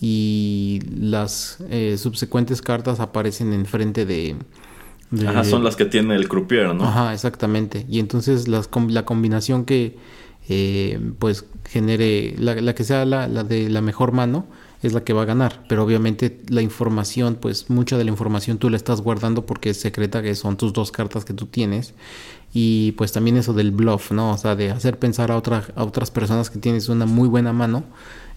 y 0.00 0.80
las 0.88 1.58
subsecuentes 1.96 2.62
cartas 2.62 3.00
aparecen 3.00 3.52
enfrente 3.52 4.06
de, 4.06 4.36
Ajá, 5.26 5.44
son 5.44 5.62
las 5.62 5.76
que 5.76 5.84
tiene 5.84 6.16
el 6.16 6.28
croupier, 6.28 6.74
¿no? 6.74 6.84
Ajá, 6.84 7.12
exactamente. 7.12 7.86
Y 7.88 8.00
entonces 8.00 8.48
las, 8.48 8.68
la 8.88 9.04
combinación 9.04 9.64
que 9.64 9.96
eh, 10.48 11.00
pues 11.18 11.44
genere, 11.64 12.34
la, 12.38 12.74
que 12.74 12.84
sea 12.84 13.04
la, 13.04 13.28
de 13.28 13.68
la 13.68 13.80
mejor 13.80 14.12
mano, 14.12 14.46
es 14.82 14.92
la 14.92 15.04
que 15.04 15.12
va 15.12 15.22
a 15.22 15.24
ganar. 15.24 15.64
Pero 15.68 15.84
obviamente 15.84 16.40
la 16.48 16.62
información, 16.62 17.38
pues 17.40 17.70
mucha 17.70 17.98
de 17.98 18.04
la 18.04 18.10
información 18.10 18.58
tú 18.58 18.68
la 18.68 18.76
estás 18.76 19.00
guardando 19.00 19.46
porque 19.46 19.70
es 19.70 19.80
secreta, 19.80 20.22
que 20.22 20.34
son 20.34 20.56
tus 20.56 20.72
dos 20.72 20.90
cartas 20.90 21.24
que 21.24 21.34
tú 21.34 21.46
tienes. 21.46 21.94
Y 22.52 22.92
pues 22.92 23.12
también 23.12 23.36
eso 23.36 23.52
del 23.52 23.70
bluff, 23.70 24.12
¿no? 24.12 24.32
O 24.32 24.38
sea, 24.38 24.56
de 24.56 24.70
hacer 24.70 24.98
pensar 24.98 25.30
a, 25.30 25.34
a 25.34 25.84
otras 25.84 26.10
personas 26.10 26.48
que 26.48 26.58
tienes 26.58 26.88
una 26.88 27.04
muy 27.04 27.28
buena 27.28 27.52
mano 27.52 27.84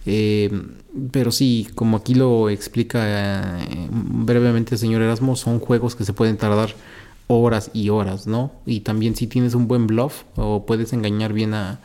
eh, 0.06 0.50
pero 1.12 1.30
sí, 1.30 1.68
como 1.74 1.98
aquí 1.98 2.14
lo 2.14 2.48
explica 2.48 3.60
eh, 3.60 3.88
brevemente 3.90 4.74
el 4.74 4.78
señor 4.78 5.02
Erasmo, 5.02 5.36
son 5.36 5.60
juegos 5.60 5.94
que 5.94 6.04
se 6.04 6.12
pueden 6.12 6.36
tardar 6.36 6.74
horas 7.26 7.70
y 7.74 7.90
horas, 7.90 8.26
¿no? 8.26 8.52
Y 8.66 8.80
también 8.80 9.14
si 9.14 9.26
tienes 9.26 9.54
un 9.54 9.68
buen 9.68 9.86
bluff 9.86 10.24
o 10.36 10.66
puedes 10.66 10.92
engañar 10.92 11.32
bien 11.32 11.54
a, 11.54 11.80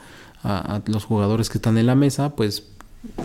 los 0.86 1.06
jugadores 1.06 1.50
que 1.50 1.58
están 1.58 1.80
en 1.80 1.88
la 1.88 1.96
mesa, 1.96 2.36
pues 2.36 2.62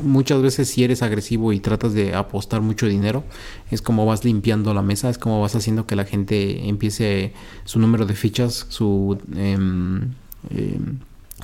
muchas 0.03 0.43
veces 0.43 0.69
si 0.69 0.85
eres 0.85 1.03
agresivo 1.03 1.53
y 1.53 1.61
tratas 1.61 1.93
de 1.93 2.15
apostar 2.15 2.61
mucho 2.61 2.87
dinero, 2.87 3.25
es 3.71 3.83
como 3.83 4.07
vas 4.07 4.25
limpiando 4.25 4.75
la 4.75 4.83
mesa, 4.83 5.11
es 5.11 5.19
como 5.19 5.41
vas 5.41 5.55
haciendo 5.55 5.87
que 5.87 5.97
la 5.97 6.05
gente 6.05 6.69
empiece 6.69 7.33
su 7.65 7.79
número 7.79 8.07
de 8.07 8.15
fichas, 8.15 8.67
su... 8.69 9.19
Em, 9.37 10.13
em, 10.51 10.99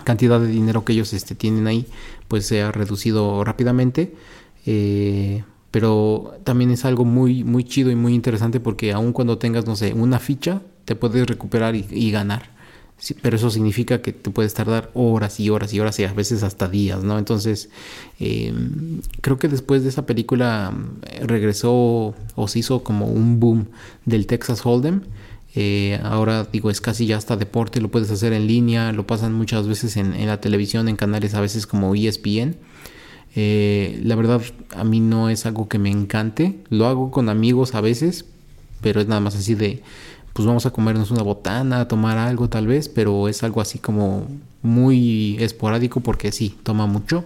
cantidad 0.05 0.39
de 0.39 0.49
dinero 0.49 0.85
que 0.85 0.93
ellos 0.93 1.13
este, 1.15 1.35
tienen 1.35 1.67
ahí 1.67 1.87
pues 2.29 2.47
se 2.47 2.63
ha 2.63 2.73
reducido 2.73 3.45
rápidamente. 3.45 4.15
Eh, 4.67 5.43
pero 5.71 6.39
también 6.45 6.71
es 6.71 6.85
algo 6.85 7.05
muy 7.05 7.45
muy 7.45 7.63
chido 7.63 7.91
y 7.91 7.95
muy 7.95 8.15
interesante 8.15 8.61
porque 8.61 8.93
aun 8.93 9.13
cuando 9.13 9.37
tengas 9.37 9.67
no 9.67 9.77
sé 9.77 9.93
una 9.93 10.19
ficha 10.19 10.63
te 10.87 10.97
puedes 10.97 11.27
recuperar 11.27 11.75
y, 11.77 12.11
ganar 12.11 12.49
pero 13.23 13.37
eso 13.37 13.51
significa 13.51 14.01
que 14.01 14.13
te 14.13 14.31
puedes 14.31 14.55
tardar 14.55 14.91
horas 14.95 15.39
y 15.39 15.51
horas 15.51 15.73
y 15.75 15.81
horas 15.81 15.99
y 15.99 16.05
a 16.05 16.13
veces 16.13 16.43
hasta 16.43 16.69
días, 16.69 17.05
¿no? 17.05 17.19
Entonces, 17.19 17.69
em, 18.19 19.01
creo 19.21 19.39
que 19.39 19.49
después 19.49 19.83
de 19.83 19.91
esa 19.91 20.07
película 20.07 20.73
eh, 21.03 21.21
regresó 21.27 22.15
o 22.35 22.49
se 22.49 22.59
hizo 22.61 22.83
como 22.83 23.07
un 23.07 23.39
boom 23.39 23.69
del 24.07 24.27
Texas 24.27 24.65
Hold'em. 24.65 25.03
Eh, 25.55 26.01
ahora 26.03 26.45
digo, 26.45 26.71
es 26.71 26.81
casi 26.81 27.07
ya 27.07 27.17
hasta 27.17 27.37
deporte, 27.37 27.81
lo 27.81 27.91
puedes 27.91 28.11
hacer 28.11 28.33
en 28.33 28.47
línea, 28.47 28.93
lo 28.93 29.07
pasan 29.07 29.33
muchas 29.33 29.67
veces 29.69 29.97
en, 29.97 30.15
en 30.15 30.27
la 30.27 30.41
televisión, 30.41 30.89
en 30.89 30.97
canales 30.97 31.35
a 31.35 31.41
veces 31.41 31.67
como 31.67 31.95
ESPN. 31.95 32.57
Eh, 33.39 34.01
la 34.03 34.17
verdad, 34.17 34.41
a 34.75 34.83
mí 34.85 34.99
no 34.99 35.29
es 35.29 35.45
algo 35.45 35.69
que 35.69 35.79
me 35.79 35.91
encante. 35.91 36.59
Lo 36.71 36.87
hago 36.87 37.11
con 37.11 37.29
amigos 37.29 37.75
a 37.75 37.83
veces, 37.83 38.25
pero 38.81 39.01
es 39.01 39.07
nada 39.09 39.21
más 39.21 39.37
así 39.37 39.55
de, 39.55 39.83
pues 40.37 40.47
vamos 40.47 40.67
a 40.67 40.71
comernos 40.71 41.11
una 41.11 41.23
botana, 41.23 41.81
a 41.81 41.89
tomar 41.89 42.19
algo 42.19 42.51
tal 42.51 42.67
vez, 42.67 42.91
pero 42.91 43.27
es 43.27 43.43
algo 43.43 43.63
así 43.63 43.79
como 43.79 44.27
muy 44.61 45.39
esporádico 45.41 46.01
porque 46.01 46.31
sí, 46.31 46.59
toma 46.63 46.87
mucho, 46.87 47.25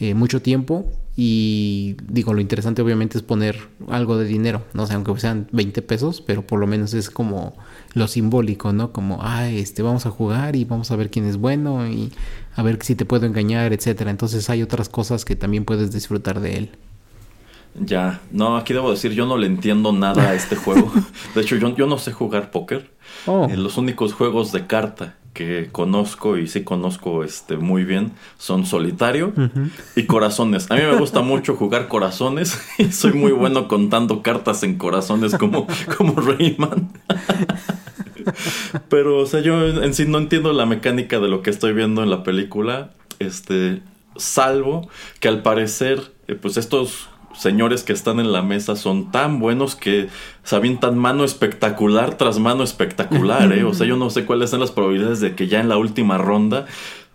eh, 0.00 0.14
mucho 0.14 0.42
tiempo. 0.42 0.84
Y 1.16 1.94
digo, 2.08 2.34
lo 2.34 2.40
interesante 2.40 2.82
obviamente 2.82 3.16
es 3.16 3.22
poner 3.22 3.68
algo 3.88 4.18
de 4.18 4.24
dinero, 4.24 4.64
no 4.74 4.88
sé, 4.88 4.94
aunque 4.94 5.16
sean 5.20 5.46
20 5.52 5.82
pesos, 5.82 6.20
pero 6.20 6.44
por 6.44 6.58
lo 6.58 6.66
menos 6.66 6.94
es 6.94 7.10
como 7.10 7.54
lo 7.94 8.08
simbólico, 8.08 8.72
¿no? 8.72 8.92
Como, 8.92 9.20
ah, 9.22 9.48
este, 9.48 9.82
vamos 9.82 10.06
a 10.06 10.10
jugar 10.10 10.56
y 10.56 10.64
vamos 10.64 10.90
a 10.90 10.96
ver 10.96 11.10
quién 11.10 11.26
es 11.26 11.36
bueno 11.36 11.86
y 11.86 12.10
a 12.56 12.62
ver 12.64 12.82
si 12.82 12.96
te 12.96 13.04
puedo 13.04 13.24
engañar, 13.24 13.72
etcétera. 13.72 14.10
Entonces 14.10 14.50
hay 14.50 14.64
otras 14.64 14.88
cosas 14.88 15.24
que 15.24 15.36
también 15.36 15.64
puedes 15.64 15.92
disfrutar 15.92 16.40
de 16.40 16.56
él. 16.56 16.70
Ya, 17.74 18.20
no, 18.30 18.56
aquí 18.56 18.74
debo 18.74 18.90
decir, 18.90 19.12
yo 19.12 19.26
no 19.26 19.38
le 19.38 19.46
entiendo 19.46 19.92
nada 19.92 20.30
a 20.30 20.34
este 20.34 20.56
juego. 20.56 20.92
De 21.34 21.40
hecho, 21.40 21.56
yo, 21.56 21.74
yo 21.74 21.86
no 21.86 21.98
sé 21.98 22.12
jugar 22.12 22.50
póker. 22.50 22.90
Oh. 23.26 23.48
Eh, 23.50 23.56
los 23.56 23.78
únicos 23.78 24.12
juegos 24.12 24.52
de 24.52 24.66
carta 24.66 25.16
que 25.32 25.70
conozco 25.72 26.36
y 26.36 26.46
sí 26.46 26.62
conozco 26.62 27.24
este, 27.24 27.56
muy 27.56 27.84
bien 27.84 28.12
son 28.36 28.66
solitario 28.66 29.32
y 29.96 30.04
corazones. 30.04 30.70
A 30.70 30.74
mí 30.74 30.82
me 30.82 30.96
gusta 30.96 31.22
mucho 31.22 31.56
jugar 31.56 31.88
corazones 31.88 32.60
y 32.78 32.92
soy 32.92 33.14
muy 33.14 33.32
bueno 33.32 33.66
contando 33.68 34.22
cartas 34.22 34.62
en 34.62 34.76
corazones 34.76 35.34
como, 35.36 35.66
como 35.96 36.14
Rayman. 36.20 36.92
Pero, 38.88 39.18
o 39.18 39.26
sea, 39.26 39.40
yo 39.40 39.66
en 39.66 39.94
sí 39.94 40.04
no 40.06 40.18
entiendo 40.18 40.52
la 40.52 40.66
mecánica 40.66 41.18
de 41.18 41.28
lo 41.28 41.42
que 41.42 41.50
estoy 41.50 41.72
viendo 41.72 42.02
en 42.02 42.10
la 42.10 42.22
película. 42.22 42.90
Este, 43.18 43.80
salvo 44.16 44.88
que 45.20 45.28
al 45.28 45.42
parecer, 45.42 46.12
eh, 46.28 46.34
pues 46.34 46.56
estos 46.56 47.08
señores 47.36 47.82
que 47.82 47.92
están 47.92 48.20
en 48.20 48.32
la 48.32 48.42
mesa 48.42 48.76
son 48.76 49.10
tan 49.10 49.38
buenos 49.38 49.76
que 49.76 50.08
se 50.42 50.56
avientan 50.56 50.98
mano 50.98 51.24
espectacular 51.24 52.16
tras 52.16 52.38
mano 52.38 52.62
espectacular, 52.62 53.52
¿eh? 53.52 53.64
O 53.64 53.74
sea, 53.74 53.86
yo 53.86 53.96
no 53.96 54.10
sé 54.10 54.24
cuáles 54.24 54.50
son 54.50 54.60
las 54.60 54.70
probabilidades 54.70 55.20
de 55.20 55.34
que 55.34 55.48
ya 55.48 55.60
en 55.60 55.68
la 55.68 55.76
última 55.76 56.18
ronda 56.18 56.66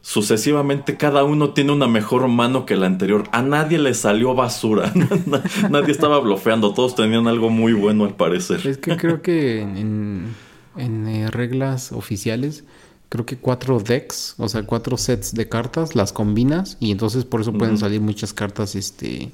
sucesivamente 0.01 0.95
cada 0.95 1.25
uno 1.25 1.49
tiene 1.49 1.73
una 1.73 1.87
mejor 1.87 2.27
mano 2.29 2.65
que 2.65 2.77
la 2.77 2.85
anterior. 2.85 3.25
A 3.33 3.41
nadie 3.41 3.77
le 3.77 3.93
salió 3.93 4.35
basura. 4.35 4.93
nadie 5.69 5.91
estaba 5.91 6.19
blofeando. 6.19 6.73
Todos 6.73 6.95
tenían 6.95 7.27
algo 7.27 7.49
muy 7.49 7.73
bueno 7.73 8.05
al 8.05 8.15
parecer. 8.15 8.65
Es 8.65 8.77
que 8.77 8.95
creo 8.95 9.21
que 9.21 9.61
en 9.61 10.33
en 10.77 11.07
eh, 11.07 11.29
reglas 11.29 11.91
oficiales, 11.91 12.63
creo 13.09 13.25
que 13.25 13.37
cuatro 13.37 13.79
decks, 13.79 14.35
o 14.37 14.47
sea, 14.47 14.63
cuatro 14.63 14.97
sets 14.97 15.33
de 15.33 15.49
cartas, 15.49 15.95
las 15.95 16.13
combinas 16.13 16.77
y 16.79 16.91
entonces 16.91 17.25
por 17.25 17.41
eso 17.41 17.53
pueden 17.53 17.77
salir 17.77 18.01
muchas 18.01 18.33
cartas, 18.33 18.75
este, 18.75 19.31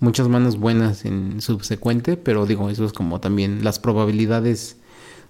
muchas 0.00 0.28
manos 0.28 0.58
buenas 0.58 1.04
en 1.04 1.40
subsecuente, 1.40 2.16
pero 2.16 2.46
digo, 2.46 2.70
eso 2.70 2.84
es 2.84 2.92
como 2.92 3.20
también 3.20 3.64
las 3.64 3.78
probabilidades 3.78 4.76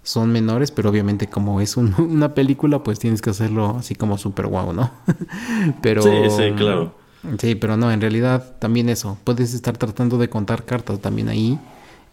son 0.02 0.30
menores, 0.30 0.70
pero 0.70 0.90
obviamente 0.90 1.26
como 1.26 1.60
es 1.60 1.76
una 1.76 2.34
película, 2.34 2.82
pues 2.82 2.98
tienes 2.98 3.22
que 3.22 3.30
hacerlo 3.30 3.76
así 3.78 3.94
como 3.94 4.18
super 4.18 4.46
guau, 4.46 4.72
¿no? 4.72 4.90
pero... 5.82 6.02
Sí, 6.02 6.10
sí, 6.30 6.52
claro. 6.56 6.94
Sí, 7.40 7.56
pero 7.56 7.76
no, 7.76 7.90
en 7.90 8.00
realidad 8.00 8.56
también 8.60 8.88
eso, 8.88 9.18
puedes 9.24 9.52
estar 9.52 9.76
tratando 9.76 10.16
de 10.16 10.28
contar 10.28 10.64
cartas 10.64 11.00
también 11.00 11.28
ahí 11.28 11.58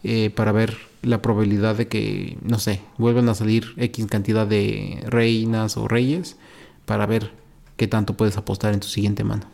eh, 0.02 0.30
para 0.30 0.50
ver 0.50 0.76
la 1.02 1.22
probabilidad 1.22 1.76
de 1.76 1.86
que, 1.86 2.36
no 2.42 2.58
sé, 2.58 2.80
vuelvan 2.98 3.28
a 3.28 3.34
salir 3.34 3.74
X 3.76 4.06
cantidad 4.06 4.44
de 4.44 5.04
reinas 5.06 5.76
o 5.76 5.86
reyes 5.86 6.36
para 6.84 7.06
ver 7.06 7.30
qué 7.76 7.86
tanto 7.86 8.14
puedes 8.14 8.36
apostar 8.36 8.74
en 8.74 8.80
tu 8.80 8.88
siguiente 8.88 9.22
mano. 9.22 9.44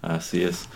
Así 0.00 0.42
es. 0.42 0.68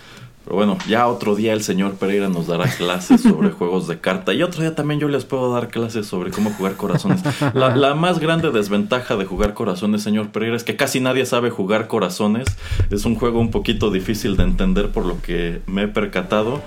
Pero 0.46 0.58
bueno, 0.58 0.78
ya 0.86 1.08
otro 1.08 1.34
día 1.34 1.52
el 1.52 1.62
señor 1.64 1.96
Pereira 1.96 2.28
nos 2.28 2.46
dará 2.46 2.68
clases 2.68 3.20
sobre 3.20 3.50
juegos 3.58 3.88
de 3.88 3.98
carta 3.98 4.32
y 4.32 4.44
otro 4.44 4.60
día 4.60 4.76
también 4.76 5.00
yo 5.00 5.08
les 5.08 5.24
puedo 5.24 5.52
dar 5.52 5.66
clases 5.66 6.06
sobre 6.06 6.30
cómo 6.30 6.50
jugar 6.50 6.76
corazones. 6.76 7.20
La, 7.52 7.96
más 7.96 8.20
grande 8.20 8.52
desventaja 8.52 9.16
de 9.16 9.24
jugar 9.24 9.54
corazones, 9.54 10.04
señor 10.04 10.28
Pereira, 10.28 10.54
es 10.54 10.62
que 10.62 10.76
casi 10.76 11.00
nadie 11.00 11.26
sabe 11.26 11.50
jugar 11.50 11.88
corazones. 11.88 12.46
Es 12.90 13.04
un 13.04 13.16
juego 13.16 13.40
un 13.40 13.50
poquito 13.50 13.90
difícil 13.90 14.36
de 14.36 14.44
entender 14.44 14.90
por 14.90 15.04
lo 15.04 15.20
que 15.20 15.62
me 15.66 15.82
he 15.82 15.88
percatado. 15.88 16.62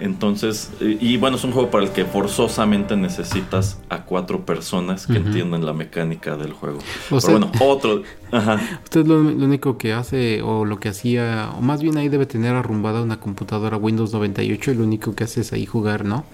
Entonces, 0.00 0.72
y, 0.80 1.16
bueno, 1.16 1.36
es 1.36 1.44
un 1.44 1.52
juego 1.52 1.70
para 1.70 1.84
el 1.84 1.90
que 1.90 2.04
forzosamente 2.06 2.96
necesitas 2.96 3.78
a 3.90 4.02
cuatro 4.06 4.44
personas 4.44 5.06
que 5.06 5.18
entiendan 5.18 5.64
la 5.64 5.72
mecánica 5.72 6.36
del 6.36 6.52
juego. 6.52 6.80
Pero 7.08 7.20
bueno, 7.30 7.52
otro... 7.60 8.02
Ajá. 8.32 8.60
Usted 8.84 9.06
lo, 9.06 9.20
lo 9.20 9.44
único 9.44 9.76
que 9.76 9.92
hace 9.92 10.40
o 10.42 10.64
lo 10.64 10.78
que 10.78 10.88
hacía, 10.88 11.50
o 11.58 11.62
más 11.62 11.82
bien 11.82 11.96
ahí 11.96 12.08
debe 12.08 12.26
tener 12.26 12.54
arrumbada 12.54 13.02
una 13.02 13.19
computadora 13.20 13.76
Windows 13.76 14.12
98 14.12 14.72
y 14.72 14.74
lo 14.74 14.84
único 14.84 15.14
que 15.14 15.24
hace 15.24 15.42
es 15.42 15.52
ahí 15.52 15.66
jugar, 15.66 16.04
¿no? 16.04 16.24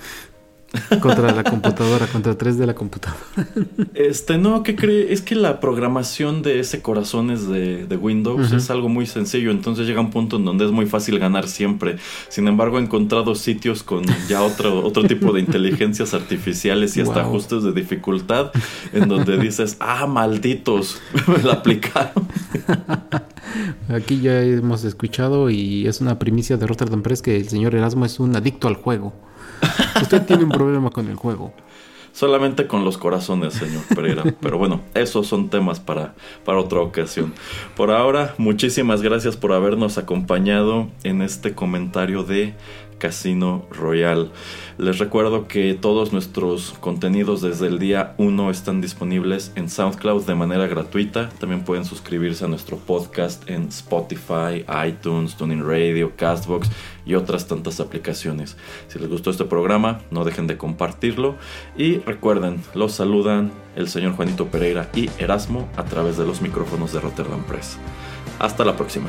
Contra 1.00 1.32
la 1.32 1.44
computadora, 1.44 2.06
contra 2.06 2.36
tres 2.36 2.58
de 2.58 2.66
la 2.66 2.74
computadora. 2.74 3.20
Este, 3.94 4.38
no, 4.38 4.62
¿qué 4.62 4.76
cree? 4.76 5.12
Es 5.12 5.22
que 5.22 5.34
la 5.34 5.60
programación 5.60 6.42
de 6.42 6.60
ese 6.60 6.82
corazones 6.82 7.48
de, 7.48 7.86
de 7.86 7.96
Windows 7.96 8.52
es 8.52 8.70
algo 8.70 8.88
muy 8.88 9.06
sencillo, 9.06 9.50
entonces 9.50 9.86
llega 9.86 10.00
un 10.00 10.10
punto 10.10 10.36
en 10.36 10.44
donde 10.44 10.64
es 10.64 10.70
muy 10.70 10.86
fácil 10.86 11.18
ganar 11.18 11.48
siempre. 11.48 11.96
Sin 12.28 12.48
embargo, 12.48 12.78
he 12.78 12.82
encontrado 12.82 13.34
sitios 13.34 13.82
con 13.82 14.04
ya 14.28 14.42
otro, 14.42 14.84
otro 14.84 15.04
tipo 15.04 15.32
de 15.32 15.40
inteligencias 15.40 16.14
artificiales 16.14 16.96
y 16.96 17.00
hasta 17.00 17.22
ajustes 17.22 17.62
de 17.62 17.72
dificultad 17.72 18.52
en 18.92 19.08
donde 19.08 19.38
dices, 19.38 19.76
ah, 19.80 20.06
malditos, 20.06 21.00
me 21.26 21.42
la 21.42 21.54
aplicaron. 21.54 22.28
Aquí 23.88 24.20
ya 24.20 24.42
hemos 24.42 24.84
escuchado 24.84 25.50
y 25.50 25.86
es 25.86 26.00
una 26.00 26.18
primicia 26.18 26.56
de 26.56 26.66
Rotterdam 26.66 27.02
Press 27.02 27.22
que 27.22 27.36
el 27.36 27.48
señor 27.48 27.74
Erasmo 27.74 28.04
es 28.04 28.20
un 28.20 28.34
adicto 28.36 28.68
al 28.68 28.74
juego. 28.74 29.12
Usted 30.02 30.24
tiene 30.24 30.44
un 30.44 30.50
problema 30.50 30.90
con 30.90 31.08
el 31.08 31.16
juego. 31.16 31.52
Solamente 32.12 32.66
con 32.66 32.82
los 32.82 32.96
corazones, 32.96 33.52
señor 33.52 33.82
Pereira. 33.94 34.22
Pero 34.40 34.56
bueno, 34.56 34.80
esos 34.94 35.26
son 35.26 35.50
temas 35.50 35.80
para, 35.80 36.14
para 36.46 36.58
otra 36.58 36.80
ocasión. 36.80 37.34
Por 37.76 37.90
ahora, 37.90 38.34
muchísimas 38.38 39.02
gracias 39.02 39.36
por 39.36 39.52
habernos 39.52 39.98
acompañado 39.98 40.88
en 41.04 41.20
este 41.20 41.54
comentario 41.54 42.22
de 42.22 42.54
Casino 42.98 43.66
Royal. 43.70 44.32
Les 44.78 44.98
recuerdo 44.98 45.48
que 45.48 45.74
todos 45.74 46.12
nuestros 46.12 46.74
contenidos 46.80 47.42
desde 47.42 47.66
el 47.66 47.78
día 47.78 48.14
1 48.18 48.50
están 48.50 48.80
disponibles 48.80 49.52
en 49.54 49.70
SoundCloud 49.70 50.26
de 50.26 50.34
manera 50.34 50.66
gratuita. 50.66 51.28
También 51.38 51.64
pueden 51.64 51.84
suscribirse 51.84 52.44
a 52.44 52.48
nuestro 52.48 52.76
podcast 52.76 53.48
en 53.48 53.68
Spotify, 53.68 54.64
iTunes, 54.86 55.36
Tuning 55.36 55.66
Radio, 55.66 56.12
Castbox 56.16 56.70
y 57.04 57.14
otras 57.14 57.46
tantas 57.46 57.80
aplicaciones. 57.80 58.56
Si 58.88 58.98
les 58.98 59.08
gustó 59.08 59.30
este 59.30 59.44
programa, 59.44 60.00
no 60.10 60.24
dejen 60.24 60.46
de 60.46 60.56
compartirlo. 60.56 61.36
Y 61.76 61.98
recuerden, 61.98 62.62
los 62.74 62.92
saludan 62.92 63.52
el 63.76 63.88
señor 63.88 64.14
Juanito 64.14 64.46
Pereira 64.46 64.90
y 64.94 65.10
Erasmo 65.18 65.68
a 65.76 65.84
través 65.84 66.16
de 66.16 66.26
los 66.26 66.40
micrófonos 66.42 66.92
de 66.92 67.00
Rotterdam 67.00 67.44
Press. 67.44 67.78
Hasta 68.38 68.64
la 68.64 68.76
próxima. 68.76 69.08